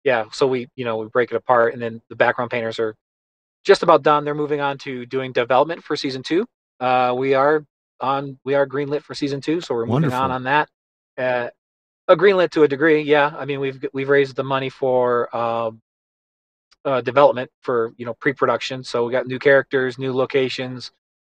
yeah. 0.04 0.26
So 0.30 0.46
we, 0.46 0.68
you 0.76 0.84
know, 0.84 0.98
we 0.98 1.08
break 1.08 1.32
it 1.32 1.36
apart, 1.36 1.72
and 1.74 1.82
then 1.82 2.00
the 2.08 2.14
background 2.14 2.52
painters 2.52 2.78
are 2.78 2.94
just 3.66 3.82
about 3.82 4.02
done. 4.02 4.24
They're 4.24 4.34
moving 4.34 4.60
on 4.60 4.78
to 4.78 5.04
doing 5.04 5.32
development 5.32 5.82
for 5.82 5.96
season 5.96 6.22
two. 6.22 6.46
Uh, 6.78 7.14
we 7.18 7.34
are 7.34 7.64
on, 8.00 8.38
we 8.44 8.54
are 8.54 8.66
greenlit 8.66 9.02
for 9.02 9.14
season 9.14 9.40
two, 9.40 9.60
so 9.60 9.74
we're 9.74 9.86
moving 9.86 10.12
on 10.12 10.30
Wonderful. 10.30 10.32
on 10.32 10.42
that. 10.44 10.68
Uh, 11.18 11.50
a 12.08 12.16
greenlit 12.16 12.50
to 12.50 12.62
a 12.62 12.68
degree, 12.68 13.02
yeah. 13.02 13.34
I 13.36 13.44
mean, 13.44 13.58
we've 13.58 13.84
we've 13.92 14.08
raised 14.08 14.36
the 14.36 14.44
money 14.44 14.70
for 14.70 15.34
um, 15.36 15.80
uh, 16.84 17.00
development 17.00 17.50
for 17.62 17.92
you 17.96 18.06
know 18.06 18.14
pre-production, 18.14 18.84
so 18.84 19.04
we 19.04 19.10
got 19.10 19.26
new 19.26 19.40
characters, 19.40 19.98
new 19.98 20.14
locations. 20.14 20.92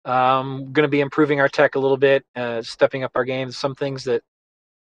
Um, 0.05 0.72
going 0.72 0.85
to 0.85 0.89
be 0.89 1.01
improving 1.01 1.41
our 1.41 1.49
tech 1.49 1.74
a 1.74 1.79
little 1.79 1.97
bit, 1.97 2.24
uh, 2.37 2.61
stepping 2.61 3.03
up 3.03 3.12
our 3.14 3.24
games. 3.24 3.57
Some 3.57 3.74
things 3.74 4.05
that 4.05 4.22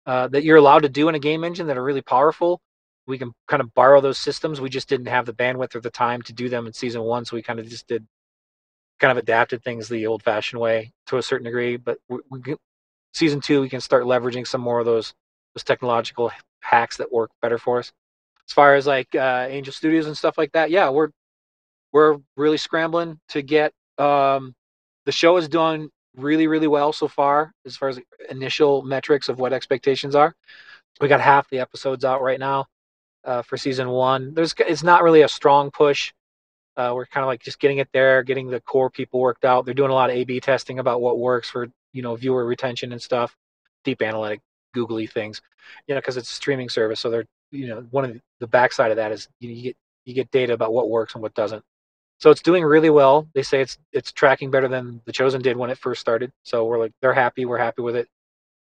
uh, 0.07 0.29
that 0.29 0.45
you're 0.45 0.57
allowed 0.57 0.83
to 0.85 0.89
do 0.89 1.11
in 1.11 1.15
a 1.15 1.19
game 1.19 1.45
engine 1.45 1.67
that 1.67 1.77
are 1.77 1.85
really 1.85 2.03
powerful. 2.03 2.63
We 3.07 3.19
can 3.19 3.33
kind 3.49 3.61
of 3.61 3.73
borrow 3.75 4.01
those 4.01 4.19
systems. 4.19 4.61
We 4.61 4.71
just 4.71 4.89
didn't 4.89 5.07
have 5.07 5.27
the 5.27 5.35
bandwidth 5.35 5.75
or 5.75 5.81
the 5.81 5.91
time 5.91 6.23
to 6.23 6.33
do 6.33 6.49
them 6.49 6.67
in 6.67 6.73
season 6.73 7.03
one, 7.03 7.25
so 7.25 7.37
we 7.37 7.43
kind 7.43 7.61
of 7.61 7.69
just 7.69 7.87
did 7.87 8.07
kind 9.01 9.11
of 9.11 9.17
adapted 9.19 9.63
things 9.63 9.89
the 9.89 10.07
old-fashioned 10.07 10.61
way 10.61 10.93
to 11.07 11.19
a 11.19 11.23
certain 11.23 11.45
degree. 11.45 11.77
But 11.77 11.99
we, 12.09 12.19
we 12.31 12.41
get- 12.41 12.59
season 13.13 13.41
two, 13.41 13.61
we 13.61 13.69
can 13.69 13.81
start 13.81 14.05
leveraging 14.05 14.47
some 14.47 14.61
more 14.61 14.81
of 14.81 14.87
those 14.87 15.15
those 15.55 15.65
technological 15.65 16.33
hacks 16.61 16.97
that 16.97 17.13
work 17.13 17.31
better 17.41 17.59
for 17.59 17.79
us. 17.79 17.93
As 18.49 18.53
far 18.53 18.75
as 18.75 18.87
like 18.87 19.15
uh, 19.15 19.47
Angel 19.49 19.73
Studios 19.73 20.07
and 20.07 20.17
stuff 20.17 20.37
like 20.37 20.53
that, 20.53 20.71
yeah, 20.71 20.91
we're 20.91 21.11
we're 21.93 22.19
really 22.37 22.59
scrambling 22.59 23.19
to 23.31 23.43
get. 23.43 23.73
Um, 23.99 24.55
the 25.07 25.13
show 25.13 25.37
is 25.37 25.49
doing 25.49 25.91
really 26.17 26.47
really 26.47 26.69
well 26.69 26.93
so 26.93 27.09
far 27.09 27.53
as 27.67 27.77
far 27.77 27.89
as 27.89 28.01
initial 28.31 28.83
metrics 28.83 29.29
of 29.29 29.39
what 29.39 29.53
expectations 29.53 30.15
are. 30.15 30.35
We 31.01 31.09
got 31.09 31.21
half 31.21 31.49
the 31.51 31.59
episodes 31.61 32.05
out 32.05 32.23
right 32.23 32.39
now 32.39 32.67
uh, 33.25 33.43
for 33.43 33.57
season 33.57 33.89
one. 33.89 34.35
There's 34.35 34.55
it's 34.59 34.83
not 34.83 35.03
really 35.03 35.23
a 35.23 35.29
strong 35.29 35.71
push. 35.71 36.13
Uh, 36.77 36.93
we're 36.95 37.07
kind 37.07 37.23
of 37.23 37.29
like 37.29 37.41
just 37.41 37.61
getting 37.61 37.79
it 37.79 37.89
there, 37.93 38.23
getting 38.23 38.49
the 38.49 38.61
core 38.61 38.91
people 38.91 39.21
worked 39.21 39.45
out. 39.45 39.65
They're 39.65 39.75
doing 39.75 39.91
a 39.91 39.95
lot 39.95 40.11
of 40.11 40.17
A/B 40.17 40.41
testing 40.41 40.79
about 40.79 41.01
what 41.01 41.19
works 41.19 41.49
for 41.49 41.69
you 41.93 42.03
know 42.03 42.17
viewer 42.17 42.45
retention 42.45 42.93
and 42.93 43.01
stuff, 43.01 43.37
deep 43.85 44.03
analytic, 44.03 44.41
googly 44.75 45.07
things, 45.07 45.41
you 45.87 45.95
know, 45.95 46.01
because 46.01 46.17
it's 46.17 46.31
a 46.31 46.35
streaming 46.35 46.69
service. 46.69 47.01
So 47.01 47.11
they're 47.11 47.27
you 47.51 47.69
know 47.69 47.87
one 47.91 48.05
of 48.05 48.21
the, 48.41 48.47
backside 48.47 48.91
of 48.91 48.99
that 48.99 49.11
is 49.11 49.27
you, 49.41 49.49
know, 49.49 49.55
you 49.55 49.63
get 49.63 49.77
you 50.05 50.15
get 50.15 50.31
data 50.31 50.53
about 50.53 50.75
what 50.75 50.91
works 50.91 51.15
and 51.15 51.23
what 51.23 51.35
doesn't. 51.35 51.65
So 52.19 52.31
it's 52.31 52.43
doing 52.43 52.63
really 52.65 52.91
well. 52.91 53.29
They 53.35 53.43
say 53.43 53.61
it's 53.61 53.79
it's 53.93 54.13
tracking 54.13 54.51
better 54.51 54.69
than 54.69 55.01
the 55.07 55.13
Chosen 55.13 55.41
did 55.41 55.57
when 55.57 55.71
it 55.71 55.79
first 55.79 56.01
started. 56.01 56.31
So 56.43 56.67
we're 56.67 56.79
like 56.79 56.93
they're 57.01 57.15
happy. 57.15 57.47
We're 57.47 57.59
happy 57.59 57.83
with 57.83 57.97
it. 57.97 58.09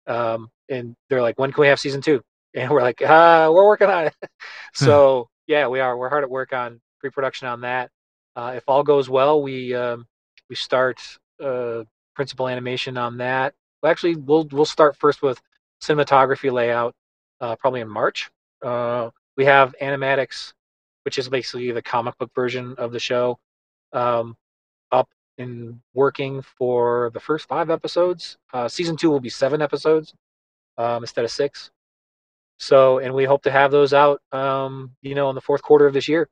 Um, 0.07 0.49
and 0.69 0.95
they're 1.09 1.21
like, 1.21 1.37
when 1.37 1.51
can 1.51 1.61
we 1.61 1.67
have 1.67 1.79
season 1.79 2.01
two? 2.01 2.21
And 2.53 2.69
we're 2.69 2.81
like, 2.81 3.01
uh, 3.01 3.49
we're 3.53 3.65
working 3.65 3.89
on 3.89 4.07
it. 4.07 4.15
so 4.73 5.29
yeah, 5.47 5.67
we 5.67 5.79
are. 5.79 5.97
We're 5.97 6.09
hard 6.09 6.23
at 6.23 6.29
work 6.29 6.53
on 6.53 6.81
pre-production 6.99 7.47
on 7.47 7.61
that. 7.61 7.91
Uh, 8.35 8.53
if 8.55 8.63
all 8.67 8.83
goes 8.83 9.09
well, 9.09 9.41
we 9.41 9.73
um, 9.75 10.07
we 10.49 10.55
start 10.55 10.99
uh, 11.43 11.83
principal 12.15 12.47
animation 12.47 12.97
on 12.97 13.17
that. 13.17 13.53
Well, 13.81 13.91
actually, 13.91 14.15
we'll 14.15 14.47
we'll 14.51 14.65
start 14.65 14.95
first 14.97 15.21
with 15.21 15.41
cinematography 15.81 16.51
layout, 16.51 16.95
uh, 17.41 17.55
probably 17.55 17.81
in 17.81 17.89
March. 17.89 18.29
Uh, 18.61 19.09
we 19.35 19.45
have 19.45 19.75
animatics, 19.81 20.53
which 21.03 21.17
is 21.17 21.27
basically 21.29 21.71
the 21.71 21.81
comic 21.81 22.17
book 22.17 22.31
version 22.35 22.75
of 22.77 22.91
the 22.91 22.99
show, 22.99 23.39
um, 23.93 24.37
up 24.91 25.09
and 25.37 25.79
working 25.93 26.41
for 26.41 27.09
the 27.13 27.19
first 27.19 27.47
five 27.47 27.69
episodes. 27.69 28.37
Uh, 28.53 28.67
season 28.67 28.95
two 28.95 29.09
will 29.09 29.19
be 29.19 29.29
seven 29.29 29.61
episodes 29.61 30.13
um, 30.77 31.03
instead 31.03 31.25
of 31.25 31.31
six. 31.31 31.71
So, 32.61 32.99
and 32.99 33.15
we 33.15 33.25
hope 33.25 33.41
to 33.43 33.51
have 33.51 33.71
those 33.71 33.91
out, 33.91 34.21
um, 34.31 34.95
you 35.01 35.15
know, 35.15 35.29
in 35.29 35.35
the 35.35 35.41
fourth 35.41 35.63
quarter 35.63 35.87
of 35.87 35.93
this 35.95 36.07
year 36.07 36.29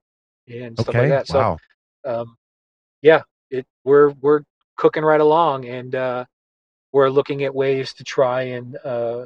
and 0.47 0.77
stuff 0.77 0.93
Okay. 0.93 0.99
like 0.99 1.09
that. 1.09 1.27
So, 1.27 1.39
wow. 1.39 1.57
um, 2.05 2.37
yeah, 3.01 3.23
it 3.49 3.65
we're 3.83 4.09
we're 4.21 4.41
cooking 4.77 5.03
right 5.03 5.21
along, 5.21 5.65
and 5.65 5.95
uh, 5.95 6.25
we're 6.91 7.09
looking 7.09 7.43
at 7.45 7.55
ways 7.55 7.93
to 7.95 8.03
try 8.03 8.43
and 8.43 8.77
uh, 8.85 9.25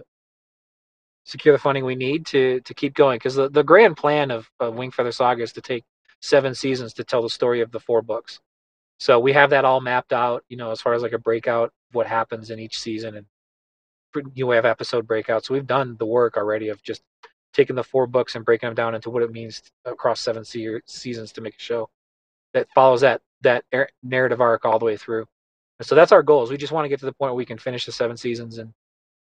secure 1.25 1.53
the 1.53 1.59
funding 1.59 1.83
we 1.85 1.95
need 1.95 2.25
to 2.27 2.61
to 2.61 2.73
keep 2.73 2.93
going. 2.93 3.17
Because 3.17 3.35
the, 3.35 3.49
the 3.49 3.63
grand 3.63 3.97
plan 3.97 4.31
of, 4.31 4.49
of 4.61 4.75
Wingfeather 4.75 5.13
Saga 5.13 5.43
is 5.43 5.51
to 5.53 5.61
take 5.61 5.83
seven 6.21 6.55
seasons 6.55 6.93
to 6.93 7.03
tell 7.03 7.21
the 7.21 7.29
story 7.29 7.61
of 7.61 7.71
the 7.71 7.81
four 7.81 8.01
books. 8.01 8.39
So 8.99 9.19
we 9.19 9.33
have 9.33 9.49
that 9.49 9.65
all 9.65 9.81
mapped 9.81 10.13
out, 10.13 10.45
you 10.49 10.57
know, 10.57 10.71
as 10.71 10.81
far 10.81 10.93
as 10.93 11.01
like 11.01 11.13
a 11.13 11.19
breakout, 11.19 11.73
what 11.91 12.07
happens 12.07 12.49
in 12.49 12.59
each 12.59 12.79
season, 12.79 13.17
and 13.17 13.25
you 14.35 14.45
know, 14.45 14.51
have 14.51 14.65
episode 14.65 15.07
breakouts. 15.07 15.45
So 15.45 15.53
we've 15.53 15.67
done 15.67 15.95
the 15.97 16.05
work 16.05 16.37
already 16.37 16.69
of 16.69 16.81
just 16.83 17.01
taking 17.53 17.75
the 17.75 17.83
four 17.83 18.07
books 18.07 18.35
and 18.35 18.43
breaking 18.43 18.67
them 18.67 18.75
down 18.75 18.95
into 18.95 19.09
what 19.09 19.23
it 19.23 19.31
means 19.31 19.61
across 19.85 20.19
seven 20.19 20.43
se- 20.43 20.81
seasons 20.85 21.31
to 21.33 21.41
make 21.41 21.55
a 21.55 21.61
show 21.61 21.89
that 22.53 22.67
follows 22.73 23.01
that 23.01 23.21
that 23.41 23.63
ar- 23.73 23.89
narrative 24.01 24.41
arc 24.41 24.65
all 24.65 24.79
the 24.79 24.85
way 24.85 24.97
through. 24.97 25.25
And 25.79 25.85
so 25.85 25.95
that's 25.95 26.11
our 26.11 26.23
goals. 26.23 26.49
We 26.49 26.57
just 26.57 26.71
want 26.71 26.85
to 26.85 26.89
get 26.89 26.99
to 26.99 27.05
the 27.05 27.13
point 27.13 27.31
where 27.31 27.37
we 27.37 27.45
can 27.45 27.57
finish 27.57 27.85
the 27.85 27.91
seven 27.91 28.15
seasons 28.17 28.57
and, 28.57 28.71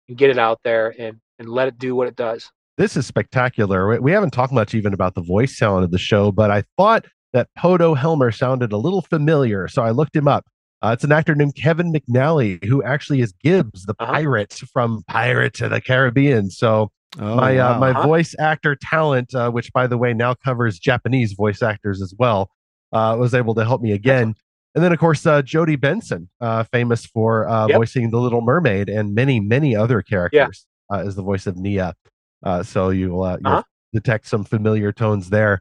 and 0.09 0.17
get 0.17 0.31
it 0.31 0.39
out 0.39 0.61
there 0.65 0.95
and 0.99 1.19
and 1.39 1.49
let 1.49 1.69
it 1.69 1.79
do 1.79 1.95
what 1.95 2.09
it 2.09 2.17
does. 2.17 2.51
This 2.79 2.97
is 2.97 3.07
spectacular. 3.07 4.01
We- 4.01 4.13
haven't 4.13 4.31
talked 4.33 4.53
much 4.53 4.75
even 4.75 4.95
about 4.95 5.15
the 5.15 5.23
voice 5.23 5.59
talent 5.59 5.85
of 5.85 5.91
the 5.91 5.99
show, 5.99 6.33
but 6.33 6.51
I 6.51 6.65
thought 6.77 7.05
that 7.33 7.49
Podo 7.59 7.97
Helmer 7.97 8.31
sounded 8.31 8.73
a 8.73 8.77
little 8.77 9.03
familiar, 9.03 9.67
so 9.69 9.83
I 9.83 9.91
looked 9.91 10.15
him 10.15 10.29
up. 10.29 10.47
Uh, 10.83 10.91
it's 10.93 11.05
an 11.05 11.13
actor 11.13 11.35
named 11.35 11.55
Kevin 11.55 11.93
McNally, 11.93 12.63
who 12.65 12.83
actually 12.83 13.21
is 13.21 13.33
Gibbs, 13.43 13.85
the 13.87 13.95
Uh-huh. 14.01 14.13
pirate 14.13 14.53
from 14.73 15.03
Pirates 15.07 15.61
of 15.61 15.71
the 15.71 15.81
Caribbean. 15.81 16.51
So 16.51 16.91
Oh, 17.21 17.37
my 17.37 17.59
uh, 17.59 17.79
my 17.79 17.91
Uh-huh. 17.91 18.07
voice 18.07 18.35
actor 18.39 18.75
talent, 18.75 19.35
uh, 19.35 19.51
which 19.51 19.71
by 19.75 19.87
the 19.87 19.99
way 19.99 20.15
now 20.15 20.33
covers 20.33 20.79
Japanese 20.79 21.35
voice 21.35 21.63
actors 21.63 22.01
as 22.01 22.15
well, 22.19 22.51
uh, 22.93 23.15
was 23.19 23.35
able 23.35 23.55
to 23.57 23.65
help 23.67 23.83
me 23.83 23.93
again. 23.93 24.31
Excellent. 24.31 24.37
And 24.75 24.85
then 24.85 24.93
of 24.93 24.99
course 24.99 25.27
uh, 25.27 25.43
Jodi 25.43 25.77
Benson, 25.77 26.31
uh, 26.41 26.65
famous 26.73 27.05
for 27.05 27.47
uh, 27.47 27.67
Yep. 27.69 27.77
voicing 27.77 28.11
the 28.11 28.19
Little 28.19 28.41
Mermaid 28.41 28.89
and 28.89 29.15
many 29.15 29.41
many 29.41 29.77
other 29.77 30.01
characters, 30.01 30.67
uh, 30.91 31.01
as 31.01 31.15
the 31.15 31.23
voice 31.23 31.47
of 31.47 31.57
Nia. 31.59 31.95
Uh, 32.43 32.63
so 32.63 32.89
you'll 32.89 33.23
uh, 33.23 33.37
you'll 33.43 33.53
Uh-huh. 33.53 33.63
detect 33.93 34.27
some 34.27 34.43
familiar 34.43 34.91
tones 34.91 35.29
there. 35.29 35.61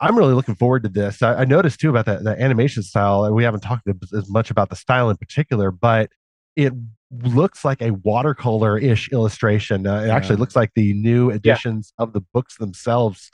I'm 0.00 0.16
really 0.16 0.34
looking 0.34 0.54
forward 0.54 0.82
to 0.82 0.88
this. 0.88 1.22
I, 1.22 1.34
I 1.36 1.44
noticed 1.44 1.80
too 1.80 1.90
about 1.90 2.04
that 2.06 2.22
the 2.24 2.40
animation 2.40 2.82
style, 2.82 3.24
and 3.24 3.34
we 3.34 3.44
haven't 3.44 3.60
talked 3.60 3.88
as- 3.88 4.28
much 4.30 4.50
about 4.50 4.68
the 4.70 4.76
style 4.76 5.08
in 5.10 5.16
particular, 5.16 5.70
but 5.70 6.10
it 6.54 6.72
looks 7.22 7.64
like 7.64 7.80
a 7.80 7.92
watercolor-ish 7.92 9.10
illustration. 9.12 9.86
Uh, 9.86 10.02
it 10.02 10.08
actually 10.10 10.36
looks 10.36 10.56
like 10.56 10.72
the 10.74 10.92
new 10.94 11.30
editions 11.30 11.92
of 11.98 12.12
the 12.12 12.20
books 12.32 12.56
themselves. 12.58 13.30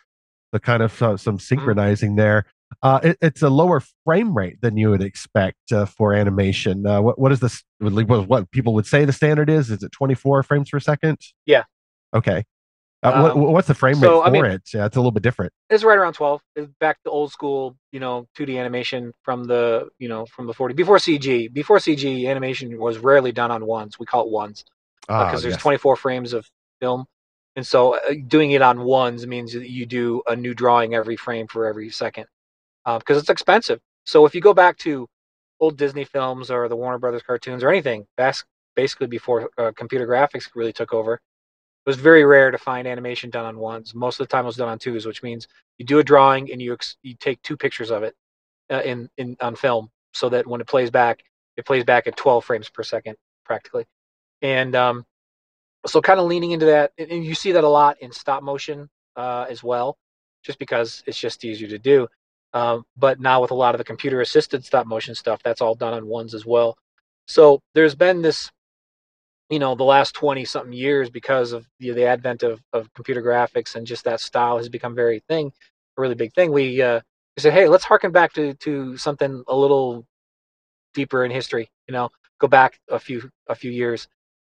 The 0.52 0.60
kind 0.60 0.82
of 0.82 1.02
uh, 1.02 1.16
some 1.16 1.38
synchronizing 1.38 2.16
there. 2.16 2.44
Uh, 2.82 3.00
it, 3.02 3.18
it's 3.22 3.40
a 3.42 3.48
lower 3.48 3.82
frame 4.04 4.36
rate 4.36 4.60
than 4.60 4.76
you 4.76 4.90
would 4.90 5.02
expect 5.02 5.72
uh, 5.72 5.86
for 5.86 6.12
animation. 6.14 6.86
Uh, 6.86 7.00
what 7.00 7.18
what 7.18 7.32
is 7.32 7.40
this? 7.40 7.62
What, 7.80 8.28
what 8.28 8.50
people 8.50 8.74
would 8.74 8.86
say 8.86 9.04
the 9.06 9.12
standard 9.14 9.48
is? 9.48 9.70
Is 9.70 9.82
it 9.82 9.92
24 9.92 10.42
frames 10.42 10.68
per 10.70 10.78
second? 10.78 11.18
Yeah. 11.46 11.64
Okay. 12.14 12.44
Uh, 13.02 13.20
what, 13.20 13.32
Um, 13.32 13.52
what's 13.52 13.68
the 13.68 13.74
frame 13.74 13.96
so, 13.96 14.20
rate 14.20 14.22
I 14.22 14.26
for 14.26 14.30
mean- 14.30 14.44
it? 14.52 14.62
Yeah, 14.72 14.86
it's 14.86 14.96
a 14.96 15.00
little 15.00 15.10
bit 15.10 15.22
different. 15.22 15.52
It's 15.70 15.82
right 15.82 15.98
around 15.98 16.12
12. 16.12 16.40
It's 16.56 16.70
back 16.78 17.02
to 17.02 17.10
old 17.10 17.32
school, 17.32 17.76
you 17.90 17.98
know, 18.00 18.26
2D 18.36 18.58
animation 18.58 19.12
from 19.22 19.44
the, 19.44 19.88
you 19.98 20.08
know, 20.08 20.24
from 20.26 20.46
the 20.46 20.54
40 20.54 20.74
before 20.74 20.98
CG. 20.98 21.52
Before 21.52 21.78
CG, 21.78 22.28
animation 22.28 22.78
was 22.78 22.98
rarely 22.98 23.32
done 23.32 23.50
on 23.50 23.66
ones. 23.66 23.98
We 23.98 24.06
call 24.06 24.26
it 24.26 24.30
ones. 24.30 24.64
Ah, 25.08 25.26
because 25.26 25.42
there's 25.42 25.54
yes. 25.54 25.62
24 25.62 25.96
frames 25.96 26.32
of 26.32 26.48
film 26.80 27.04
and 27.56 27.66
so 27.66 27.96
uh, 27.96 28.14
doing 28.28 28.52
it 28.52 28.62
on 28.62 28.84
ones 28.84 29.26
means 29.26 29.52
that 29.52 29.68
you 29.68 29.84
do 29.84 30.22
a 30.28 30.36
new 30.36 30.54
drawing 30.54 30.94
every 30.94 31.16
frame 31.16 31.46
for 31.48 31.66
every 31.66 31.90
second 31.90 32.24
because 32.98 33.18
it's 33.18 33.28
expensive 33.28 33.80
so 34.04 34.26
if 34.26 34.34
you 34.34 34.40
go 34.40 34.54
back 34.54 34.76
to 34.78 35.08
old 35.60 35.76
disney 35.76 36.04
films 36.04 36.50
or 36.52 36.68
the 36.68 36.76
warner 36.76 36.98
brothers 36.98 37.22
cartoons 37.22 37.64
or 37.64 37.68
anything 37.68 38.06
that's 38.16 38.44
basically 38.76 39.06
before 39.08 39.50
uh, 39.58 39.72
computer 39.76 40.06
graphics 40.06 40.48
really 40.54 40.72
took 40.72 40.92
over 40.94 41.20
was 41.86 41.96
very 41.96 42.24
rare 42.24 42.50
to 42.50 42.58
find 42.58 42.86
animation 42.86 43.30
done 43.30 43.44
on 43.44 43.58
ones. 43.58 43.94
Most 43.94 44.20
of 44.20 44.26
the 44.28 44.30
time 44.30 44.44
it 44.44 44.46
was 44.46 44.56
done 44.56 44.68
on 44.68 44.78
twos 44.78 45.06
which 45.06 45.22
means 45.22 45.48
you 45.78 45.84
do 45.84 45.98
a 45.98 46.04
drawing 46.04 46.50
and 46.52 46.60
you 46.62 46.72
ex- 46.74 46.96
you 47.02 47.14
take 47.18 47.42
two 47.42 47.56
pictures 47.56 47.90
of 47.90 48.02
it 48.02 48.14
uh, 48.70 48.82
in 48.84 49.08
in 49.16 49.36
on 49.40 49.56
film 49.56 49.90
so 50.14 50.28
that 50.28 50.46
when 50.46 50.60
it 50.60 50.66
plays 50.66 50.90
back 50.90 51.22
it 51.56 51.66
plays 51.66 51.84
back 51.84 52.06
at 52.06 52.16
12 52.16 52.44
frames 52.44 52.68
per 52.68 52.82
second 52.82 53.16
practically. 53.44 53.84
And 54.42 54.74
um, 54.74 55.04
so 55.86 56.00
kind 56.00 56.20
of 56.20 56.26
leaning 56.26 56.52
into 56.52 56.66
that 56.66 56.92
and- 56.98 57.10
and 57.10 57.24
you 57.24 57.34
see 57.34 57.52
that 57.52 57.64
a 57.64 57.68
lot 57.68 58.00
in 58.00 58.12
stop 58.12 58.42
motion 58.42 58.88
uh, 59.16 59.46
as 59.50 59.62
well 59.62 59.96
just 60.44 60.58
because 60.58 61.02
it's 61.06 61.18
just 61.18 61.44
easier 61.44 61.68
to 61.68 61.78
do. 61.78 62.08
Um, 62.54 62.84
but 62.96 63.20
now 63.20 63.40
with 63.40 63.50
a 63.50 63.54
lot 63.54 63.74
of 63.74 63.78
the 63.78 63.84
computer 63.84 64.20
assisted 64.20 64.64
stop 64.64 64.86
motion 64.86 65.14
stuff 65.14 65.40
that's 65.42 65.60
all 65.60 65.74
done 65.74 65.94
on 65.94 66.06
ones 66.06 66.34
as 66.34 66.44
well. 66.46 66.76
So 67.26 67.60
there's 67.74 67.94
been 67.94 68.22
this 68.22 68.50
you 69.52 69.60
know 69.60 69.76
the 69.76 69.84
last 69.84 70.14
20 70.14 70.44
something 70.46 70.74
years 70.74 71.10
because 71.10 71.52
of 71.52 71.68
the, 71.80 71.92
the 71.92 72.06
advent 72.06 72.44
of, 72.44 72.62
of 72.74 72.92
computer 72.94 73.22
graphics 73.22 73.76
and 73.76 73.86
just 73.86 74.04
that 74.04 74.20
style 74.20 74.58
has 74.58 74.70
become 74.70 74.96
very 74.96 75.20
thing 75.28 75.52
a 75.98 76.02
really 76.02 76.16
big 76.16 76.34
thing. 76.34 76.52
We 76.52 76.82
uh 76.82 77.00
we 77.36 77.42
said 77.42 77.54
hey 77.54 77.68
let's 77.68 77.84
harken 77.84 78.12
back 78.12 78.34
to 78.34 78.54
to 78.54 78.96
something 78.98 79.44
a 79.48 79.56
little 79.56 80.06
deeper 80.94 81.24
in 81.24 81.30
history 81.30 81.70
you 81.88 81.92
know 81.92 82.10
go 82.40 82.48
back 82.48 82.80
a 82.90 82.98
few 82.98 83.30
a 83.48 83.54
few 83.56 83.70
years. 83.70 84.08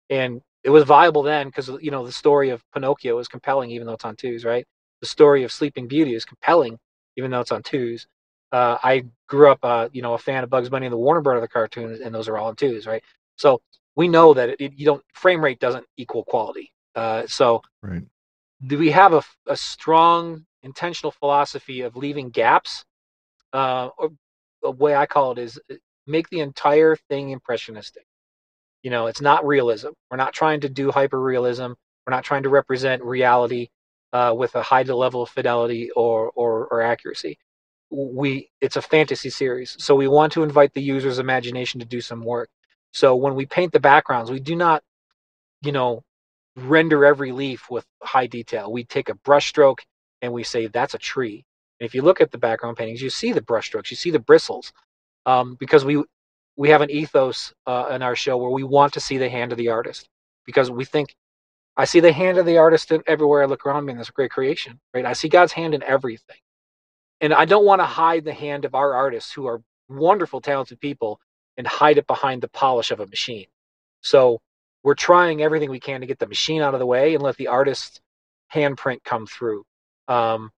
And 0.09 0.41
it 0.63 0.71
was 0.71 0.85
viable 0.85 1.23
then 1.23 1.47
because 1.47 1.69
you 1.81 1.91
know 1.91 2.05
the 2.05 2.13
story 2.13 2.49
of 2.51 2.63
pinocchio 2.73 3.19
is 3.19 3.27
compelling 3.29 3.71
even 3.71 3.87
though 3.87 3.93
it's 3.93 4.05
on 4.05 4.15
twos 4.17 4.45
right? 4.45 4.65
The 5.01 5.07
story 5.07 5.43
of 5.45 5.51
sleeping 5.53 5.87
beauty 5.87 6.15
is 6.15 6.25
compelling 6.25 6.79
even 7.17 7.31
though 7.31 7.41
it's 7.41 7.53
on 7.53 7.63
twos. 7.63 8.07
Uh, 8.53 8.77
i 8.83 9.03
grew 9.27 9.51
up 9.51 9.59
uh, 9.63 9.89
you 9.93 10.01
know 10.01 10.13
a 10.15 10.19
fan 10.19 10.43
of 10.43 10.49
bugs 10.51 10.69
bunny 10.69 10.87
and 10.87 10.93
the 10.93 10.97
warner 10.97 11.21
brother 11.21 11.47
cartoons 11.47 11.99
and 12.01 12.15
those 12.15 12.27
are 12.29 12.37
all 12.37 12.49
on 12.49 12.55
twos 12.57 12.87
right? 12.87 13.03
So 13.37 13.61
we 13.99 14.07
know 14.07 14.33
that 14.33 14.55
it, 14.61 14.71
you 14.77 14.85
don't 14.85 15.03
frame 15.13 15.43
rate 15.43 15.59
doesn't 15.59 15.85
equal 15.97 16.23
quality. 16.23 16.71
Uh, 16.95 17.23
so 17.27 17.61
right. 17.81 18.03
do 18.65 18.77
we 18.77 18.91
have 18.91 19.11
a, 19.11 19.21
a 19.45 19.57
strong 19.57 20.45
intentional 20.63 21.11
philosophy 21.11 21.81
of 21.81 21.97
leaving 21.97 22.29
gaps? 22.29 22.85
Uh, 23.51 23.89
or 23.97 24.11
the 24.63 24.71
way 24.71 24.95
I 24.95 25.05
call 25.05 25.33
it 25.33 25.39
is 25.39 25.59
uh, 25.69 25.75
make 26.07 26.29
the 26.29 26.39
entire 26.39 26.95
thing 27.09 27.31
impressionistic. 27.31 28.05
You 28.83 28.89
know, 28.89 29.07
it's 29.07 29.19
not 29.19 29.45
realism. 29.45 29.89
We're 30.09 30.23
not 30.25 30.31
trying 30.31 30.61
to 30.61 30.69
do 30.69 30.91
hyper 30.91 31.19
realism. 31.19 31.73
We're 32.07 32.15
not 32.17 32.23
trying 32.23 32.43
to 32.43 32.49
represent 32.49 33.03
reality 33.03 33.67
uh, 34.13 34.33
with 34.33 34.55
a 34.55 34.61
high 34.61 34.83
level 34.83 35.23
of 35.23 35.29
fidelity 35.29 35.91
or, 35.91 36.31
or, 36.35 36.67
or 36.67 36.81
accuracy. 36.81 37.37
We 37.91 38.49
it's 38.61 38.77
a 38.77 38.81
fantasy 38.81 39.29
series, 39.29 39.75
so 39.77 39.93
we 39.93 40.07
want 40.07 40.31
to 40.33 40.43
invite 40.43 40.73
the 40.73 40.81
user's 40.81 41.19
imagination 41.19 41.81
to 41.81 41.85
do 41.85 41.99
some 41.99 42.23
work. 42.23 42.49
So 42.93 43.15
when 43.15 43.35
we 43.35 43.45
paint 43.45 43.71
the 43.73 43.79
backgrounds, 43.79 44.31
we 44.31 44.39
do 44.39 44.55
not, 44.55 44.83
you 45.61 45.71
know, 45.71 46.03
render 46.55 47.05
every 47.05 47.31
leaf 47.31 47.69
with 47.69 47.85
high 48.03 48.27
detail. 48.27 48.71
We 48.71 48.83
take 48.83 49.09
a 49.09 49.13
brushstroke 49.13 49.79
and 50.21 50.33
we 50.33 50.43
say 50.43 50.67
that's 50.67 50.93
a 50.93 50.99
tree. 50.99 51.45
And 51.79 51.85
if 51.85 51.95
you 51.95 52.01
look 52.01 52.21
at 52.21 52.31
the 52.31 52.37
background 52.37 52.77
paintings, 52.77 53.01
you 53.01 53.09
see 53.09 53.31
the 53.31 53.41
brushstrokes, 53.41 53.91
you 53.91 53.97
see 53.97 54.11
the 54.11 54.19
bristles, 54.19 54.73
um, 55.25 55.55
because 55.59 55.85
we 55.85 56.03
we 56.57 56.69
have 56.69 56.81
an 56.81 56.91
ethos 56.91 57.53
uh, 57.67 57.89
in 57.91 58.01
our 58.01 58.15
show 58.15 58.37
where 58.37 58.49
we 58.51 58.63
want 58.63 58.93
to 58.93 58.99
see 58.99 59.17
the 59.17 59.29
hand 59.29 59.53
of 59.53 59.57
the 59.57 59.69
artist 59.69 60.09
because 60.45 60.69
we 60.69 60.83
think 60.83 61.15
I 61.77 61.85
see 61.85 62.01
the 62.01 62.11
hand 62.11 62.37
of 62.37 62.45
the 62.45 62.57
artist 62.57 62.91
everywhere 63.07 63.43
I 63.43 63.45
look 63.45 63.65
around 63.65 63.85
me, 63.85 63.93
in 63.93 63.97
this 63.97 64.09
great 64.09 64.31
creation, 64.31 64.79
right? 64.93 65.05
I 65.05 65.13
see 65.13 65.29
God's 65.29 65.53
hand 65.53 65.73
in 65.73 65.83
everything, 65.83 66.37
and 67.21 67.33
I 67.33 67.45
don't 67.45 67.65
want 67.65 67.81
to 67.81 67.85
hide 67.85 68.25
the 68.25 68.33
hand 68.33 68.65
of 68.65 68.75
our 68.75 68.93
artists 68.93 69.31
who 69.31 69.47
are 69.47 69.61
wonderful, 69.87 70.41
talented 70.41 70.81
people 70.81 71.19
and 71.59 71.67
hide 71.67 71.97
it 71.97 72.07
behind 72.07 72.41
the 72.41 72.47
polish 72.47 72.89
of 72.89 73.01
a 73.01 73.05
machine. 73.05 73.45
So 74.01 74.39
we're 74.81 74.95
trying 74.95 75.41
everything 75.41 75.69
we 75.69 75.79
can 75.79 75.99
to 75.99 76.07
get 76.07 76.17
the 76.17 76.25
machine 76.25 76.61
out 76.61 76.73
of 76.73 76.79
the 76.79 76.85
way 76.85 77.13
and 77.13 77.21
let 77.21 77.35
the 77.35 77.47
artist's 77.47 77.99
handprint 78.51 79.03
come 79.03 79.27
through. 79.27 79.65
Um, 80.07 80.51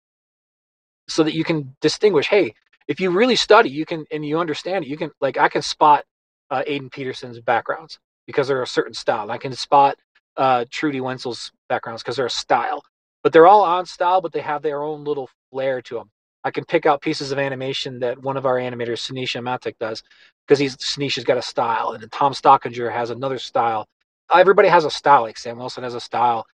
so 1.08 1.24
that 1.24 1.34
you 1.34 1.42
can 1.42 1.74
distinguish, 1.80 2.28
hey, 2.28 2.54
if 2.86 3.00
you 3.00 3.10
really 3.10 3.34
study, 3.34 3.70
you 3.70 3.86
can 3.86 4.04
and 4.12 4.24
you 4.24 4.38
understand 4.38 4.84
it, 4.84 4.88
you 4.88 4.98
can 4.98 5.10
like 5.20 5.38
I 5.38 5.48
can 5.48 5.62
spot 5.62 6.04
uh, 6.50 6.62
Aedan 6.68 6.90
Peterson's 6.90 7.40
backgrounds 7.40 7.98
because 8.26 8.46
they're 8.46 8.62
a 8.62 8.66
certain 8.66 8.94
style. 8.94 9.30
I 9.30 9.38
can 9.38 9.54
spot 9.54 9.96
uh, 10.36 10.66
Trudy 10.70 11.00
Wenzel's 11.00 11.50
backgrounds 11.68 12.02
because 12.02 12.16
they're 12.16 12.26
a 12.26 12.30
style. 12.30 12.84
But 13.22 13.32
they're 13.32 13.46
all 13.46 13.62
on 13.62 13.86
style, 13.86 14.20
but 14.20 14.32
they 14.32 14.40
have 14.40 14.62
their 14.62 14.82
own 14.82 15.04
little 15.04 15.30
flair 15.50 15.80
to 15.82 15.94
them. 15.96 16.10
I 16.44 16.50
can 16.50 16.64
pick 16.64 16.86
out 16.86 17.02
pieces 17.02 17.32
of 17.32 17.38
animation 17.38 18.00
that 18.00 18.22
one 18.22 18.36
of 18.36 18.46
our 18.46 18.56
animators, 18.56 19.10
Sinisha 19.10 19.42
Matic, 19.42 19.74
does 19.78 20.02
because 20.46 20.58
he's 20.58 20.76
Sinisha's 20.76 21.24
got 21.24 21.38
a 21.38 21.42
style, 21.42 21.92
and 21.92 22.02
then 22.02 22.08
Tom 22.10 22.32
Stockinger 22.32 22.92
has 22.92 23.10
another 23.10 23.38
style. 23.38 23.86
Everybody 24.32 24.68
has 24.68 24.84
a 24.84 24.90
style, 24.90 25.22
like 25.22 25.38
Sam 25.38 25.58
Wilson 25.58 25.84
has 25.84 25.94
a 25.94 26.00
style, 26.00 26.46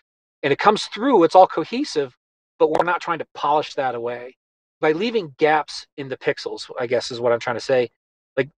and 0.43 0.53
it 0.53 0.59
comes 0.59 0.87
through. 0.87 1.25
It's 1.25 1.35
all 1.35 1.47
cohesive, 1.47 2.17
but 2.59 2.71
we're 2.71 2.85
not 2.85 3.01
trying 3.01 3.21
to 3.21 3.27
polish 3.35 3.75
that 3.75 3.95
away 3.95 4.37
by 4.81 4.93
leaving 4.93 5.35
gaps 5.39 5.87
in 5.97 6.09
the 6.09 6.17
pixels. 6.17 6.71
I 6.79 6.87
guess 6.87 7.11
is 7.11 7.21
what 7.21 7.33
I'm 7.33 7.41
trying 7.41 7.57
to 7.57 7.61
say. 7.61 7.91
Like 8.37 8.51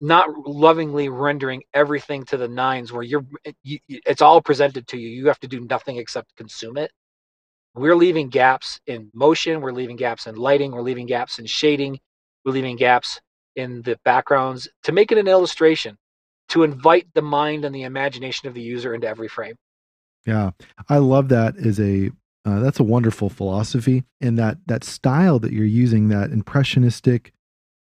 not 0.00 0.30
lovingly 0.46 1.08
rendering 1.08 1.62
everything 1.74 2.24
to 2.26 2.36
the 2.36 2.48
nines, 2.48 2.92
where 2.92 3.02
you're 3.02 3.26
eh, 3.46 3.52
you, 3.64 3.78
it's 3.88 4.22
all 4.22 4.40
presented 4.42 4.86
to 4.88 4.98
you. 4.98 5.08
You 5.08 5.26
have 5.26 5.40
to 5.40 5.48
do 5.48 5.60
nothing 5.60 5.96
except 5.98 6.36
consume 6.36 6.78
it 6.78 6.92
we're 7.78 7.96
leaving 7.96 8.28
gaps 8.28 8.80
in 8.86 9.10
motion, 9.14 9.60
we're 9.60 9.72
leaving 9.72 9.96
gaps 9.96 10.26
in 10.26 10.36
lighting, 10.36 10.72
we're 10.72 10.82
leaving 10.82 11.06
gaps 11.06 11.38
in 11.38 11.46
shading, 11.46 11.98
we're 12.44 12.52
leaving 12.52 12.76
gaps 12.76 13.20
in 13.56 13.82
the 13.82 13.98
backgrounds 14.04 14.68
to 14.84 14.92
make 14.92 15.12
it 15.12 15.18
an 15.18 15.28
illustration, 15.28 15.96
to 16.48 16.62
invite 16.62 17.06
the 17.14 17.22
mind 17.22 17.64
and 17.64 17.74
the 17.74 17.82
imagination 17.82 18.48
of 18.48 18.54
the 18.54 18.60
user 18.60 18.94
into 18.94 19.06
every 19.06 19.28
frame. 19.28 19.54
Yeah, 20.26 20.50
I 20.88 20.98
love 20.98 21.28
that 21.30 21.56
as 21.56 21.80
a 21.80 22.10
uh, 22.44 22.60
that's 22.60 22.80
a 22.80 22.84
wonderful 22.84 23.28
philosophy, 23.28 24.04
and 24.20 24.38
that 24.38 24.58
that 24.66 24.84
style 24.84 25.38
that 25.40 25.52
you're 25.52 25.64
using, 25.64 26.08
that 26.08 26.30
impressionistic, 26.30 27.32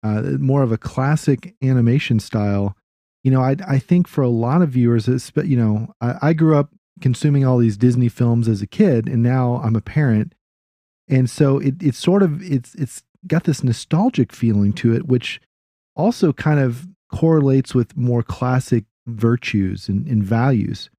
uh, 0.04 0.22
more 0.40 0.64
of 0.64 0.72
a 0.72 0.78
classic 0.78 1.56
animation 1.64 2.20
style. 2.20 2.76
You 3.24 3.32
know, 3.32 3.42
I 3.42 3.56
I 3.68 3.80
think 3.80 4.08
for 4.08 4.22
a 4.22 4.30
lot 4.30 4.62
of 4.62 4.70
viewers, 4.70 5.08
you 5.08 5.58
know, 5.58 5.94
I, 6.02 6.30
I 6.30 6.34
grew 6.34 6.58
up 6.58 6.72
consuming 7.02 7.46
all 7.46 7.58
these 7.58 7.78
Disney 7.78 8.10
films 8.10 8.48
as 8.48 8.62
a 8.62 8.68
kid, 8.68 9.08
and 9.08 9.22
now 9.24 9.62
I'm 9.64 9.76
a 9.76 9.82
parent, 9.82 10.34
and 11.08 11.30
so 11.30 11.60
it 11.60 11.76
it's 11.82 11.98
sort 11.98 12.24
of 12.24 12.42
it's 12.42 12.76
it's 12.76 13.04
got 13.26 13.44
this 13.44 13.64
nostalgic 13.64 14.32
feeling 14.32 14.74
to 14.74 14.94
it, 14.94 15.08
which 15.08 15.42
also 15.96 16.32
kind 16.34 16.60
of 16.60 16.88
correlates 17.12 17.74
with 17.74 17.98
more 17.98 18.24
classic 18.24 18.86
virtues 19.08 19.90
and, 19.90 20.08
and 20.08 20.24
values. 20.24 20.90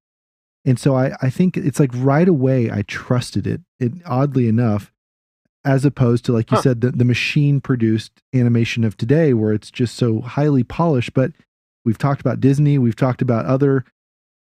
And 0.65 0.79
so 0.79 0.95
I, 0.95 1.13
I 1.21 1.29
think 1.29 1.55
it's 1.55 1.79
like 1.79 1.91
right 1.93 2.27
away 2.27 2.69
I 2.69 2.81
trusted 2.83 3.47
it. 3.47 3.61
It 3.79 3.93
oddly 4.05 4.47
enough, 4.47 4.91
as 5.63 5.85
opposed 5.85 6.25
to 6.25 6.33
like 6.33 6.51
you 6.51 6.57
huh. 6.57 6.63
said, 6.63 6.81
the, 6.81 6.91
the 6.91 7.05
machine 7.05 7.61
produced 7.61 8.11
animation 8.33 8.83
of 8.83 8.97
today 8.97 9.33
where 9.33 9.53
it's 9.53 9.71
just 9.71 9.95
so 9.95 10.21
highly 10.21 10.63
polished. 10.63 11.13
But 11.13 11.31
we've 11.85 11.97
talked 11.97 12.21
about 12.21 12.41
Disney, 12.41 12.77
we've 12.77 12.95
talked 12.95 13.21
about 13.21 13.45
other 13.45 13.85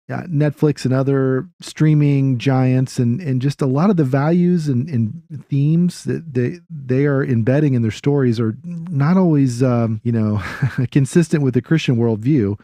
yeah, 0.08 0.24
Netflix 0.28 0.86
and 0.86 0.93
other 0.93 1.47
streaming 1.62 2.38
giants 2.38 2.99
and 2.99 3.20
and 3.20 3.41
just 3.41 3.62
a 3.62 3.66
lot 3.66 3.89
of 3.89 3.97
the 3.97 4.03
values 4.03 4.68
and, 4.68 4.88
and 4.88 5.45
themes 5.49 6.03
that 6.03 6.34
they 6.34 6.60
they 6.70 7.06
are 7.06 7.24
embedding 7.24 7.74
in 7.74 7.82
their 7.82 7.89
stories 7.89 8.39
are 8.39 8.56
not 8.64 9.18
always 9.18 9.64
um, 9.64 10.01
you 10.03 10.12
know 10.12 10.43
consistent 10.91 11.43
with 11.43 11.56
the 11.56 11.62
Christian 11.62 11.97
worldview. 11.97 12.60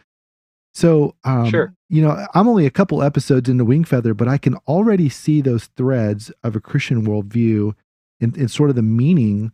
So 0.74 1.16
um, 1.24 1.50
sure. 1.50 1.74
you 1.90 2.04
know, 2.04 2.28
I'm 2.36 2.48
only 2.48 2.68
a 2.68 2.72
couple 2.72 3.02
episodes 3.02 3.50
into 3.50 3.66
Wingfeather, 3.66 4.16
but 4.16 4.28
I 4.28 4.38
can 4.38 4.56
already 4.68 5.10
see 5.10 5.42
those 5.42 5.66
threads 5.66 6.32
of 6.44 6.56
a 6.56 6.62
Christian 6.62 7.08
worldview 7.08 7.74
and, 8.22 8.38
and 8.38 8.52
sort 8.52 8.70
of 8.70 8.76
the 8.76 8.84
meaning 8.84 9.52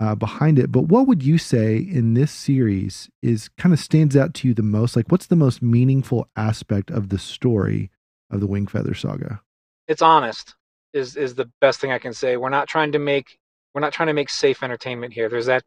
uh, 0.00 0.14
behind 0.14 0.58
it. 0.58 0.70
But 0.70 0.82
what 0.82 1.06
would 1.06 1.22
you 1.22 1.38
say 1.38 1.76
in 1.76 2.14
this 2.14 2.30
series 2.30 3.10
is 3.22 3.48
kind 3.58 3.72
of 3.72 3.80
stands 3.80 4.16
out 4.16 4.34
to 4.34 4.48
you 4.48 4.54
the 4.54 4.62
most? 4.62 4.96
Like, 4.96 5.10
what's 5.10 5.26
the 5.26 5.36
most 5.36 5.62
meaningful 5.62 6.28
aspect 6.36 6.90
of 6.90 7.08
the 7.08 7.18
story 7.18 7.90
of 8.30 8.40
the 8.40 8.48
Wingfeather 8.48 8.96
saga? 8.96 9.40
It's 9.86 10.02
honest. 10.02 10.54
Is 10.92 11.16
is 11.16 11.34
the 11.34 11.50
best 11.60 11.80
thing 11.80 11.92
I 11.92 11.98
can 11.98 12.14
say. 12.14 12.36
We're 12.36 12.48
not 12.48 12.68
trying 12.68 12.92
to 12.92 12.98
make 12.98 13.38
we're 13.74 13.80
not 13.80 13.92
trying 13.92 14.06
to 14.06 14.14
make 14.14 14.30
safe 14.30 14.62
entertainment 14.62 15.12
here. 15.12 15.28
There's 15.28 15.46
that 15.46 15.62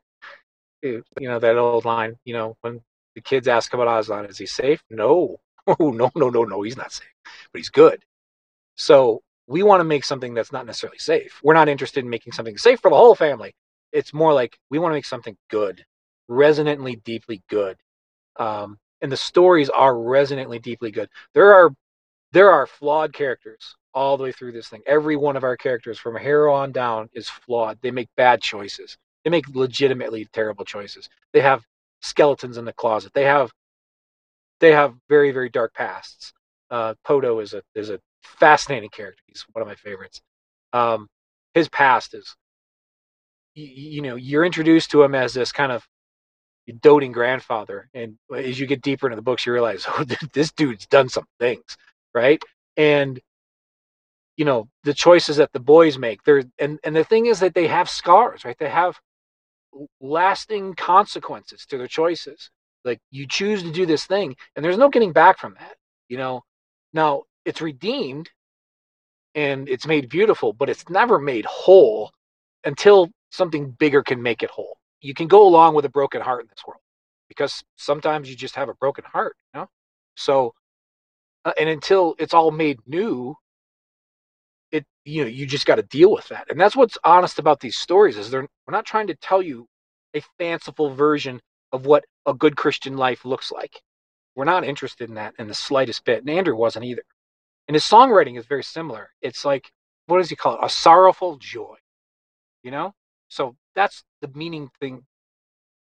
you 0.82 1.04
know 1.20 1.40
that 1.40 1.58
old 1.58 1.86
line. 1.86 2.18
You 2.26 2.34
know 2.34 2.58
when 2.62 2.82
the 3.16 3.22
kids 3.22 3.48
ask 3.48 3.74
about 3.74 4.00
Aslan, 4.00 4.26
is 4.26 4.38
he 4.38 4.46
safe? 4.46 4.84
No. 4.90 5.40
Oh 5.80 5.92
no 5.92 6.10
no 6.16 6.32
no 6.32 6.44
no, 6.44 6.64
he's 6.64 6.76
not 6.76 6.92
safe, 6.92 7.14
but 7.54 7.60
he's 7.60 7.70
good. 7.70 8.04
So 8.78 9.22
we 9.46 9.62
want 9.62 9.80
to 9.80 9.84
make 9.84 10.04
something 10.04 10.34
that's 10.34 10.52
not 10.52 10.66
necessarily 10.66 10.98
safe. 10.98 11.40
We're 11.44 11.54
not 11.54 11.70
interested 11.70 12.04
in 12.04 12.10
making 12.10 12.34
something 12.34 12.58
safe 12.58 12.80
for 12.80 12.90
the 12.90 12.98
whole 12.98 13.14
family 13.14 13.54
it's 13.92 14.14
more 14.14 14.34
like 14.34 14.58
we 14.70 14.80
want 14.80 14.92
to 14.92 14.96
make 14.96 15.06
something 15.06 15.38
good, 15.50 15.84
resonantly 16.28 16.98
deeply 16.98 17.42
good. 17.50 17.78
Um, 18.38 18.78
and 19.02 19.12
the 19.12 19.18
stories 19.18 19.70
are 19.70 19.98
resonantly 19.98 20.60
deeply 20.60 20.92
good. 20.92 21.10
There 21.34 21.54
are 21.54 21.72
there 22.32 22.52
are 22.52 22.66
flawed 22.66 23.14
characters 23.14 23.76
all 23.94 24.18
the 24.18 24.24
way 24.24 24.32
through 24.32 24.54
this 24.54 24.70
thing. 24.70 24.82
Every 24.86 25.18
one 25.18 25.36
of 25.36 25.44
our 25.44 25.58
characters 25.58 26.00
from 26.00 26.18
hero 26.18 26.54
on 26.54 26.72
down 26.72 27.10
is 27.14 27.30
flawed. 27.30 27.78
They 27.82 27.92
make 27.92 28.10
bad 28.16 28.42
choices. 28.42 28.98
They 29.24 29.30
make 29.30 29.48
legitimately 29.50 30.28
terrible 30.32 30.66
choices. 30.66 31.10
They 31.34 31.42
have 31.42 31.64
skeletons 32.02 32.58
in 32.58 32.66
the 32.66 32.74
closet. 32.74 33.14
They 33.14 33.26
have 33.26 33.52
they 34.60 34.72
have 34.72 34.96
very 35.10 35.32
very 35.32 35.50
dark 35.50 35.74
pasts. 35.74 36.34
Uh, 36.70 36.94
Podo 37.06 37.42
is 37.42 37.54
a 37.54 37.62
is 37.76 37.90
a 37.90 38.00
fascinating 38.24 38.90
character. 38.90 39.22
He's 39.28 39.46
one 39.52 39.62
of 39.62 39.68
my 39.68 39.76
favorites. 39.76 40.22
Um, 40.74 41.08
his 41.54 41.68
past 41.68 42.14
is 42.14 42.36
you, 43.56 43.66
you 43.66 44.02
know 44.02 44.16
you're 44.16 44.46
introduced 44.46 44.92
to 44.92 45.04
him 45.04 45.16
as 45.16 45.34
this 45.34 45.52
kind 45.52 45.72
of 45.72 45.86
doting 46.82 47.12
grandfather 47.12 47.90
and 47.94 48.16
as 48.36 48.60
you 48.60 48.66
get 48.66 48.82
deeper 48.82 49.08
into 49.08 49.16
the 49.16 49.22
books 49.22 49.46
you 49.46 49.52
realize 49.54 49.86
oh 49.90 50.06
this 50.34 50.52
dude's 50.52 50.88
done 50.88 51.10
some 51.10 51.26
things 51.40 51.78
right? 52.14 52.42
And 52.78 53.20
you 54.38 54.46
know 54.46 54.68
the 54.84 54.94
choices 54.94 55.38
that 55.38 55.52
the 55.54 55.60
boys 55.60 55.98
make 55.98 56.24
they're 56.24 56.44
and 56.60 56.80
and 56.84 56.96
the 56.96 57.04
thing 57.04 57.28
is 57.28 57.40
that 57.42 57.54
they 57.56 57.68
have 57.68 57.90
scars 57.90 58.46
right? 58.46 58.58
They 58.60 58.70
have 58.70 59.00
lasting 60.02 60.76
consequences 60.76 61.66
to 61.68 61.78
their 61.78 61.88
choices. 61.88 62.50
Like 62.86 63.00
you 63.12 63.28
choose 63.28 63.64
to 63.64 63.72
do 63.72 63.86
this 63.86 64.06
thing 64.06 64.36
and 64.56 64.66
there's 64.66 64.78
no 64.78 64.90
getting 64.90 65.14
back 65.14 65.40
from 65.40 65.56
that 65.60 65.76
you 66.12 66.18
know? 66.18 66.44
Now, 66.94 67.24
it's 67.46 67.62
redeemed 67.62 68.30
and 69.34 69.70
it's 69.70 69.88
made 69.88 70.10
beautiful, 70.10 70.52
but 70.52 70.70
it's 70.70 70.90
never 70.90 71.18
made 71.18 71.46
whole 71.46 72.12
until 72.64 73.10
something 73.30 73.72
bigger 73.72 74.04
can 74.04 74.22
make 74.22 74.44
it 74.44 74.50
whole. 74.50 74.78
You 75.02 75.14
can 75.14 75.28
go 75.28 75.48
along 75.48 75.76
with 75.76 75.86
a 75.86 75.90
broken 75.90 76.22
heart 76.22 76.42
in 76.42 76.48
this 76.48 76.66
world 76.68 76.82
because 77.28 77.64
sometimes 77.78 78.30
you 78.30 78.36
just 78.36 78.56
have 78.56 78.70
a 78.70 78.74
broken 78.76 79.04
heart, 79.06 79.36
you 79.54 79.62
know? 79.62 79.68
So, 80.16 80.54
uh, 81.46 81.54
and 81.60 81.70
until 81.70 82.16
it's 82.20 82.34
all 82.34 82.52
made 82.52 82.80
new, 82.86 83.36
it 84.72 84.86
you 85.06 85.24
know 85.24 85.28
you 85.28 85.46
just 85.46 85.66
got 85.66 85.76
to 85.76 85.84
deal 85.84 86.12
with 86.12 86.28
that, 86.30 86.46
and 86.50 86.60
that's 86.60 86.76
what's 86.76 86.98
honest 87.04 87.40
about 87.40 87.60
these 87.60 87.78
stories 87.78 88.18
is 88.18 88.30
they're 88.30 88.42
we're 88.42 88.72
not 88.72 88.86
trying 88.86 89.08
to 89.08 89.16
tell 89.16 89.42
you 89.42 89.68
a 90.16 90.22
fanciful 90.38 90.94
version 90.94 91.42
of 91.72 91.86
what 91.86 92.06
a 92.26 92.34
good 92.34 92.56
Christian 92.56 92.96
life 92.98 93.26
looks 93.26 93.52
like. 93.52 93.82
We're 94.36 94.46
not 94.46 94.64
interested 94.64 95.10
in 95.10 95.16
that 95.16 95.34
in 95.40 95.48
the 95.48 95.54
slightest 95.54 96.06
bit, 96.06 96.20
and 96.20 96.30
Andrew 96.30 96.56
wasn't 96.56 96.86
either. 96.86 97.04
And 97.68 97.76
his 97.76 97.84
songwriting 97.84 98.38
is 98.38 98.46
very 98.46 98.64
similar. 98.64 99.10
It's 99.22 99.46
like 99.46 99.72
what 100.08 100.18
does 100.18 100.30
he 100.30 100.36
call 100.36 100.56
it? 100.56 100.66
A 100.66 100.70
sorrowful 100.70 101.38
joy, 101.38 101.76
you 102.64 102.72
know. 102.72 102.94
So 103.30 103.56
that's 103.76 104.04
the 104.22 104.30
meaning 104.34 104.70
thing 104.80 105.04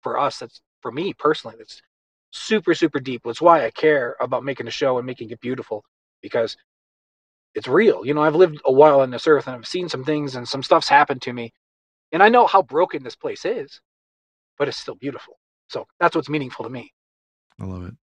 for 0.02 0.20
us. 0.20 0.40
That's 0.40 0.62
for 0.82 0.92
me 0.92 1.14
personally. 1.14 1.56
That's 1.58 1.82
super 2.32 2.74
super 2.74 3.00
deep. 3.00 3.22
That's 3.26 3.42
why 3.42 3.66
I 3.66 3.72
care 3.72 4.16
about 4.20 4.44
making 4.44 4.68
a 4.68 4.72
show 4.72 4.98
and 4.98 5.06
making 5.06 5.32
it 5.32 5.40
beautiful 5.42 5.84
because 6.22 6.56
it's 7.56 7.68
real. 7.68 8.06
You 8.06 8.14
know, 8.14 8.22
I've 8.22 8.36
lived 8.36 8.62
a 8.66 8.72
while 8.72 9.02
on 9.02 9.10
this 9.10 9.28
earth 9.28 9.48
and 9.48 9.56
I've 9.56 9.68
seen 9.68 9.90
some 9.90 10.04
things 10.04 10.36
and 10.36 10.48
some 10.48 10.64
stuff's 10.64 10.90
happened 10.90 11.22
to 11.24 11.34
me. 11.34 11.52
And 12.12 12.24
I 12.24 12.30
know 12.30 12.48
how 12.48 12.62
broken 12.62 13.04
this 13.04 13.16
place 13.16 13.46
is, 13.46 13.82
but 14.58 14.68
it's 14.68 14.78
still 14.78 14.96
beautiful. 14.96 15.40
So 15.68 15.86
that's 16.00 16.16
what's 16.16 16.30
meaningful 16.30 16.66
to 16.66 16.72
me. 16.72 16.92
I 17.60 17.66
love 17.66 17.86
it. 17.86 17.94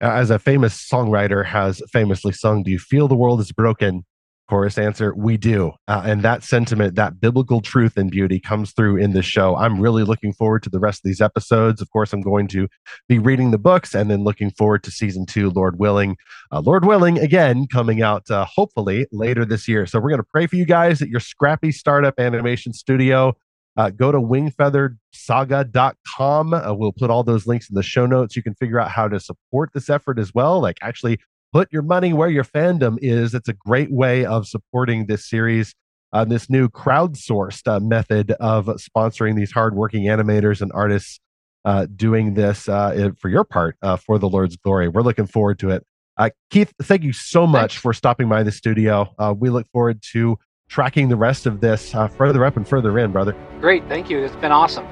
As 0.00 0.30
a 0.30 0.38
famous 0.38 0.86
songwriter 0.86 1.44
has 1.44 1.80
famously 1.90 2.32
sung, 2.32 2.62
Do 2.62 2.70
you 2.70 2.78
feel 2.78 3.08
the 3.08 3.16
world 3.16 3.40
is 3.40 3.52
broken? 3.52 4.04
Chorus 4.48 4.78
answer, 4.78 5.12
we 5.16 5.36
do. 5.36 5.72
Uh, 5.88 6.02
and 6.04 6.22
that 6.22 6.44
sentiment, 6.44 6.94
that 6.94 7.20
biblical 7.20 7.60
truth 7.60 7.96
and 7.96 8.10
beauty 8.10 8.38
comes 8.38 8.72
through 8.72 8.96
in 8.96 9.12
this 9.12 9.26
show. 9.26 9.56
I'm 9.56 9.80
really 9.80 10.04
looking 10.04 10.32
forward 10.32 10.62
to 10.64 10.70
the 10.70 10.78
rest 10.78 11.00
of 11.00 11.04
these 11.04 11.20
episodes. 11.20 11.82
Of 11.82 11.90
course, 11.90 12.12
I'm 12.12 12.20
going 12.20 12.46
to 12.48 12.68
be 13.08 13.18
reading 13.18 13.50
the 13.50 13.58
books 13.58 13.94
and 13.94 14.10
then 14.10 14.22
looking 14.22 14.50
forward 14.50 14.84
to 14.84 14.90
season 14.90 15.26
two, 15.26 15.50
Lord 15.50 15.78
willing. 15.78 16.16
Uh, 16.52 16.60
Lord 16.60 16.84
willing, 16.84 17.18
again, 17.18 17.66
coming 17.66 18.02
out 18.02 18.30
uh, 18.30 18.44
hopefully 18.44 19.06
later 19.10 19.44
this 19.44 19.66
year. 19.66 19.86
So 19.86 19.98
we're 19.98 20.10
going 20.10 20.20
to 20.20 20.28
pray 20.30 20.46
for 20.46 20.56
you 20.56 20.64
guys 20.64 21.02
at 21.02 21.08
your 21.08 21.20
scrappy 21.20 21.72
startup 21.72 22.20
animation 22.20 22.72
studio. 22.72 23.36
Uh, 23.76 23.90
go 23.90 24.10
to 24.10 24.18
wingfeathersaga.com. 24.18 26.54
Uh, 26.54 26.72
we'll 26.72 26.92
put 26.92 27.10
all 27.10 27.22
those 27.22 27.46
links 27.46 27.68
in 27.68 27.74
the 27.74 27.82
show 27.82 28.06
notes. 28.06 28.34
You 28.34 28.42
can 28.42 28.54
figure 28.54 28.80
out 28.80 28.90
how 28.90 29.06
to 29.08 29.20
support 29.20 29.72
this 29.74 29.90
effort 29.90 30.18
as 30.18 30.32
well, 30.32 30.60
like 30.60 30.78
actually 30.80 31.20
put 31.52 31.72
your 31.72 31.82
money 31.82 32.12
where 32.12 32.28
your 32.28 32.44
fandom 32.44 32.98
is. 33.00 33.34
It's 33.34 33.48
a 33.48 33.52
great 33.52 33.90
way 33.90 34.24
of 34.24 34.46
supporting 34.46 35.06
this 35.06 35.28
series. 35.28 35.74
Uh, 36.12 36.24
this 36.24 36.48
new 36.48 36.68
crowdsourced 36.68 37.66
uh, 37.66 37.80
method 37.80 38.30
of 38.32 38.66
sponsoring 38.66 39.36
these 39.36 39.52
hardworking 39.52 40.04
animators 40.04 40.62
and 40.62 40.70
artists 40.72 41.18
uh, 41.64 41.86
doing 41.96 42.34
this 42.34 42.68
uh, 42.68 43.10
for 43.18 43.28
your 43.28 43.44
part 43.44 43.76
uh, 43.82 43.96
for 43.96 44.18
the 44.18 44.28
Lord's 44.28 44.56
glory. 44.56 44.88
We're 44.88 45.02
looking 45.02 45.26
forward 45.26 45.58
to 45.58 45.70
it. 45.70 45.84
Uh, 46.16 46.30
Keith, 46.50 46.72
thank 46.82 47.02
you 47.02 47.12
so 47.12 47.46
much 47.46 47.72
Thanks. 47.72 47.82
for 47.82 47.92
stopping 47.92 48.28
by 48.28 48.42
the 48.42 48.52
studio. 48.52 49.12
we 49.38 49.50
look 49.50 49.66
forward 49.72 50.00
to 50.12 50.38
tracking 50.68 51.08
the 51.08 51.16
rest 51.16 51.44
of 51.44 51.60
this 51.60 51.92
further 52.16 52.44
up 52.44 52.56
and 52.56 52.66
further 52.66 52.98
in, 52.98 53.12
brother. 53.12 53.36
Great. 53.60 53.86
Thank 53.88 54.08
you. 54.08 54.20
It's 54.20 54.36
been 54.36 54.52
awesome. 54.52 54.86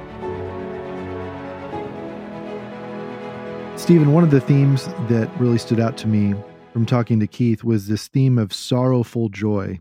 Stephen, 3.77 4.13
one 4.13 4.25
of 4.25 4.31
the 4.31 4.41
themes 4.41 4.87
that 5.09 5.31
really 5.39 5.59
stood 5.59 5.81
out 5.81 5.97
to 5.99 6.07
me 6.07 6.35
from 6.73 6.87
talking 6.87 7.21
to 7.21 7.27
Keith 7.27 7.65
was 7.65 7.87
this 7.87 8.09
theme 8.09 8.39
of 8.39 8.53
sorrowful 8.53 9.29
joy 9.29 9.79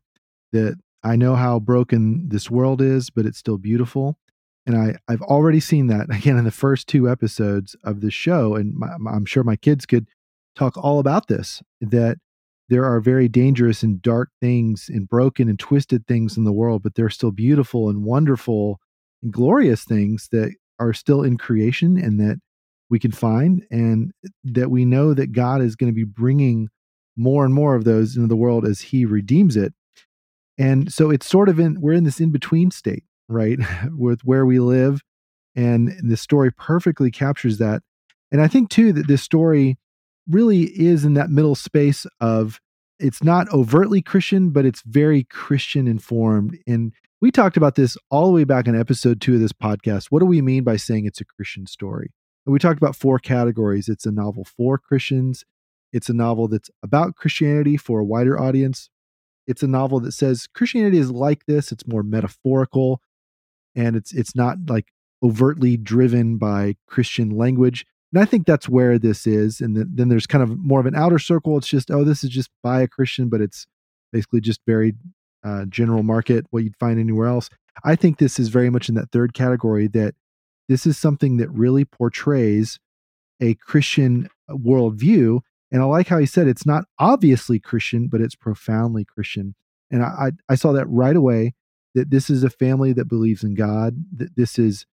that 0.52 0.78
I 1.04 1.16
know 1.16 1.36
how 1.36 1.60
broken 1.60 2.28
this 2.28 2.50
world 2.50 2.82
is, 2.82 3.10
but 3.10 3.26
it's 3.26 3.38
still 3.38 3.58
beautiful. 3.58 4.18
And 4.66 4.76
I, 4.76 4.96
I've 5.08 5.22
already 5.22 5.60
seen 5.60 5.88
that 5.88 6.10
again 6.14 6.38
in 6.38 6.44
the 6.44 6.52
first 6.52 6.88
two 6.88 7.10
episodes 7.10 7.76
of 7.84 8.02
this 8.02 8.14
show. 8.14 8.56
And 8.56 8.76
my, 8.76 8.90
I'm 9.10 9.26
sure 9.26 9.44
my 9.44 9.56
kids 9.56 9.86
could 9.86 10.10
talk 10.56 10.76
all 10.76 11.00
about 11.00 11.28
this 11.28 11.62
that 11.80 12.18
there 12.70 12.86
are 12.86 13.00
very 13.00 13.28
dangerous 13.28 13.84
and 13.84 14.02
dark 14.02 14.30
things 14.42 14.90
and 14.92 15.08
broken 15.08 15.48
and 15.48 15.60
twisted 15.60 16.08
things 16.08 16.36
in 16.36 16.44
the 16.44 16.54
world, 16.54 16.84
but 16.84 16.96
there 16.96 17.06
are 17.06 17.12
still 17.12 17.32
beautiful 17.32 17.90
and 17.90 18.04
wonderful 18.04 18.80
and 19.22 19.32
glorious 19.32 19.84
things 19.84 20.30
that 20.32 20.56
are 20.80 20.94
still 20.94 21.24
in 21.24 21.38
creation 21.38 21.98
and 21.98 22.20
that 22.20 22.40
we 22.94 23.00
can 23.00 23.12
find, 23.12 23.66
and 23.72 24.12
that 24.44 24.70
we 24.70 24.86
know 24.86 25.16
that 25.16 25.32
God 25.32 25.64
is 25.64 25.76
going 25.76 25.92
to 25.92 25.96
be 25.96 26.04
bringing 26.04 26.70
more 27.18 27.44
and 27.44 27.52
more 27.52 27.74
of 27.74 27.86
those 27.86 28.16
into 28.16 28.28
the 28.28 28.36
world 28.36 28.68
as 28.68 28.82
he 28.82 29.04
redeems 29.04 29.58
it. 29.58 29.74
And 30.60 30.94
so 30.94 31.10
it's 31.10 31.28
sort 31.28 31.50
of 31.50 31.60
in, 31.60 31.82
we're 31.82 31.94
in 31.94 32.04
this 32.04 32.20
in 32.20 32.32
between 32.32 32.70
state, 32.70 33.04
right? 33.28 33.58
With 33.98 34.22
where 34.24 34.46
we 34.46 34.60
live. 34.60 35.02
And 35.56 35.92
the 36.08 36.18
story 36.18 36.52
perfectly 36.52 37.10
captures 37.10 37.58
that. 37.58 37.82
And 38.32 38.40
I 38.40 38.48
think 38.48 38.70
too 38.70 38.94
that 38.94 39.08
this 39.08 39.24
story 39.24 39.80
really 40.30 40.66
is 40.80 41.04
in 41.04 41.16
that 41.16 41.32
middle 41.32 41.56
space 41.56 42.06
of 42.22 42.60
it's 43.00 43.24
not 43.24 43.52
overtly 43.52 44.04
Christian, 44.04 44.52
but 44.52 44.68
it's 44.68 44.84
very 44.86 45.24
Christian 45.24 45.88
informed. 45.88 46.60
And 46.68 46.94
we 47.22 47.32
talked 47.32 47.58
about 47.58 47.74
this 47.74 47.98
all 48.12 48.28
the 48.28 48.34
way 48.34 48.44
back 48.44 48.68
in 48.68 48.80
episode 48.80 49.20
two 49.20 49.34
of 49.34 49.40
this 49.40 49.52
podcast. 49.52 50.12
What 50.12 50.20
do 50.20 50.28
we 50.28 50.44
mean 50.44 50.64
by 50.64 50.76
saying 50.76 51.08
it's 51.08 51.22
a 51.22 51.26
Christian 51.26 51.66
story? 51.66 52.12
We 52.46 52.60
talked 52.60 52.82
about 52.82 52.96
four 52.96 53.20
categories. 53.20 53.88
It's 53.88 54.06
a 54.06 54.12
novel 54.12 54.46
for 54.46 54.78
Christians, 54.78 55.46
it's 55.94 56.10
a 56.10 56.14
novel 56.14 56.48
that's 56.48 56.72
about 56.82 57.16
Christianity 57.16 57.78
for 57.78 58.00
a 58.00 58.06
wider 58.06 58.40
audience. 58.40 58.90
It's 59.46 59.62
a 59.62 59.68
novel 59.68 60.00
that 60.02 60.14
says 60.14 60.48
Christianity 60.56 60.98
is 60.98 61.12
like 61.12 61.46
this, 61.46 61.72
it's 61.72 61.88
more 61.88 62.04
metaphorical 62.04 63.02
and 63.76 63.96
it's 63.96 64.14
it's 64.14 64.36
not 64.36 64.58
like 64.68 64.88
overtly 65.24 65.78
driven 65.78 66.38
by 66.38 66.76
Christian 66.88 67.30
language. 67.30 67.86
And 68.12 68.22
I 68.22 68.26
think 68.26 68.46
that's 68.46 68.70
where 68.70 69.00
this 69.00 69.26
is. 69.26 69.62
And 69.62 69.76
then, 69.76 69.90
then 69.94 70.10
there's 70.10 70.28
kind 70.28 70.44
of 70.44 70.58
more 70.58 70.80
of 70.80 70.86
an 70.86 70.96
outer 70.96 71.18
circle. 71.18 71.58
It's 71.58 71.68
just, 71.68 71.90
oh, 71.90 72.04
this 72.04 72.24
is 72.24 72.30
just 72.30 72.50
by 72.62 72.82
a 72.82 72.88
Christian, 72.88 73.30
but 73.30 73.42
it's 73.42 73.66
basically 74.12 74.42
just 74.42 74.62
very 74.68 74.94
uh, 75.44 75.66
general 75.66 76.04
market, 76.04 76.46
what 76.52 76.64
you'd 76.64 76.78
find 76.78 77.00
anywhere 77.00 77.28
else. 77.28 77.50
I 77.84 77.96
think 77.96 78.18
this 78.18 78.38
is 78.38 78.50
very 78.50 78.70
much 78.70 78.88
in 78.88 78.96
that 78.96 79.12
third 79.12 79.34
category 79.34 79.88
that 79.88 80.14
this 80.70 80.86
is 80.86 80.98
something 80.98 81.38
that 81.38 81.50
really 81.50 81.86
portrays 81.86 82.80
a 83.42 83.56
Christian 83.56 84.30
worldview 84.50 85.42
and 85.74 85.82
I 85.82 85.86
like 85.86 86.08
how 86.08 86.20
he 86.20 86.28
said 86.28 86.48
it's 86.48 86.68
not 86.68 86.86
obviously 87.00 87.60
Christian, 87.60 88.08
but 88.08 88.22
it's 88.22 88.36
profoundly 88.36 89.04
Christian. 89.04 89.56
And 89.90 90.04
I, 90.04 90.08
I, 90.08 90.32
I 90.50 90.56
saw 90.56 90.72
that 90.72 90.86
right 90.86 91.16
away 91.16 91.56
that 91.96 92.12
this 92.12 92.30
is 92.30 92.44
a 92.44 92.50
family 92.50 92.94
that 92.94 93.06
believes 93.06 93.44
in 93.44 93.56
God, 93.56 93.96
that 94.16 94.36
this 94.36 94.60
is, 94.60 94.86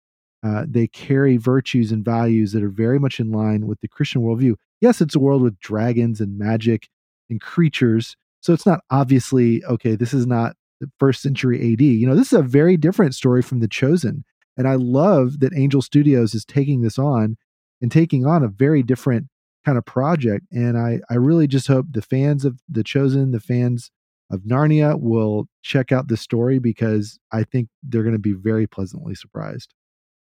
uh, 0.42 0.66
they 0.68 0.88
carry 0.88 1.36
virtues 1.36 1.92
and 1.92 2.04
values 2.04 2.54
that 2.54 2.64
are 2.64 2.70
very 2.70 2.98
much 2.98 3.20
in 3.20 3.30
line 3.30 3.68
with 3.68 3.82
the 3.82 3.90
Christian 3.90 4.22
worldview. 4.22 4.56
Yes, 4.80 5.02
it's 5.02 5.16
a 5.16 5.20
world 5.20 5.42
with 5.42 5.60
dragons 5.60 6.22
and 6.22 6.40
magic 6.40 6.88
and 7.30 7.42
creatures. 7.42 8.16
So 8.40 8.54
it's 8.54 8.66
not 8.66 8.80
obviously, 8.90 9.64
okay, 9.66 9.98
this 9.98 10.14
is 10.14 10.26
not 10.26 10.56
the 10.80 10.90
first 10.98 11.22
century 11.22 11.74
AD. 11.74 11.82
You 11.82 12.08
know, 12.08 12.16
this 12.16 12.32
is 12.32 12.40
a 12.40 12.44
very 12.44 12.78
different 12.78 13.16
story 13.16 13.42
from 13.42 13.60
The 13.60 13.68
Chosen. 13.68 14.24
And 14.60 14.68
I 14.68 14.76
love 14.76 15.40
that 15.40 15.56
Angel 15.56 15.82
Studios 15.82 16.36
is 16.36 16.44
taking 16.44 16.82
this 16.82 17.00
on 17.00 17.38
and 17.82 17.90
taking 17.90 18.26
on 18.26 18.44
a 18.44 18.50
very 18.50 18.84
different 18.84 19.28
kind 19.66 19.78
of 19.78 19.86
project. 19.86 20.46
And 20.52 20.78
I, 20.78 21.00
I 21.10 21.16
really 21.16 21.48
just 21.48 21.68
hope 21.68 21.86
the 21.90 22.02
fans 22.02 22.44
of 22.44 22.60
The 22.68 22.84
Chosen, 22.84 23.32
the 23.32 23.40
fans 23.40 23.90
of 24.30 24.42
Narnia 24.42 25.00
will 25.00 25.48
check 25.64 25.94
out 25.94 26.10
this 26.10 26.20
story 26.20 26.60
because 26.60 27.18
I 27.32 27.44
think 27.44 27.70
they're 27.84 28.04
going 28.04 28.12
to 28.12 28.20
be 28.20 28.34
very 28.34 28.68
pleasantly 28.68 29.16
surprised. 29.16 29.74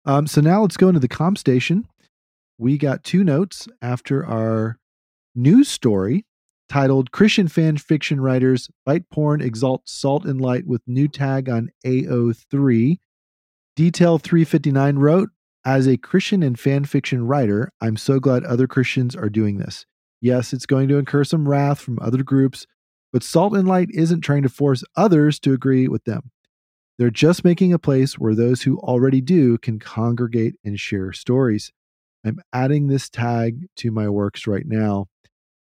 Um, 0.05 0.29
so 0.29 0.41
now 0.41 0.63
let's 0.63 0.77
go 0.77 0.87
into 0.87 1.01
the 1.01 1.09
com 1.09 1.35
station. 1.35 1.89
We 2.59 2.79
got 2.79 3.03
two 3.03 3.25
notes 3.25 3.67
after 3.83 4.25
our 4.25 4.79
news 5.35 5.69
story 5.69 6.27
titled 6.69 7.11
Christian 7.11 7.49
fan 7.49 7.77
fiction 7.77 8.21
writers 8.21 8.71
bite 8.87 9.11
porn 9.11 9.41
exalt 9.41 9.83
salt 9.89 10.25
and 10.25 10.41
light 10.41 10.65
with 10.65 10.81
new 10.87 11.09
tag 11.09 11.49
on 11.49 11.71
AO3. 11.85 12.99
Detail 13.75 14.19
359 14.19 14.97
wrote, 14.97 15.31
as 15.65 15.87
a 15.87 15.97
Christian 15.97 16.43
and 16.43 16.59
fan 16.59 16.85
fiction 16.85 17.27
writer, 17.27 17.71
I'm 17.81 17.97
so 17.97 18.19
glad 18.21 18.45
other 18.45 18.67
Christians 18.67 19.15
are 19.15 19.31
doing 19.31 19.59
this. 19.59 19.87
Yes, 20.21 20.53
it's 20.53 20.67
going 20.67 20.89
to 20.89 20.99
incur 20.99 21.25
some 21.25 21.49
wrath 21.49 21.81
from 21.81 21.99
other 22.01 22.23
groups, 22.23 22.67
but 23.13 23.23
Salt 23.23 23.55
and 23.55 23.67
Light 23.67 23.89
isn't 23.93 24.21
trying 24.23 24.43
to 24.43 24.49
force 24.49 24.85
others 24.97 25.39
to 25.41 25.53
agree 25.53 25.89
with 25.89 26.05
them. 26.05 26.31
They're 26.99 27.11
just 27.11 27.45
making 27.45 27.73
a 27.73 27.79
place 27.79 28.19
where 28.19 28.35
those 28.35 28.63
who 28.63 28.79
already 28.79 29.21
do 29.21 29.57
can 29.59 29.79
congregate 29.79 30.55
and 30.65 30.79
share 30.79 31.13
stories. 31.13 31.73
I'm 32.25 32.41
adding 32.53 32.87
this 32.87 33.09
tag 33.09 33.67
to 33.77 33.91
my 33.91 34.09
works 34.09 34.47
right 34.47 34.67
now. 34.67 35.07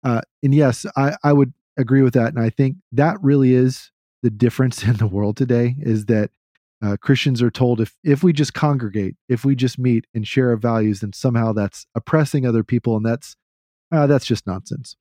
Uh, 0.04 0.22
and 0.42 0.56
yes, 0.56 0.86
I, 0.96 1.16
I 1.24 1.34
would 1.34 1.54
agree 1.78 2.02
with 2.02 2.14
that. 2.14 2.30
And 2.30 2.40
I 2.40 2.50
think 2.50 2.78
that 2.94 3.18
really 3.22 3.54
is 3.54 3.92
the 4.24 4.30
difference 4.30 4.84
in 4.88 4.94
the 4.94 5.08
world 5.08 5.38
today 5.38 5.76
is 5.80 6.06
that 6.06 6.32
uh, 6.84 6.98
Christians 7.02 7.42
are 7.42 7.52
told 7.52 7.82
if 7.82 7.96
if 8.04 8.24
we 8.24 8.34
just 8.34 8.54
congregate, 8.54 9.16
if 9.30 9.44
we 9.46 9.56
just 9.56 9.80
meet 9.80 10.06
and 10.14 10.28
share 10.28 10.50
our 10.50 10.58
values, 10.58 11.00
then 11.00 11.14
somehow 11.14 11.54
that's 11.54 11.86
oppressing 11.96 12.46
other 12.46 12.64
people, 12.64 12.96
and 12.96 13.06
that's 13.06 13.36
Uh, 13.90 14.06
that's 14.06 14.26
just 14.26 14.46
nonsense. 14.46 14.98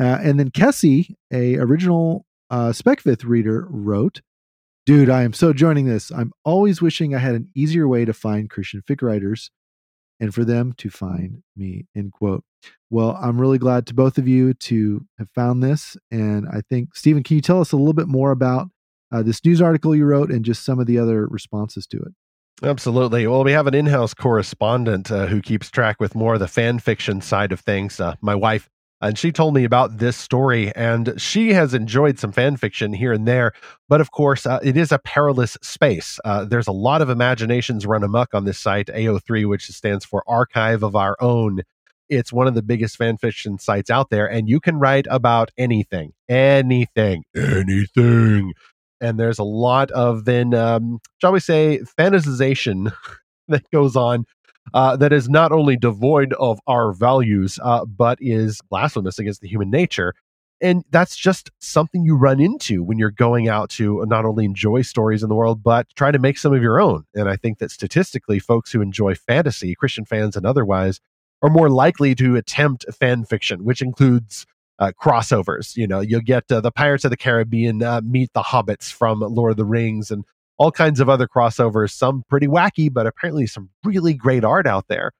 Uh, 0.00 0.18
and 0.22 0.38
then 0.38 0.50
Kessie, 0.50 1.16
a 1.32 1.56
original 1.56 2.24
uh, 2.50 2.70
SpecFaith 2.70 3.24
reader, 3.24 3.66
wrote, 3.68 4.20
Dude, 4.86 5.10
I 5.10 5.24
am 5.24 5.32
so 5.32 5.52
joining 5.52 5.86
this. 5.86 6.12
I'm 6.12 6.32
always 6.44 6.80
wishing 6.80 7.14
I 7.14 7.18
had 7.18 7.34
an 7.34 7.48
easier 7.56 7.88
way 7.88 8.04
to 8.04 8.12
find 8.12 8.48
Christian 8.48 8.80
fic 8.88 9.02
writers 9.02 9.50
and 10.20 10.32
for 10.32 10.44
them 10.44 10.72
to 10.74 10.88
find 10.88 11.42
me. 11.56 11.86
End 11.96 12.12
quote. 12.12 12.44
Well, 12.90 13.18
I'm 13.20 13.40
really 13.40 13.58
glad 13.58 13.86
to 13.88 13.94
both 13.94 14.18
of 14.18 14.28
you 14.28 14.54
to 14.54 15.04
have 15.18 15.28
found 15.34 15.62
this. 15.62 15.96
And 16.10 16.46
I 16.48 16.62
think, 16.70 16.94
Stephen, 16.94 17.24
can 17.24 17.34
you 17.34 17.42
tell 17.42 17.60
us 17.60 17.72
a 17.72 17.76
little 17.76 17.92
bit 17.92 18.08
more 18.08 18.30
about 18.30 18.68
uh, 19.12 19.22
this 19.22 19.44
news 19.44 19.60
article 19.60 19.94
you 19.94 20.04
wrote 20.04 20.30
and 20.30 20.44
just 20.44 20.64
some 20.64 20.78
of 20.78 20.86
the 20.86 20.98
other 20.98 21.26
responses 21.26 21.86
to 21.88 21.98
it? 21.98 22.12
Absolutely. 22.62 23.26
Well, 23.26 23.44
we 23.44 23.52
have 23.52 23.68
an 23.68 23.74
in 23.74 23.86
house 23.86 24.14
correspondent 24.14 25.10
uh, 25.12 25.26
who 25.26 25.40
keeps 25.40 25.70
track 25.70 26.00
with 26.00 26.14
more 26.14 26.34
of 26.34 26.40
the 26.40 26.48
fan 26.48 26.80
fiction 26.80 27.20
side 27.20 27.52
of 27.52 27.60
things. 27.60 28.00
Uh, 28.00 28.16
my 28.20 28.34
wife, 28.34 28.68
and 29.00 29.18
she 29.18 29.30
told 29.30 29.54
me 29.54 29.64
about 29.64 29.98
this 29.98 30.16
story 30.16 30.74
and 30.74 31.20
she 31.20 31.52
has 31.52 31.74
enjoyed 31.74 32.18
some 32.18 32.32
fan 32.32 32.56
fiction 32.56 32.92
here 32.92 33.12
and 33.12 33.26
there 33.26 33.52
but 33.88 34.00
of 34.00 34.10
course 34.10 34.46
uh, 34.46 34.58
it 34.62 34.76
is 34.76 34.92
a 34.92 34.98
perilous 34.98 35.56
space 35.62 36.18
uh, 36.24 36.44
there's 36.44 36.66
a 36.66 36.72
lot 36.72 37.02
of 37.02 37.10
imaginations 37.10 37.86
run 37.86 38.02
amok 38.02 38.34
on 38.34 38.44
this 38.44 38.58
site 38.58 38.88
ao3 38.88 39.48
which 39.48 39.66
stands 39.66 40.04
for 40.04 40.22
archive 40.26 40.82
of 40.82 40.96
our 40.96 41.16
own 41.20 41.60
it's 42.08 42.32
one 42.32 42.46
of 42.46 42.54
the 42.54 42.62
biggest 42.62 42.96
fan 42.96 43.16
fiction 43.16 43.58
sites 43.58 43.90
out 43.90 44.10
there 44.10 44.26
and 44.26 44.48
you 44.48 44.60
can 44.60 44.78
write 44.78 45.06
about 45.10 45.50
anything 45.56 46.12
anything 46.28 47.24
anything 47.36 48.52
and 49.00 49.18
there's 49.18 49.38
a 49.38 49.44
lot 49.44 49.90
of 49.92 50.24
then 50.24 50.54
um, 50.54 51.00
shall 51.20 51.32
we 51.32 51.40
say 51.40 51.80
fantasization 51.98 52.92
that 53.48 53.68
goes 53.70 53.96
on 53.96 54.26
uh, 54.74 54.96
that 54.96 55.12
is 55.12 55.28
not 55.28 55.52
only 55.52 55.76
devoid 55.76 56.32
of 56.34 56.60
our 56.66 56.92
values, 56.92 57.58
uh, 57.62 57.84
but 57.84 58.18
is 58.20 58.60
blasphemous 58.70 59.18
against 59.18 59.40
the 59.40 59.48
human 59.48 59.70
nature. 59.70 60.14
And 60.60 60.84
that's 60.90 61.16
just 61.16 61.50
something 61.60 62.04
you 62.04 62.16
run 62.16 62.40
into 62.40 62.82
when 62.82 62.98
you're 62.98 63.12
going 63.12 63.48
out 63.48 63.70
to 63.70 64.04
not 64.08 64.24
only 64.24 64.44
enjoy 64.44 64.82
stories 64.82 65.22
in 65.22 65.28
the 65.28 65.36
world, 65.36 65.62
but 65.62 65.86
try 65.94 66.10
to 66.10 66.18
make 66.18 66.36
some 66.36 66.52
of 66.52 66.62
your 66.62 66.80
own. 66.80 67.04
And 67.14 67.28
I 67.28 67.36
think 67.36 67.58
that 67.58 67.70
statistically, 67.70 68.40
folks 68.40 68.72
who 68.72 68.82
enjoy 68.82 69.14
fantasy, 69.14 69.74
Christian 69.76 70.04
fans 70.04 70.36
and 70.36 70.44
otherwise, 70.44 71.00
are 71.42 71.50
more 71.50 71.70
likely 71.70 72.16
to 72.16 72.34
attempt 72.34 72.84
fan 72.92 73.24
fiction, 73.24 73.64
which 73.64 73.80
includes 73.80 74.46
uh, 74.78 74.92
crossovers. 75.00 75.76
You 75.76 75.86
know, 75.86 76.00
you'll 76.00 76.20
get 76.20 76.50
uh, 76.50 76.60
the 76.60 76.72
Pirates 76.72 77.04
of 77.04 77.10
the 77.10 77.16
Caribbean 77.16 77.82
uh, 77.82 78.00
meet 78.02 78.32
the 78.32 78.42
Hobbits 78.42 78.92
from 78.92 79.20
Lord 79.20 79.52
of 79.52 79.56
the 79.56 79.64
Rings, 79.64 80.10
and 80.10 80.24
all 80.58 80.72
kinds 80.72 81.00
of 81.00 81.08
other 81.08 81.28
crossovers, 81.28 81.92
some 81.92 82.24
pretty 82.28 82.46
wacky, 82.46 82.92
but 82.92 83.06
apparently 83.06 83.46
some 83.46 83.70
really 83.84 84.14
great 84.14 84.44
art 84.44 84.66
out 84.66 84.88
there. 84.88 85.12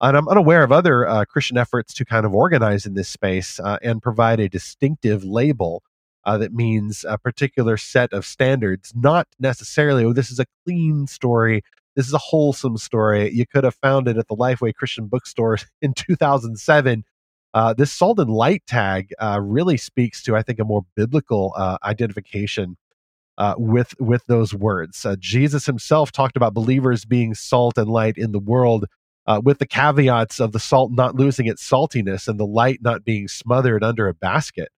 And 0.00 0.16
I'm 0.16 0.28
unaware 0.28 0.64
of 0.64 0.72
other 0.72 1.06
uh, 1.06 1.24
Christian 1.24 1.56
efforts 1.56 1.94
to 1.94 2.04
kind 2.04 2.26
of 2.26 2.34
organize 2.34 2.86
in 2.86 2.94
this 2.94 3.08
space 3.08 3.60
uh, 3.60 3.78
and 3.82 4.02
provide 4.02 4.40
a 4.40 4.48
distinctive 4.48 5.24
label 5.24 5.82
uh, 6.24 6.38
that 6.38 6.52
means 6.52 7.04
a 7.08 7.18
particular 7.18 7.76
set 7.76 8.12
of 8.12 8.26
standards, 8.26 8.92
not 8.94 9.28
necessarily, 9.38 10.04
oh, 10.04 10.12
this 10.12 10.30
is 10.30 10.38
a 10.38 10.46
clean 10.64 11.06
story. 11.06 11.62
This 11.94 12.06
is 12.06 12.14
a 12.14 12.18
wholesome 12.18 12.78
story. 12.78 13.30
You 13.32 13.46
could 13.46 13.64
have 13.64 13.74
found 13.76 14.08
it 14.08 14.16
at 14.16 14.28
the 14.28 14.36
Lifeway 14.36 14.74
Christian 14.74 15.06
Bookstore 15.06 15.58
in 15.82 15.94
2007. 15.94 17.04
Uh, 17.54 17.74
this 17.74 17.92
salt 17.92 18.18
and 18.18 18.30
light 18.30 18.62
tag 18.66 19.12
uh, 19.20 19.38
really 19.42 19.76
speaks 19.76 20.22
to, 20.22 20.36
I 20.36 20.42
think, 20.42 20.58
a 20.58 20.64
more 20.64 20.84
biblical 20.96 21.52
uh, 21.56 21.76
identification 21.84 22.76
uh, 23.38 23.54
with 23.58 23.94
with 24.00 24.24
those 24.26 24.54
words. 24.54 25.04
Uh, 25.04 25.16
Jesus 25.18 25.66
himself 25.66 26.12
talked 26.12 26.36
about 26.36 26.54
believers 26.54 27.04
being 27.04 27.34
salt 27.34 27.76
and 27.78 27.88
light 27.88 28.16
in 28.16 28.32
the 28.32 28.38
world, 28.38 28.86
with 29.42 29.58
the 29.58 29.66
caveats 29.66 30.40
of 30.40 30.52
the 30.52 30.60
salt 30.60 30.92
not 30.92 31.14
losing 31.14 31.46
its 31.46 31.68
saltiness 31.68 32.28
and 32.28 32.38
the 32.38 32.46
light 32.46 32.80
not 32.82 33.04
being 33.04 33.28
smothered 33.28 33.82
under 33.82 34.08
a 34.08 34.14
basket. 34.14 34.70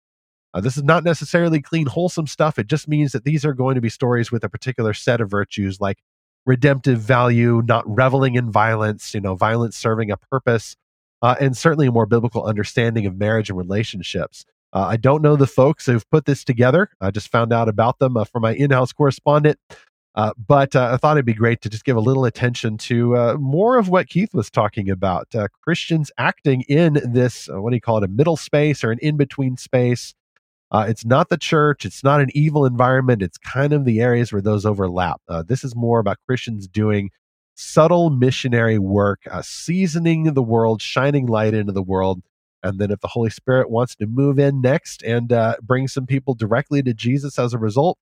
This 0.60 0.76
is 0.76 0.84
not 0.84 1.02
necessarily 1.02 1.60
clean, 1.60 1.86
wholesome 1.86 2.28
stuff. 2.28 2.60
It 2.60 2.68
just 2.68 2.86
means 2.86 3.10
that 3.10 3.24
these 3.24 3.44
are 3.44 3.54
going 3.54 3.74
to 3.74 3.80
be 3.80 3.88
stories 3.88 4.30
with 4.30 4.44
a 4.44 4.48
particular 4.48 4.94
set 4.94 5.20
of 5.20 5.28
virtues, 5.28 5.80
like 5.80 5.98
redemptive 6.46 7.00
value, 7.00 7.62
not 7.66 7.84
reveling 7.86 8.36
in 8.36 8.52
violence, 8.52 9.14
you 9.14 9.20
know, 9.20 9.34
violence 9.34 9.76
serving 9.76 10.12
a 10.12 10.16
purpose, 10.16 10.76
uh, 11.24 11.36
and 11.40 11.56
certainly 11.56 11.86
a 11.86 11.90
more 11.90 12.04
biblical 12.04 12.44
understanding 12.44 13.06
of 13.06 13.16
marriage 13.16 13.48
and 13.48 13.58
relationships. 13.58 14.44
Uh, 14.74 14.88
I 14.88 14.98
don't 14.98 15.22
know 15.22 15.36
the 15.36 15.46
folks 15.46 15.86
who've 15.86 16.08
put 16.10 16.26
this 16.26 16.44
together. 16.44 16.90
I 17.00 17.10
just 17.10 17.32
found 17.32 17.50
out 17.50 17.66
about 17.66 17.98
them 17.98 18.18
uh, 18.18 18.24
from 18.24 18.42
my 18.42 18.52
in 18.54 18.70
house 18.70 18.92
correspondent. 18.92 19.58
Uh, 20.14 20.32
but 20.36 20.76
uh, 20.76 20.90
I 20.92 20.98
thought 20.98 21.16
it'd 21.16 21.24
be 21.24 21.32
great 21.32 21.62
to 21.62 21.70
just 21.70 21.86
give 21.86 21.96
a 21.96 22.00
little 22.00 22.26
attention 22.26 22.76
to 22.76 23.16
uh, 23.16 23.36
more 23.40 23.78
of 23.78 23.88
what 23.88 24.08
Keith 24.10 24.34
was 24.34 24.50
talking 24.50 24.90
about 24.90 25.34
Christians 25.62 26.12
acting 26.18 26.60
in 26.68 27.00
this, 27.02 27.48
what 27.50 27.70
do 27.70 27.76
you 27.76 27.80
call 27.80 27.96
it, 27.96 28.04
a 28.04 28.08
middle 28.08 28.36
space 28.36 28.84
or 28.84 28.90
an 28.90 28.98
in 29.00 29.16
between 29.16 29.56
space. 29.56 30.14
it's 30.74 31.06
not 31.06 31.30
the 31.30 31.38
church, 31.38 31.86
it's 31.86 32.04
not 32.04 32.20
an 32.20 32.28
evil 32.34 32.66
environment, 32.66 33.22
it's 33.22 33.38
kind 33.38 33.72
of 33.72 33.86
the 33.86 34.00
areas 34.00 34.30
where 34.30 34.42
those 34.42 34.66
overlap. 34.66 35.22
this 35.46 35.64
is 35.64 35.74
more 35.74 36.00
about 36.00 36.18
Christians 36.28 36.68
doing 36.68 37.10
subtle 37.54 38.10
missionary 38.10 38.78
work, 38.78 39.22
seasoning 39.42 40.34
the 40.34 40.42
world, 40.42 40.82
shining 40.82 41.26
light 41.26 41.54
into 41.54 41.72
the 41.72 41.82
world 41.82 42.22
and 42.64 42.78
then 42.78 42.90
if 42.90 43.00
the 43.00 43.08
Holy 43.08 43.28
Spirit 43.28 43.70
wants 43.70 43.94
to 43.96 44.06
move 44.06 44.38
in 44.38 44.62
next 44.62 45.02
and 45.02 45.30
uh, 45.30 45.56
bring 45.62 45.86
some 45.86 46.06
people 46.06 46.34
directly 46.34 46.82
to 46.82 46.94
Jesus 46.94 47.38
as 47.38 47.52
a 47.52 47.58
result, 47.58 47.98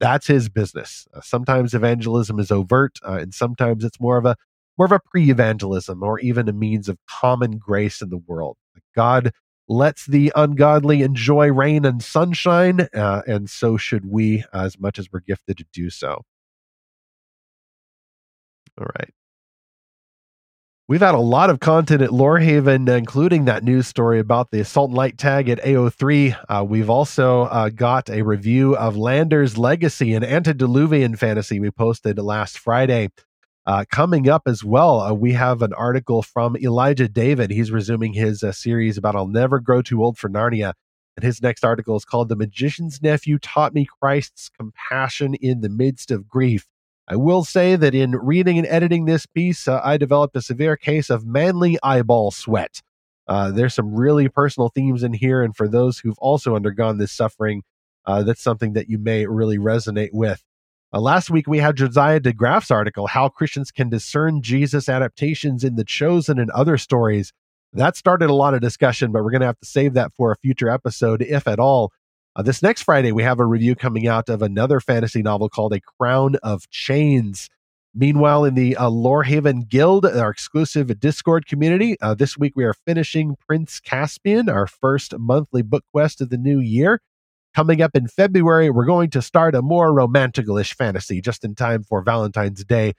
that's 0.00 0.26
his 0.26 0.48
business. 0.48 1.06
Uh, 1.14 1.20
sometimes 1.20 1.74
evangelism 1.74 2.40
is 2.40 2.50
overt, 2.50 2.98
uh, 3.06 3.18
and 3.20 3.32
sometimes 3.32 3.84
it's 3.84 4.00
more 4.00 4.18
of 4.18 4.26
a 4.26 4.36
more 4.76 4.86
of 4.86 4.92
a 4.92 5.00
pre-evangelism 5.00 6.02
or 6.02 6.18
even 6.20 6.48
a 6.48 6.52
means 6.52 6.88
of 6.88 6.98
common 7.08 7.58
grace 7.58 8.00
in 8.00 8.08
the 8.08 8.16
world. 8.16 8.56
God 8.96 9.30
lets 9.68 10.06
the 10.06 10.32
ungodly 10.34 11.02
enjoy 11.02 11.52
rain 11.52 11.84
and 11.84 12.02
sunshine, 12.02 12.88
uh, 12.94 13.22
and 13.26 13.48
so 13.48 13.76
should 13.76 14.10
we, 14.10 14.42
as 14.52 14.80
much 14.80 14.98
as 14.98 15.06
we're 15.12 15.20
gifted 15.20 15.58
to 15.58 15.66
do 15.72 15.90
so. 15.90 16.22
All 18.78 18.86
right. 18.98 19.10
We've 20.90 21.00
had 21.00 21.14
a 21.14 21.18
lot 21.18 21.50
of 21.50 21.60
content 21.60 22.02
at 22.02 22.10
Lorehaven, 22.10 22.88
including 22.88 23.44
that 23.44 23.62
news 23.62 23.86
story 23.86 24.18
about 24.18 24.50
the 24.50 24.64
Salt 24.64 24.90
and 24.90 24.96
Light 24.96 25.16
tag 25.16 25.48
at 25.48 25.62
AO3. 25.62 26.36
Uh, 26.48 26.64
we've 26.64 26.90
also 26.90 27.42
uh, 27.42 27.68
got 27.68 28.10
a 28.10 28.22
review 28.22 28.76
of 28.76 28.96
Lander's 28.96 29.56
Legacy, 29.56 30.14
an 30.14 30.24
antediluvian 30.24 31.14
fantasy 31.14 31.60
we 31.60 31.70
posted 31.70 32.18
last 32.18 32.58
Friday. 32.58 33.10
Uh, 33.66 33.84
coming 33.88 34.28
up 34.28 34.42
as 34.46 34.64
well, 34.64 35.00
uh, 35.00 35.12
we 35.12 35.34
have 35.34 35.62
an 35.62 35.72
article 35.74 36.22
from 36.22 36.56
Elijah 36.56 37.08
David. 37.08 37.52
He's 37.52 37.70
resuming 37.70 38.14
his 38.14 38.42
uh, 38.42 38.50
series 38.50 38.98
about 38.98 39.14
I'll 39.14 39.28
Never 39.28 39.60
Grow 39.60 39.82
Too 39.82 40.02
Old 40.02 40.18
for 40.18 40.28
Narnia. 40.28 40.72
And 41.16 41.22
his 41.22 41.40
next 41.40 41.64
article 41.64 41.96
is 41.96 42.04
called 42.04 42.28
The 42.28 42.34
Magician's 42.34 43.00
Nephew 43.00 43.38
Taught 43.38 43.74
Me 43.74 43.86
Christ's 44.00 44.48
Compassion 44.48 45.34
in 45.34 45.60
the 45.60 45.68
Midst 45.68 46.10
of 46.10 46.26
Grief. 46.26 46.66
I 47.10 47.16
will 47.16 47.42
say 47.42 47.74
that 47.74 47.92
in 47.92 48.12
reading 48.12 48.56
and 48.56 48.66
editing 48.68 49.04
this 49.04 49.26
piece, 49.26 49.66
uh, 49.66 49.80
I 49.82 49.96
developed 49.96 50.36
a 50.36 50.40
severe 50.40 50.76
case 50.76 51.10
of 51.10 51.26
manly 51.26 51.76
eyeball 51.82 52.30
sweat. 52.30 52.82
Uh, 53.26 53.50
there's 53.50 53.74
some 53.74 53.96
really 53.96 54.28
personal 54.28 54.68
themes 54.68 55.02
in 55.02 55.12
here, 55.12 55.42
and 55.42 55.56
for 55.56 55.66
those 55.66 55.98
who've 55.98 56.18
also 56.18 56.54
undergone 56.54 56.98
this 56.98 57.10
suffering, 57.10 57.64
uh, 58.06 58.22
that's 58.22 58.40
something 58.40 58.74
that 58.74 58.88
you 58.88 58.96
may 58.96 59.26
really 59.26 59.58
resonate 59.58 60.10
with. 60.12 60.44
Uh, 60.92 61.00
last 61.00 61.30
week, 61.30 61.48
we 61.48 61.58
had 61.58 61.76
Josiah 61.76 62.20
DeGraaf's 62.20 62.70
article, 62.70 63.08
How 63.08 63.28
Christians 63.28 63.72
Can 63.72 63.88
Discern 63.88 64.40
Jesus 64.40 64.88
Adaptations 64.88 65.64
in 65.64 65.74
the 65.74 65.84
Chosen 65.84 66.38
and 66.38 66.50
Other 66.52 66.78
Stories. 66.78 67.32
That 67.72 67.96
started 67.96 68.30
a 68.30 68.34
lot 68.34 68.54
of 68.54 68.60
discussion, 68.60 69.10
but 69.10 69.24
we're 69.24 69.32
going 69.32 69.40
to 69.40 69.46
have 69.46 69.58
to 69.58 69.66
save 69.66 69.94
that 69.94 70.12
for 70.14 70.30
a 70.30 70.36
future 70.36 70.68
episode, 70.68 71.22
if 71.22 71.48
at 71.48 71.58
all. 71.58 71.92
Uh, 72.36 72.42
this 72.42 72.62
next 72.62 72.82
Friday, 72.82 73.10
we 73.10 73.24
have 73.24 73.40
a 73.40 73.44
review 73.44 73.74
coming 73.74 74.06
out 74.06 74.28
of 74.28 74.40
another 74.40 74.78
fantasy 74.78 75.20
novel 75.20 75.48
called 75.48 75.72
A 75.72 75.80
Crown 75.80 76.36
of 76.44 76.70
Chains. 76.70 77.48
Meanwhile, 77.92 78.44
in 78.44 78.54
the 78.54 78.76
uh, 78.76 78.88
Lorehaven 78.88 79.68
Guild, 79.68 80.06
our 80.06 80.30
exclusive 80.30 81.00
Discord 81.00 81.46
community, 81.46 81.96
uh, 82.00 82.14
this 82.14 82.38
week 82.38 82.52
we 82.54 82.64
are 82.64 82.74
finishing 82.86 83.36
Prince 83.48 83.80
Caspian, 83.80 84.48
our 84.48 84.68
first 84.68 85.18
monthly 85.18 85.62
book 85.62 85.84
quest 85.90 86.20
of 86.20 86.30
the 86.30 86.38
new 86.38 86.60
year. 86.60 87.00
Coming 87.52 87.82
up 87.82 87.96
in 87.96 88.06
February, 88.06 88.70
we're 88.70 88.84
going 88.84 89.10
to 89.10 89.20
start 89.20 89.56
a 89.56 89.62
more 89.62 89.92
romantical-ish 89.92 90.76
fantasy 90.76 91.20
just 91.20 91.44
in 91.44 91.56
time 91.56 91.82
for 91.82 92.00
Valentine's 92.00 92.64
Day. 92.64 92.92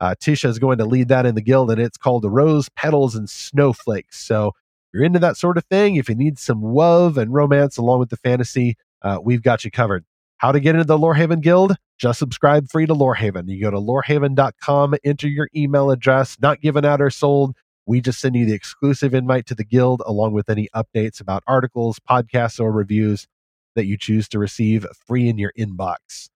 Uh, 0.00 0.14
Tisha 0.18 0.48
is 0.48 0.58
going 0.58 0.78
to 0.78 0.86
lead 0.86 1.08
that 1.08 1.26
in 1.26 1.34
the 1.34 1.42
guild, 1.42 1.70
and 1.70 1.78
it's 1.78 1.98
called 1.98 2.22
The 2.22 2.30
Rose 2.30 2.70
Petals 2.70 3.14
and 3.14 3.28
Snowflakes. 3.28 4.18
So 4.18 4.52
you're 4.92 5.04
into 5.04 5.18
that 5.18 5.36
sort 5.36 5.58
of 5.58 5.64
thing, 5.66 5.96
if 5.96 6.08
you 6.08 6.14
need 6.14 6.38
some 6.38 6.62
love 6.62 7.18
and 7.18 7.32
romance 7.32 7.76
along 7.76 8.00
with 8.00 8.10
the 8.10 8.16
fantasy, 8.16 8.76
uh, 9.02 9.18
we've 9.22 9.42
got 9.42 9.64
you 9.64 9.70
covered. 9.70 10.04
How 10.38 10.52
to 10.52 10.60
get 10.60 10.74
into 10.74 10.84
the 10.84 10.98
Lorehaven 10.98 11.40
Guild? 11.40 11.74
Just 11.98 12.18
subscribe 12.18 12.68
free 12.70 12.86
to 12.86 12.94
Lorehaven. 12.94 13.48
You 13.48 13.60
go 13.60 13.70
to 13.70 13.78
lorehaven.com, 13.78 14.94
enter 15.04 15.28
your 15.28 15.48
email 15.54 15.90
address, 15.90 16.36
not 16.40 16.60
given 16.60 16.84
out 16.84 17.00
or 17.00 17.10
sold. 17.10 17.56
We 17.86 18.00
just 18.00 18.20
send 18.20 18.36
you 18.36 18.46
the 18.46 18.52
exclusive 18.52 19.14
invite 19.14 19.46
to 19.46 19.54
the 19.54 19.64
guild 19.64 20.02
along 20.06 20.32
with 20.32 20.48
any 20.48 20.68
updates 20.74 21.20
about 21.20 21.42
articles, 21.46 21.98
podcasts, 21.98 22.60
or 22.60 22.70
reviews 22.70 23.26
that 23.74 23.86
you 23.86 23.96
choose 23.96 24.28
to 24.28 24.38
receive 24.38 24.86
free 25.06 25.28
in 25.28 25.38
your 25.38 25.52
inbox. 25.58 26.28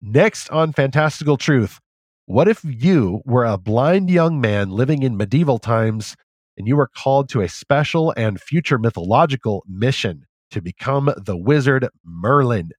Next 0.00 0.48
on 0.50 0.72
Fantastical 0.72 1.36
Truth, 1.36 1.80
what 2.24 2.48
if 2.48 2.60
you 2.64 3.20
were 3.26 3.44
a 3.44 3.58
blind 3.58 4.08
young 4.08 4.40
man 4.40 4.70
living 4.70 5.02
in 5.02 5.16
medieval 5.16 5.58
times 5.58 6.16
and 6.60 6.68
you 6.68 6.78
are 6.78 6.90
called 6.94 7.30
to 7.30 7.40
a 7.40 7.48
special 7.48 8.12
and 8.18 8.38
future 8.38 8.76
mythological 8.76 9.64
mission 9.66 10.26
to 10.50 10.60
become 10.60 11.10
the 11.16 11.34
wizard 11.34 11.88
Merlin. 12.04 12.72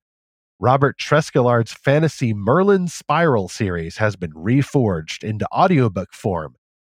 Robert 0.60 1.00
Treskillard's 1.00 1.74
fantasy 1.74 2.32
Merlin 2.32 2.88
Spiral 2.88 3.50
series 3.50 3.98
has 3.98 4.16
been 4.16 4.34
reforged 4.34 5.24
into 5.24 5.48
audiobook 5.52 6.14
form. 6.14 6.54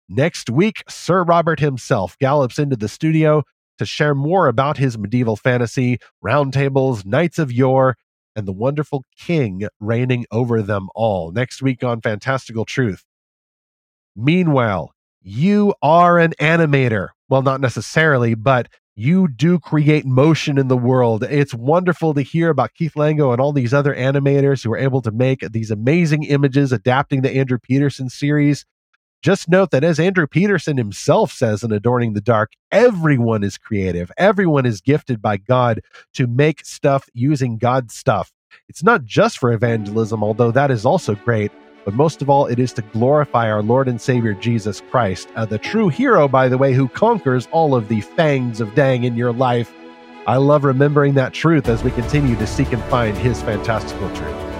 Next 0.09 0.49
week, 0.49 0.83
Sir 0.89 1.23
Robert 1.23 1.61
himself 1.61 2.17
gallops 2.19 2.59
into 2.59 2.75
the 2.75 2.89
studio 2.89 3.43
to 3.77 3.85
share 3.85 4.13
more 4.13 4.49
about 4.49 4.75
his 4.75 4.97
medieval 4.97 5.37
fantasy, 5.37 5.99
roundtables, 6.21 7.05
knights 7.05 7.39
of 7.39 7.49
yore, 7.49 7.95
and 8.35 8.45
the 8.45 8.51
wonderful 8.51 9.05
king 9.17 9.69
reigning 9.79 10.25
over 10.31 10.61
them 10.61 10.89
all. 10.95 11.31
Next 11.31 11.61
week 11.61 11.81
on 11.81 12.01
Fantastical 12.01 12.65
Truth. 12.65 13.05
Meanwhile, 14.17 14.91
you 15.23 15.73
are 15.81 16.19
an 16.19 16.33
animator. 16.39 17.09
Well, 17.29 17.41
not 17.41 17.61
necessarily, 17.61 18.35
but 18.35 18.67
you 18.95 19.27
do 19.27 19.57
create 19.57 20.05
motion 20.05 20.57
in 20.57 20.67
the 20.67 20.77
world. 20.77 21.23
It's 21.23 21.53
wonderful 21.53 22.13
to 22.13 22.21
hear 22.21 22.49
about 22.49 22.73
Keith 22.75 22.93
Lango 22.93 23.31
and 23.31 23.41
all 23.41 23.51
these 23.51 23.73
other 23.73 23.95
animators 23.95 24.63
who 24.63 24.71
are 24.71 24.77
able 24.77 25.01
to 25.01 25.11
make 25.11 25.39
these 25.51 25.71
amazing 25.71 26.23
images 26.23 26.71
adapting 26.71 27.21
the 27.21 27.35
Andrew 27.35 27.57
Peterson 27.57 28.09
series. 28.09 28.65
Just 29.23 29.49
note 29.49 29.71
that 29.71 29.85
as 29.85 29.99
Andrew 29.99 30.27
Peterson 30.27 30.77
himself 30.77 31.31
says 31.31 31.63
in 31.63 31.71
Adorning 31.71 32.13
the 32.13 32.21
Dark, 32.21 32.51
everyone 32.71 33.41
is 33.43 33.57
creative. 33.57 34.11
Everyone 34.17 34.65
is 34.65 34.81
gifted 34.81 35.21
by 35.21 35.37
God 35.37 35.81
to 36.13 36.27
make 36.27 36.65
stuff 36.65 37.09
using 37.13 37.57
God's 37.57 37.95
stuff. 37.95 38.31
It's 38.67 38.83
not 38.83 39.05
just 39.05 39.39
for 39.39 39.51
evangelism, 39.51 40.23
although 40.23 40.51
that 40.51 40.69
is 40.69 40.85
also 40.85 41.15
great, 41.15 41.51
but 41.85 41.93
most 41.93 42.21
of 42.21 42.29
all, 42.29 42.45
it 42.47 42.59
is 42.59 42.73
to 42.73 42.81
glorify 42.81 43.49
our 43.49 43.61
Lord 43.61 43.87
and 43.87 43.99
Savior 43.99 44.33
Jesus 44.33 44.81
Christ, 44.89 45.29
uh, 45.35 45.45
the 45.45 45.57
true 45.57 45.89
hero, 45.89 46.27
by 46.27 46.47
the 46.47 46.57
way, 46.57 46.73
who 46.73 46.87
conquers 46.87 47.47
all 47.51 47.75
of 47.75 47.87
the 47.87 48.01
fangs 48.01 48.61
of 48.61 48.73
dang 48.75 49.03
in 49.03 49.15
your 49.15 49.33
life. 49.33 49.73
I 50.25 50.37
love 50.37 50.63
remembering 50.63 51.15
that 51.15 51.33
truth 51.33 51.67
as 51.67 51.83
we 51.83 51.91
continue 51.91 52.35
to 52.37 52.47
seek 52.47 52.71
and 52.71 52.83
find 52.85 53.17
his 53.17 53.41
fantastical 53.41 54.09
truth. 54.15 54.52